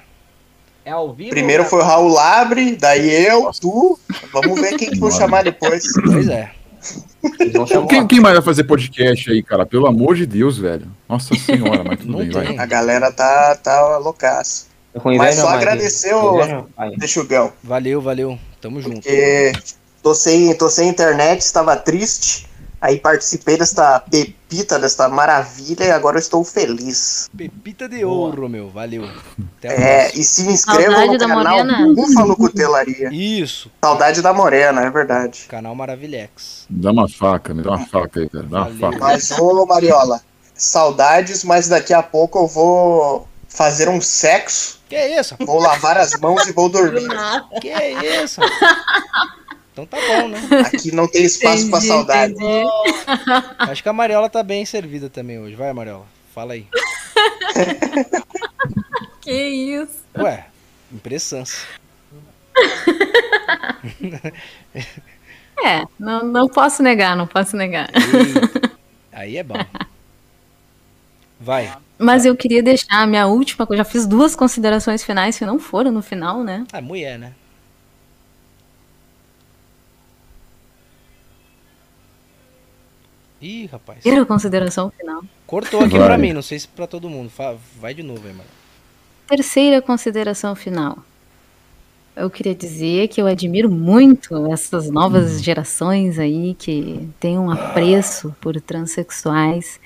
[0.85, 1.31] É ao vivo?
[1.31, 3.99] Primeiro ou foi o Raul Labre, daí eu, tu.
[4.33, 5.85] Vamos ver quem que vou chamar depois.
[6.05, 6.51] Pois é.
[7.89, 9.65] Quem, quem mais vai fazer podcast aí, cara?
[9.65, 10.89] Pelo amor de Deus, velho.
[11.09, 12.57] Nossa senhora, mas tudo bem, vai.
[12.59, 14.67] A galera tá, tá loucaça.
[15.01, 16.67] com Mas inveja, só mas- agradecer o.
[16.99, 17.53] Texugão.
[17.63, 18.37] Valeu, valeu.
[18.61, 18.95] Tamo junto.
[19.03, 19.53] Porque
[20.03, 22.49] tô sem, tô sem internet, estava triste.
[22.83, 27.31] Aí participei desta pepita, desta maravilha, e agora eu estou feliz.
[27.37, 28.71] Pepita de ouro, meu.
[28.71, 29.09] Valeu.
[29.59, 31.95] Até a É, e se inscrevam Saudade no da canal.
[31.95, 33.09] Búfalo Cutelaria.
[33.13, 33.71] Isso.
[33.81, 35.47] Saudade da Morena, é verdade.
[35.49, 36.67] Canal Maravilhex.
[36.69, 38.47] Dá uma faca, me dá uma faca aí, cara.
[38.47, 38.99] Dá uma faca.
[38.99, 40.21] Mas, ô Mariola,
[40.53, 44.81] saudades, mas daqui a pouco eu vou fazer um sexo.
[44.89, 45.37] Que isso?
[45.47, 47.09] Vou lavar as mãos e vou dormir.
[47.61, 47.73] Que
[48.25, 48.41] isso?
[49.73, 50.39] Então tá bom, né?
[50.67, 52.33] Aqui não tem espaço pra Entendi, saudade.
[52.35, 52.69] entendi.
[53.59, 55.55] Acho que a Mariola tá bem servida também hoje.
[55.57, 56.07] Vai, Mariola.
[56.35, 56.67] Fala aí.
[59.21, 60.03] Que isso?
[60.19, 60.47] Ué,
[60.91, 61.65] impressões.
[65.65, 67.89] É, não, não posso negar, não posso negar.
[69.13, 69.55] Aí é bom.
[71.41, 71.73] Vai.
[71.99, 75.59] Mas eu queria deixar a minha última, eu já fiz duas considerações finais que não
[75.61, 76.67] foram no final, né?
[76.73, 77.33] Ah, mulher, né?
[83.43, 83.99] Ih, rapaz.
[84.01, 85.23] Primeira consideração final.
[85.47, 86.07] Cortou aqui Vai.
[86.07, 87.31] pra mim, não sei se pra todo mundo.
[87.81, 88.49] Vai de novo aí, mano.
[89.27, 90.99] Terceira consideração final.
[92.15, 98.35] Eu queria dizer que eu admiro muito essas novas gerações aí que têm um apreço
[98.41, 99.81] por transexuais.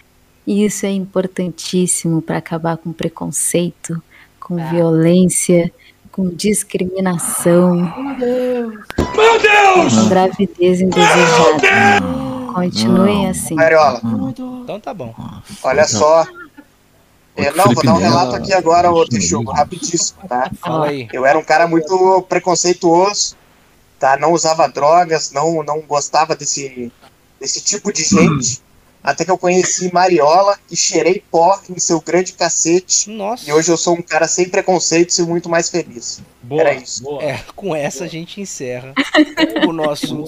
[0.47, 4.01] E isso é importantíssimo para acabar com preconceito,
[4.41, 5.73] com violência,
[6.13, 9.95] com discriminação, Meu Deus!
[9.95, 12.36] com gravidez indesejada.
[12.57, 13.55] Continuem assim.
[13.55, 14.01] Mariola,
[14.63, 15.15] Então tá bom.
[15.63, 16.27] olha só.
[17.37, 20.51] É, não, vou dar um relato aqui agora, ô Texugo, rapidíssimo, tá?
[20.59, 21.07] Fala aí.
[21.13, 23.37] Eu era um cara muito preconceituoso,
[23.99, 24.17] tá?
[24.17, 26.91] Não usava drogas, não, não gostava desse,
[27.39, 28.63] desse tipo de gente.
[29.05, 33.09] Até que eu conheci Mariola e cheirei pó em seu grande cacete.
[33.11, 33.49] Nossa.
[33.49, 36.21] E hoje eu sou um cara sem preconceitos e muito mais feliz.
[36.51, 37.05] Era isso.
[37.21, 38.95] É, com essa a gente encerra
[39.69, 40.25] o nosso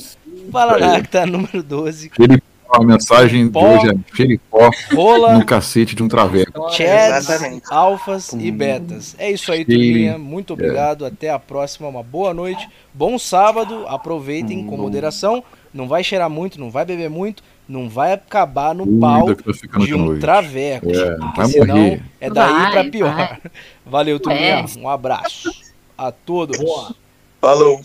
[0.50, 2.10] Fala Nacta número 12.
[2.18, 3.60] Ele, a mensagem Pó.
[3.60, 5.34] de hoje é cheire pó Rola.
[5.38, 6.70] no cacete de um traveco.
[6.70, 7.28] Chads,
[7.70, 9.14] alfas e betas.
[9.18, 10.18] É isso aí, turminha.
[10.18, 11.04] Muito obrigado.
[11.06, 11.88] Até a próxima.
[11.88, 12.68] Uma boa noite.
[12.92, 13.86] Bom sábado.
[13.88, 15.42] Aproveitem com moderação.
[15.72, 17.42] Não vai cheirar muito, não vai beber muito.
[17.68, 20.20] Não vai acabar no Cuida pau tá de um noite.
[20.22, 20.90] traveco.
[20.90, 22.02] É, porque vai senão morrer.
[22.18, 23.14] é daí Vai, pra pior.
[23.14, 23.38] vai.
[23.84, 24.64] Valeu, turminha.
[24.64, 24.78] É.
[24.78, 25.50] Um abraço
[25.96, 26.56] a todos.
[27.40, 27.80] Falou.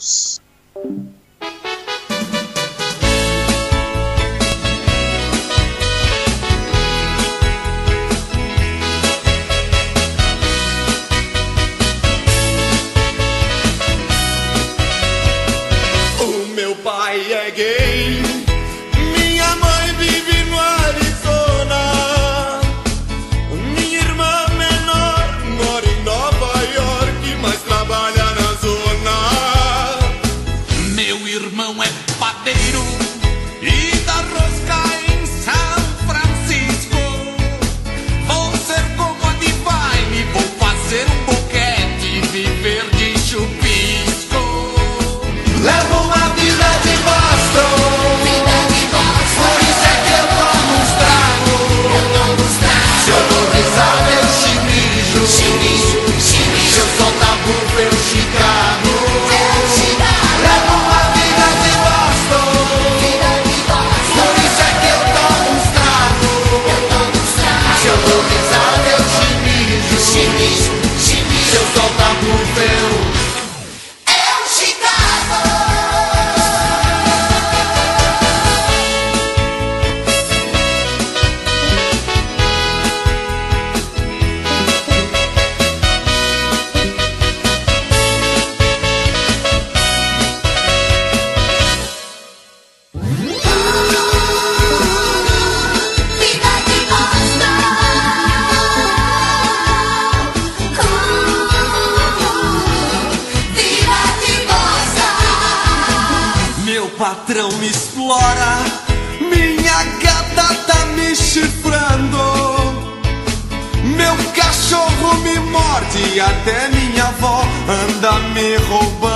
[118.33, 119.12] Me roubando.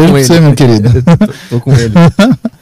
[0.00, 0.26] Beijo com pra ele.
[0.26, 1.02] você, meu querido.
[1.02, 1.92] Tô- tô com ele.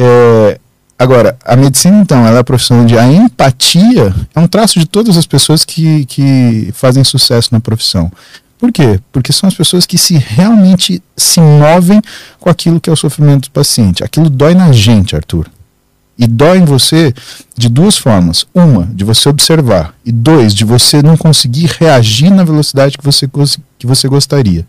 [0.00, 0.58] É,
[0.98, 4.86] agora, a medicina, então, ela é a profissão onde a empatia é um traço de
[4.86, 8.10] todas as pessoas que, que fazem sucesso na profissão.
[8.58, 9.00] Por quê?
[9.12, 12.00] Porque são as pessoas que se realmente se movem
[12.40, 14.02] com aquilo que é o sofrimento do paciente.
[14.02, 15.46] Aquilo dói na gente, Arthur.
[16.18, 17.14] E dói em você
[17.56, 18.44] de duas formas.
[18.52, 19.94] Uma, de você observar.
[20.04, 23.28] E dois, de você não conseguir reagir na velocidade que você,
[23.78, 24.66] que você gostaria.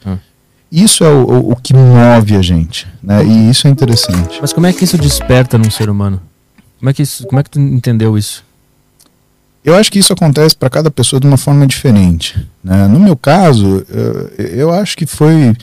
[0.71, 2.87] Isso é o, o, que move a gente.
[3.01, 3.25] Né?
[3.25, 4.37] E isso é interessante.
[4.39, 6.21] Mas como é que isso desperta num ser humano?
[6.79, 8.43] Como é que, isso, como é que tu entendeu isso?
[9.65, 12.47] Eu acho que isso acontece para cada pessoa de uma forma diferente.
[12.63, 12.87] né?
[12.87, 15.55] No meu caso, eu, eu acho que foi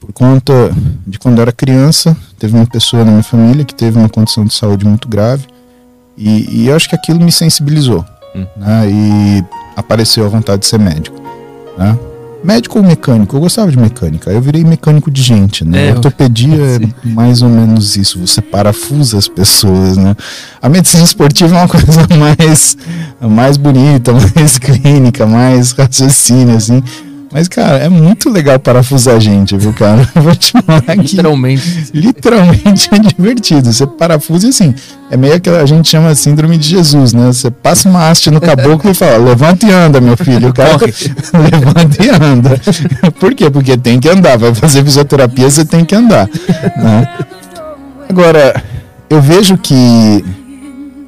[0.00, 0.52] por conta
[1.06, 4.44] de quando eu era criança, teve uma pessoa na minha família que teve uma condição
[4.44, 5.46] de saúde muito grave
[6.16, 8.04] e, e eu acho que aquilo me sensibilizou
[8.56, 8.90] né?
[8.90, 9.44] e
[9.76, 11.20] apareceu a vontade de ser médico.
[11.76, 11.98] né?
[12.42, 13.36] Médico ou mecânico?
[13.36, 14.30] Eu gostava de mecânica.
[14.30, 15.88] Eu virei mecânico de gente, né?
[15.88, 18.18] É, Ortopedia é mais ou menos isso.
[18.20, 20.16] Você parafusa as pessoas, né?
[20.62, 22.76] A medicina esportiva é uma coisa mais,
[23.20, 26.82] mais bonita, mais clínica, mais raciocínio, assim.
[27.32, 30.08] Mas, cara, é muito legal parafusar a gente, viu, cara?
[30.16, 31.14] Eu vou te falar que...
[31.14, 31.90] Literalmente.
[31.94, 33.72] Literalmente é divertido.
[33.72, 34.74] Você parafusa e assim,
[35.10, 37.26] é meio que a gente chama síndrome de Jesus, né?
[37.26, 40.48] Você passa uma haste no caboclo e fala, levanta e anda, meu filho.
[40.48, 42.60] O cara levanta e anda.
[43.20, 43.48] Por quê?
[43.48, 44.36] Porque tem que andar.
[44.36, 46.28] Vai fazer fisioterapia, você tem que andar.
[46.76, 47.08] né?
[48.08, 48.60] Agora,
[49.08, 50.24] eu vejo que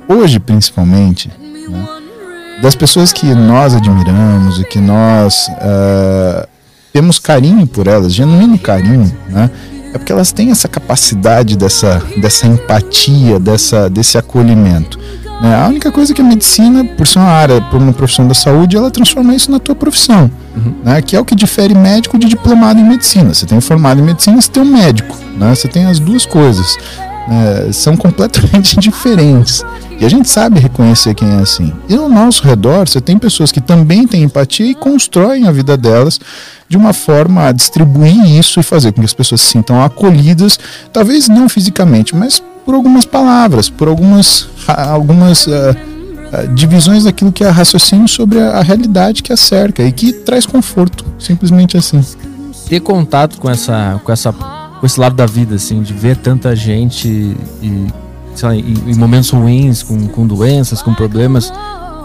[0.08, 1.28] hoje, principalmente,
[1.68, 1.84] né,
[2.62, 6.46] das pessoas que nós admiramos e que nós ah,
[6.92, 9.50] temos carinho por elas, genuíno carinho, né?
[9.92, 14.98] É porque elas têm essa capacidade dessa, dessa empatia, dessa, desse acolhimento.
[15.42, 15.54] né?
[15.54, 18.74] A única coisa que a medicina, por ser uma área, por uma profissão da saúde,
[18.74, 20.30] ela transforma isso na tua profissão,
[20.82, 21.02] né?
[21.02, 23.34] Que é o que difere médico de diplomado em medicina.
[23.34, 25.54] Você tem um formado em medicina, você tem um médico, né?
[25.54, 26.78] Você tem as duas coisas.
[27.28, 27.72] Né?
[27.72, 29.64] São completamente diferentes.
[30.00, 31.72] E a gente sabe reconhecer quem é assim.
[31.88, 35.76] E ao nosso redor, você tem pessoas que também têm empatia e constroem a vida
[35.76, 36.20] delas
[36.68, 40.58] de uma forma a distribuir isso e fazer com que as pessoas se sintam acolhidas,
[40.92, 45.46] talvez não fisicamente, mas por algumas palavras, por algumas, algumas
[46.32, 50.12] ah, divisões daquilo que é raciocínio sobre a, a realidade que a cerca e que
[50.12, 52.02] traz conforto, simplesmente assim.
[52.68, 54.32] Ter contato com essa, com essa,
[54.82, 57.06] com esse lado da vida, assim, de ver tanta gente
[57.62, 57.86] e,
[58.42, 61.52] lá, em, em momentos ruins, com, com doenças, com problemas,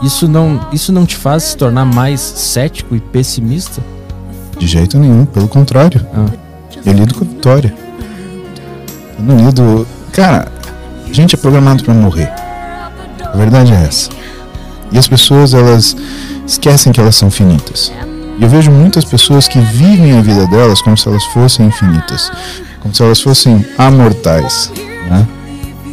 [0.03, 3.81] isso não, isso não te faz se tornar mais cético e pessimista?
[4.59, 6.05] De jeito nenhum, pelo contrário.
[6.85, 7.73] Eu lido com a vitória.
[9.17, 9.87] Eu não lido.
[10.11, 10.47] Cara,
[11.09, 12.31] a gente é programado para morrer.
[13.23, 14.11] A verdade é essa.
[14.91, 15.97] E as pessoas, elas
[16.45, 17.91] esquecem que elas são finitas.
[18.39, 22.31] E eu vejo muitas pessoas que vivem a vida delas como se elas fossem infinitas.
[22.81, 24.71] Como se elas fossem amortais.
[25.09, 25.27] Né?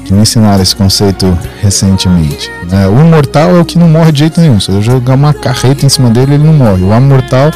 [0.05, 2.51] Que me ensinaram esse conceito recentemente.
[2.71, 2.87] né?
[2.87, 4.61] O imortal é o que não morre de jeito nenhum.
[4.61, 6.83] Se eu jogar uma carreta em cima dele, ele não morre.
[6.83, 7.51] O amortal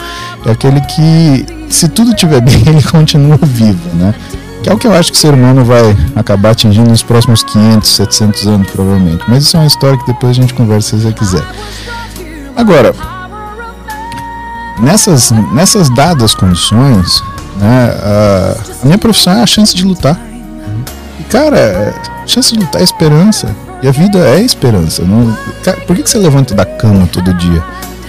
[0.46, 4.14] é aquele que, se tudo estiver bem, ele continua vivo, né?
[4.62, 7.44] Que é o que eu acho que o ser humano vai acabar atingindo nos próximos
[7.44, 9.22] 500, 700 anos, provavelmente.
[9.28, 11.44] Mas isso é uma história que depois a gente conversa se você quiser.
[12.56, 12.92] Agora,
[14.80, 17.22] nessas, nessas dadas condições,
[17.56, 20.18] né, a, minha profissão é a chance de lutar.
[21.18, 21.94] E, cara, é-
[22.26, 23.54] chance de lutar é esperança.
[23.82, 25.02] E a vida é esperança.
[25.02, 27.62] Não, cara, por que, que você levanta da cama todo dia?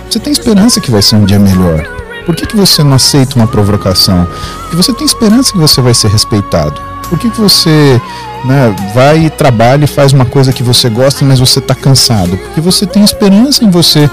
[0.09, 1.87] Você tem esperança que vai ser um dia melhor.
[2.25, 4.27] Por que, que você não aceita uma provocação?
[4.61, 6.79] Porque você tem esperança que você vai ser respeitado.
[7.09, 8.01] Por que, que você
[8.45, 12.37] né, vai e trabalha e faz uma coisa que você gosta, mas você está cansado?
[12.37, 14.09] Porque você tem esperança em você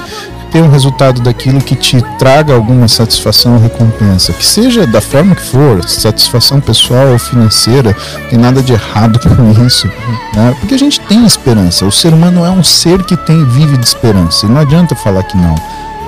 [0.51, 4.32] ter um resultado daquilo que te traga alguma satisfação ou recompensa.
[4.32, 7.94] Que seja da forma que for, satisfação pessoal ou financeira,
[8.31, 9.86] tem nada de errado com isso.
[10.35, 10.55] Né?
[10.60, 11.85] Porque a gente tem esperança.
[11.85, 14.47] O ser humano é um ser que tem vive de esperança.
[14.47, 15.55] E não adianta falar que não.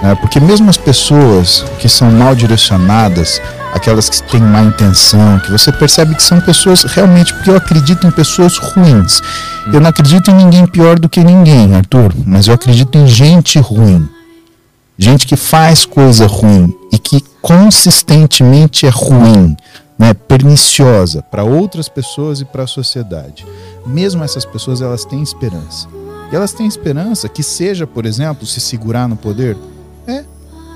[0.02, 0.14] né?
[0.20, 3.40] Porque mesmo as pessoas que são mal direcionadas,
[3.74, 8.06] aquelas que têm má intenção, que você percebe que são pessoas realmente, porque eu acredito
[8.06, 9.20] em pessoas ruins.
[9.72, 13.58] Eu não acredito em ninguém pior do que ninguém, Arthur, mas eu acredito em gente
[13.58, 14.08] ruim.
[14.98, 19.56] Gente que faz coisa ruim e que consistentemente é ruim,
[19.96, 23.46] né, perniciosa para outras pessoas e para a sociedade.
[23.86, 25.86] Mesmo essas pessoas, elas têm esperança.
[26.32, 29.56] E elas têm esperança que seja, por exemplo, se segurar no poder.
[30.06, 30.24] É,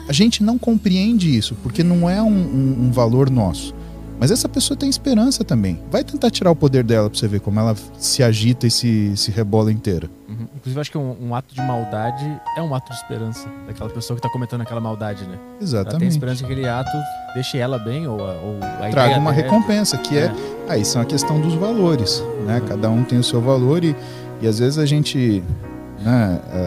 [0.08, 3.74] a gente não compreende isso, porque não é um, um- um valor nosso.
[4.22, 5.80] Mas essa pessoa tem esperança também.
[5.90, 9.16] Vai tentar tirar o poder dela pra você ver como ela se agita e se,
[9.16, 10.08] se rebola inteira.
[10.28, 10.46] Uhum.
[10.54, 13.90] Inclusive, eu acho que um, um ato de maldade é um ato de esperança daquela
[13.90, 15.30] pessoa que tá cometendo aquela maldade, né?
[15.34, 16.10] Ela tem Exatamente.
[16.12, 16.96] esperança que aquele ato
[17.34, 19.42] deixe ela bem ou, a- ou a Traga uma dela.
[19.42, 20.32] recompensa, que é.
[20.68, 22.22] Aí são a questão dos valores.
[22.46, 22.62] Né?
[22.68, 23.96] Cada um tem o seu valor e,
[24.40, 25.42] e às vezes a gente
[26.00, 26.58] né, é,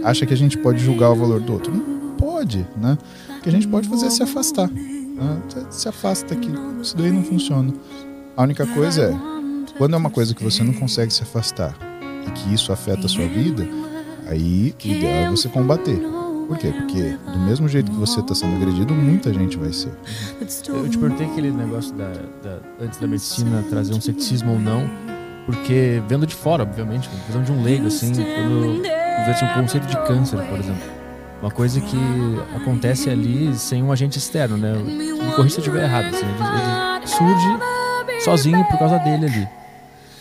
[0.00, 1.74] é, acha que a gente pode julgar o valor do outro.
[1.74, 2.96] Não pode, né?
[3.36, 4.70] O que a gente pode fazer é se afastar.
[5.14, 5.40] Né?
[5.70, 7.72] Se afasta que isso daí não funciona.
[8.36, 11.76] A única coisa é, quando é uma coisa que você não consegue se afastar
[12.26, 13.66] e que isso afeta a sua vida,
[14.26, 16.00] aí o ideal é você combater.
[16.48, 16.72] Por quê?
[16.76, 19.92] Porque do mesmo jeito que você está sendo agredido, muita gente vai ser.
[20.68, 22.08] Eu te perguntei aquele negócio da,
[22.42, 24.88] da- antes da medicina trazer um ceticismo ou não,
[25.46, 28.82] porque vendo de fora, obviamente, visão de um leigo, assim, quando
[29.30, 30.82] assim, um conceito de câncer, por exemplo.
[31.42, 31.98] Uma coisa que
[32.54, 34.74] acontece ali sem um agente externo, né?
[34.74, 39.48] Me corrija se eu estiver errado, assim, ele, ele surge sozinho por causa dele ali.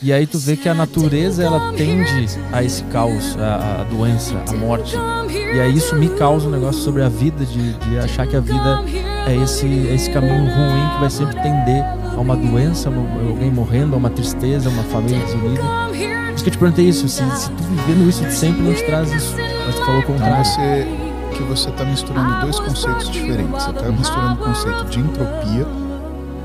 [0.01, 4.33] E aí tu vê que a natureza ela tende a esse caos, a, a doença,
[4.49, 4.95] a morte.
[5.29, 8.39] E aí isso me causa um negócio sobre a vida, de, de achar que a
[8.39, 8.83] vida
[9.27, 11.83] é esse, é esse caminho ruim que vai sempre tender
[12.15, 12.93] a uma doença, a
[13.29, 15.61] alguém morrendo, a uma tristeza, a uma família desunida.
[15.61, 18.83] Por isso que eu te perguntei isso, se, se tu vivendo isso sempre não te
[18.83, 19.35] traz isso.
[19.67, 20.43] Mas tu falou o contrário.
[20.43, 21.10] você
[21.41, 23.63] que você está misturando dois conceitos diferentes.
[23.63, 25.65] Você está misturando o conceito de entropia,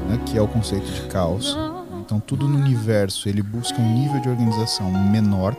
[0.08, 1.56] né, que é o conceito de caos.
[2.00, 5.54] Então tudo no universo ele busca um nível de organização menor.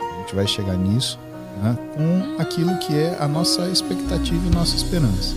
[0.00, 1.18] A gente vai chegar nisso,
[1.62, 5.34] né, com aquilo que é a nossa expectativa e nossa esperança.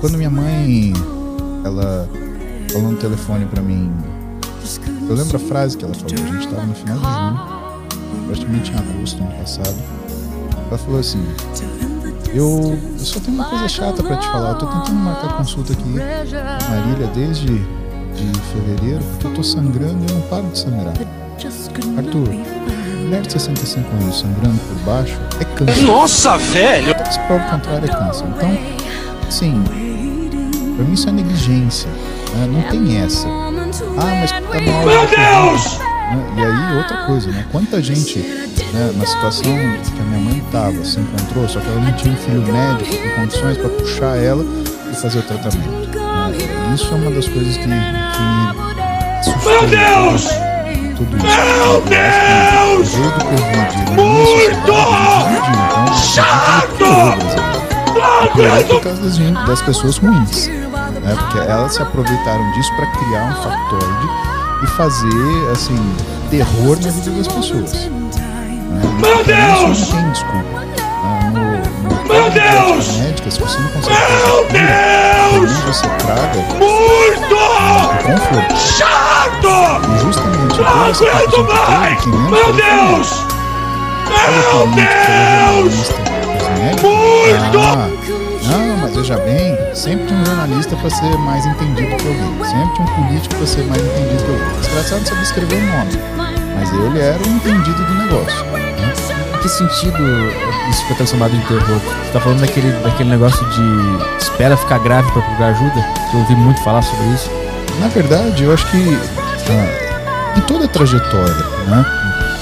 [0.00, 0.92] Quando minha mãe
[1.64, 2.08] ela
[2.72, 3.92] falou no telefone para mim,
[5.08, 6.14] eu lembro a frase que ela falou.
[6.14, 10.00] A gente estava no final de junho, praticamente em agosto do ano passado.
[10.70, 11.22] Ela falou assim:
[12.32, 14.50] eu, eu só tenho uma coisa chata pra te falar.
[14.50, 20.10] Eu tô tentando marcar consulta aqui Marília desde de fevereiro, porque eu tô sangrando e
[20.10, 20.92] eu não paro de sangrar.
[21.96, 22.28] Arthur,
[23.04, 25.82] mulher de 65 anos sangrando por baixo é câncer.
[25.82, 26.94] Nossa, velho!
[27.10, 28.24] Se prova o contrário é câncer.
[28.26, 28.58] Então,
[29.26, 29.64] assim,
[30.76, 31.88] pra mim isso é negligência.
[32.34, 32.46] né?
[32.52, 33.26] Não tem essa.
[33.26, 33.50] Ah,
[34.20, 34.84] mas tá mal.
[34.86, 35.89] Meu Deus!
[36.10, 36.34] Né?
[36.36, 37.44] E aí, outra coisa, né?
[37.52, 41.80] Quanta gente, né, na situação que a minha mãe tava, se encontrou, só que ela
[41.80, 44.44] não tinha um filho médico com condições para puxar ela
[44.90, 45.98] e fazer o tratamento.
[45.98, 46.72] né?
[46.74, 50.24] Isso é uma das coisas que, que me sustenta, Deus!
[50.30, 51.26] né, Tudo isso.
[51.26, 52.90] Meu Deus!
[53.20, 53.96] Covid, né?
[53.96, 54.50] Muito!
[54.60, 56.90] Então, Chato!
[58.34, 60.48] Piorou por causa das, das pessoas ruins.
[60.48, 61.16] Né?
[61.18, 64.29] Porque elas se aproveitaram disso para criar um factoide
[64.62, 65.96] e fazer, assim,
[66.30, 67.72] terror na vida das pessoas.
[67.72, 67.90] Né?
[69.00, 69.90] Meu Isso Deus!
[69.92, 70.60] não tem desculpa.
[70.60, 70.66] Né?
[71.32, 71.40] No,
[71.88, 72.96] no Meu Deus!
[72.98, 77.36] médica, se você não consegue cura, também você traga Muito!
[78.04, 78.56] conforto.
[78.56, 79.52] Chato!
[79.88, 82.04] E justamente Não aguento mais!
[82.06, 82.52] Meu foi ela.
[82.52, 83.30] Deus!
[87.60, 87.99] Sabe
[88.50, 92.44] não, mas veja bem, sempre tinha um jornalista para ser mais entendido que alguém.
[92.44, 94.60] Sempre tinha um político para ser mais entendido que alguém.
[94.60, 95.92] Desgraçado sabia escrever o nome.
[96.56, 98.44] Mas ele era o entendido do negócio.
[98.52, 98.92] né?
[99.34, 100.02] Em que sentido
[100.68, 101.80] isso foi transformado em terror?
[101.80, 105.82] Você tá falando daquele, daquele negócio de espera ficar grave pra procurar ajuda?
[106.10, 107.30] Que eu ouvi muito falar sobre isso.
[107.78, 108.98] Na verdade, eu acho que
[109.48, 111.34] ah, em toda a trajetória,
[111.68, 111.86] né?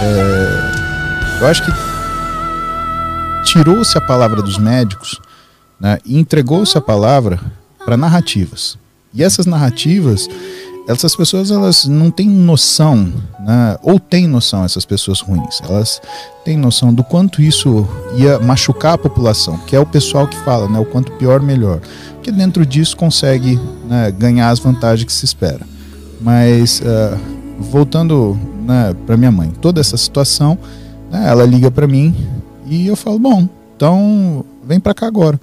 [0.00, 1.72] é, eu acho que
[3.44, 5.20] tirou-se a palavra dos médicos
[5.80, 7.40] né, e entregou-se a palavra
[7.84, 8.78] para narrativas.
[9.14, 10.28] E essas narrativas,
[10.86, 16.00] essas pessoas elas não têm noção, né, ou têm noção, essas pessoas ruins, elas
[16.44, 17.86] têm noção do quanto isso
[18.16, 21.80] ia machucar a população, que é o pessoal que fala, né, o quanto pior, melhor.
[22.14, 25.60] Porque dentro disso consegue né, ganhar as vantagens que se espera.
[26.20, 27.16] Mas, ah,
[27.58, 30.58] voltando né, para minha mãe, toda essa situação,
[31.10, 32.14] né, ela liga para mim
[32.66, 35.40] e eu falo: bom, então vem para cá agora.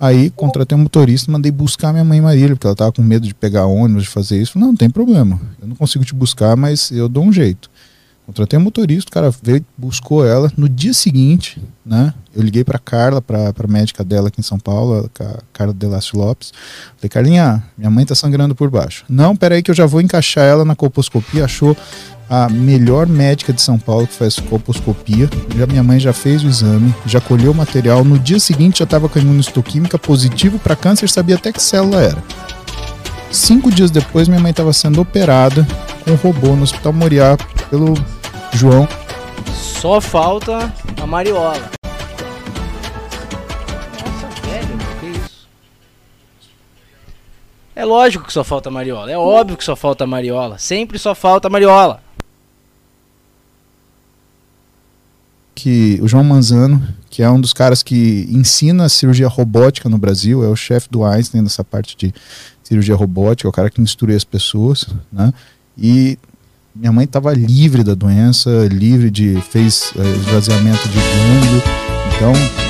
[0.00, 3.26] Aí contratei um motorista, mandei buscar minha mãe em Marília, porque ela tava com medo
[3.26, 4.58] de pegar ônibus, de fazer isso.
[4.58, 5.38] Não, não tem problema.
[5.60, 7.70] Eu não consigo te buscar, mas eu dou um jeito.
[8.30, 10.52] Contratei um motorista, o cara veio, buscou ela.
[10.56, 14.56] No dia seguinte, né, eu liguei para Carla, para a médica dela aqui em São
[14.56, 16.52] Paulo, a Carla Delácio Lopes.
[16.96, 19.04] Falei, Carlinha, minha mãe tá sangrando por baixo.
[19.08, 21.44] Não, peraí que eu já vou encaixar ela na colposcopia.
[21.44, 21.76] Achou
[22.28, 25.28] a melhor médica de São Paulo que faz colposcopia.
[25.56, 28.04] Já, minha mãe já fez o exame, já colheu o material.
[28.04, 32.00] No dia seguinte já estava com a imunistoquímica positivo para câncer, sabia até que célula
[32.00, 32.22] era.
[33.32, 35.66] Cinco dias depois, minha mãe estava sendo operada
[36.04, 37.36] com um robô no Hospital Moriá
[37.68, 37.94] pelo
[38.52, 38.88] João.
[39.54, 41.70] Só falta a Mariola.
[43.92, 45.48] Nossa, velho, que isso?
[47.74, 49.10] É lógico que só falta Mariola.
[49.10, 50.58] É óbvio que só falta Mariola.
[50.58, 52.02] Sempre só falta Mariola.
[55.60, 60.42] que o João Manzano, que é um dos caras que ensina cirurgia robótica no Brasil,
[60.42, 62.14] é o chefe do Einstein nessa parte de
[62.62, 65.34] cirurgia robótica, é o cara que instrui as pessoas, né?
[65.76, 66.18] E
[66.74, 71.62] minha mãe estava livre da doença, livre de fez eh, esvaziamento de glândula,
[72.16, 72.69] então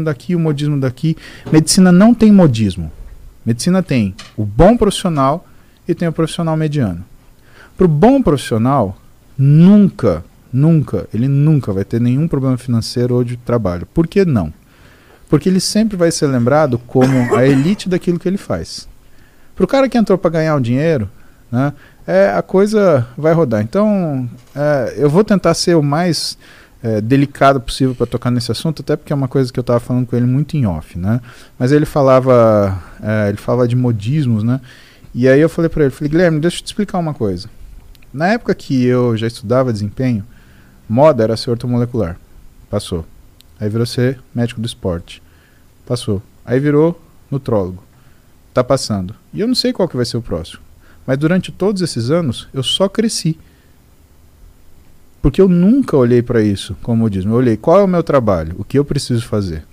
[0.00, 1.16] modismo daqui, o modismo daqui.
[1.52, 2.90] Medicina não tem modismo.
[3.44, 5.46] Medicina tem o bom profissional
[5.86, 7.04] e tem o profissional mediano.
[7.76, 8.96] Para o bom profissional,
[9.36, 13.86] nunca, nunca, ele nunca vai ter nenhum problema financeiro ou de trabalho.
[13.86, 14.52] Por que não?
[15.28, 18.88] Porque ele sempre vai ser lembrado como a elite daquilo que ele faz.
[19.54, 21.08] Para o cara que entrou para ganhar o dinheiro,
[21.50, 21.72] né,
[22.06, 23.62] é, a coisa vai rodar.
[23.62, 26.36] Então, é, eu vou tentar ser o mais
[26.82, 29.80] é, delicado possível para tocar nesse assunto, até porque é uma coisa que eu estava
[29.80, 31.20] falando com ele muito em off, né?
[31.58, 34.60] Mas ele falava, é, ele falava de modismos, né?
[35.14, 37.48] E aí eu falei para ele, falei, Guilherme, deixa eu te explicar uma coisa.
[38.12, 40.24] Na época que eu já estudava desempenho,
[40.88, 42.18] moda era ser ortomolecular,
[42.68, 43.04] passou.
[43.60, 45.22] Aí virou ser médico do esporte,
[45.86, 46.22] passou.
[46.44, 47.00] Aí virou
[47.30, 47.82] nutrólogo,
[48.54, 49.14] tá passando.
[49.34, 50.60] E eu não sei qual que vai ser o próximo.
[51.06, 53.38] Mas durante todos esses anos eu só cresci.
[55.22, 57.32] Porque eu nunca olhei para isso como modismo.
[57.32, 59.64] Eu olhei qual é o meu trabalho, o que eu preciso fazer.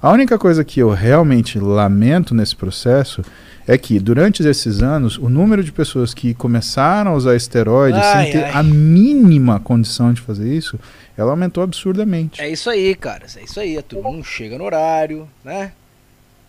[0.00, 3.22] A única coisa que eu realmente lamento nesse processo
[3.66, 8.24] é que durante esses anos o número de pessoas que começaram a usar esteroides Ai,
[8.24, 8.52] sem ter ai.
[8.52, 10.78] a mínima condição de fazer isso,
[11.16, 12.42] ela aumentou absurdamente.
[12.42, 13.24] É isso aí, cara.
[13.34, 13.80] É isso aí.
[13.82, 15.72] Turma não chega no horário, né?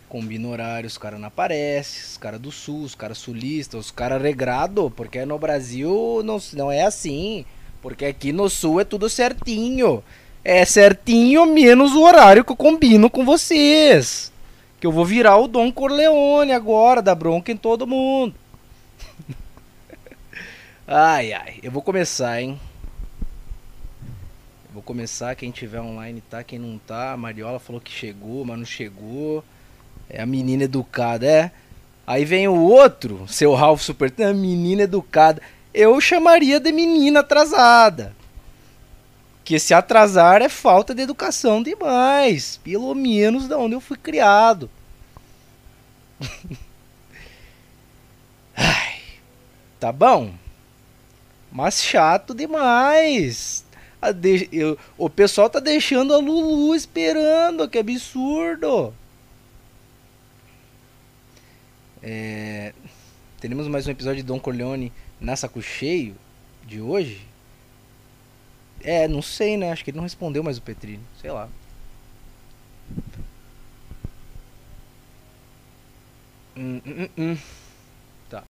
[0.09, 4.21] Combina horário, os caras não aparecem, os caras do sul, os caras sulistas, os caras
[4.21, 7.45] regrado, porque no Brasil não, não é assim.
[7.85, 10.03] Porque aqui no sul é tudo certinho.
[10.43, 14.31] É certinho menos o horário que eu combino com vocês.
[14.79, 18.33] Que eu vou virar o Dom Corleone agora, dar bronca em todo mundo.
[20.87, 21.59] ai, ai.
[21.61, 22.59] Eu vou começar, hein?
[24.73, 25.35] Vou começar.
[25.35, 27.11] Quem tiver online tá, quem não tá.
[27.11, 29.43] A Mariola falou que chegou, mas não chegou.
[30.09, 31.51] É a menina educada, é.
[32.07, 34.11] Aí vem o outro, seu Ralph Super.
[34.27, 35.39] A menina educada.
[35.77, 38.15] Eu chamaria de menina atrasada.
[39.43, 42.57] Que se atrasar é falta de educação demais.
[42.63, 44.69] Pelo menos da onde eu fui criado.
[48.55, 49.01] Ai,
[49.79, 50.33] tá bom.
[51.51, 53.65] Mas chato demais.
[54.15, 57.67] De- eu- o pessoal tá deixando a Lulu esperando.
[57.67, 58.93] Que absurdo.
[62.01, 62.71] É,
[63.41, 66.15] teremos mais um episódio de Don Corleone na saco cheio
[66.65, 67.21] de hoje?
[68.83, 69.71] É, não sei, né?
[69.71, 71.03] Acho que ele não respondeu mais o Petrini.
[71.21, 71.49] Sei lá.
[76.55, 77.37] Hum, hum, hum, hum.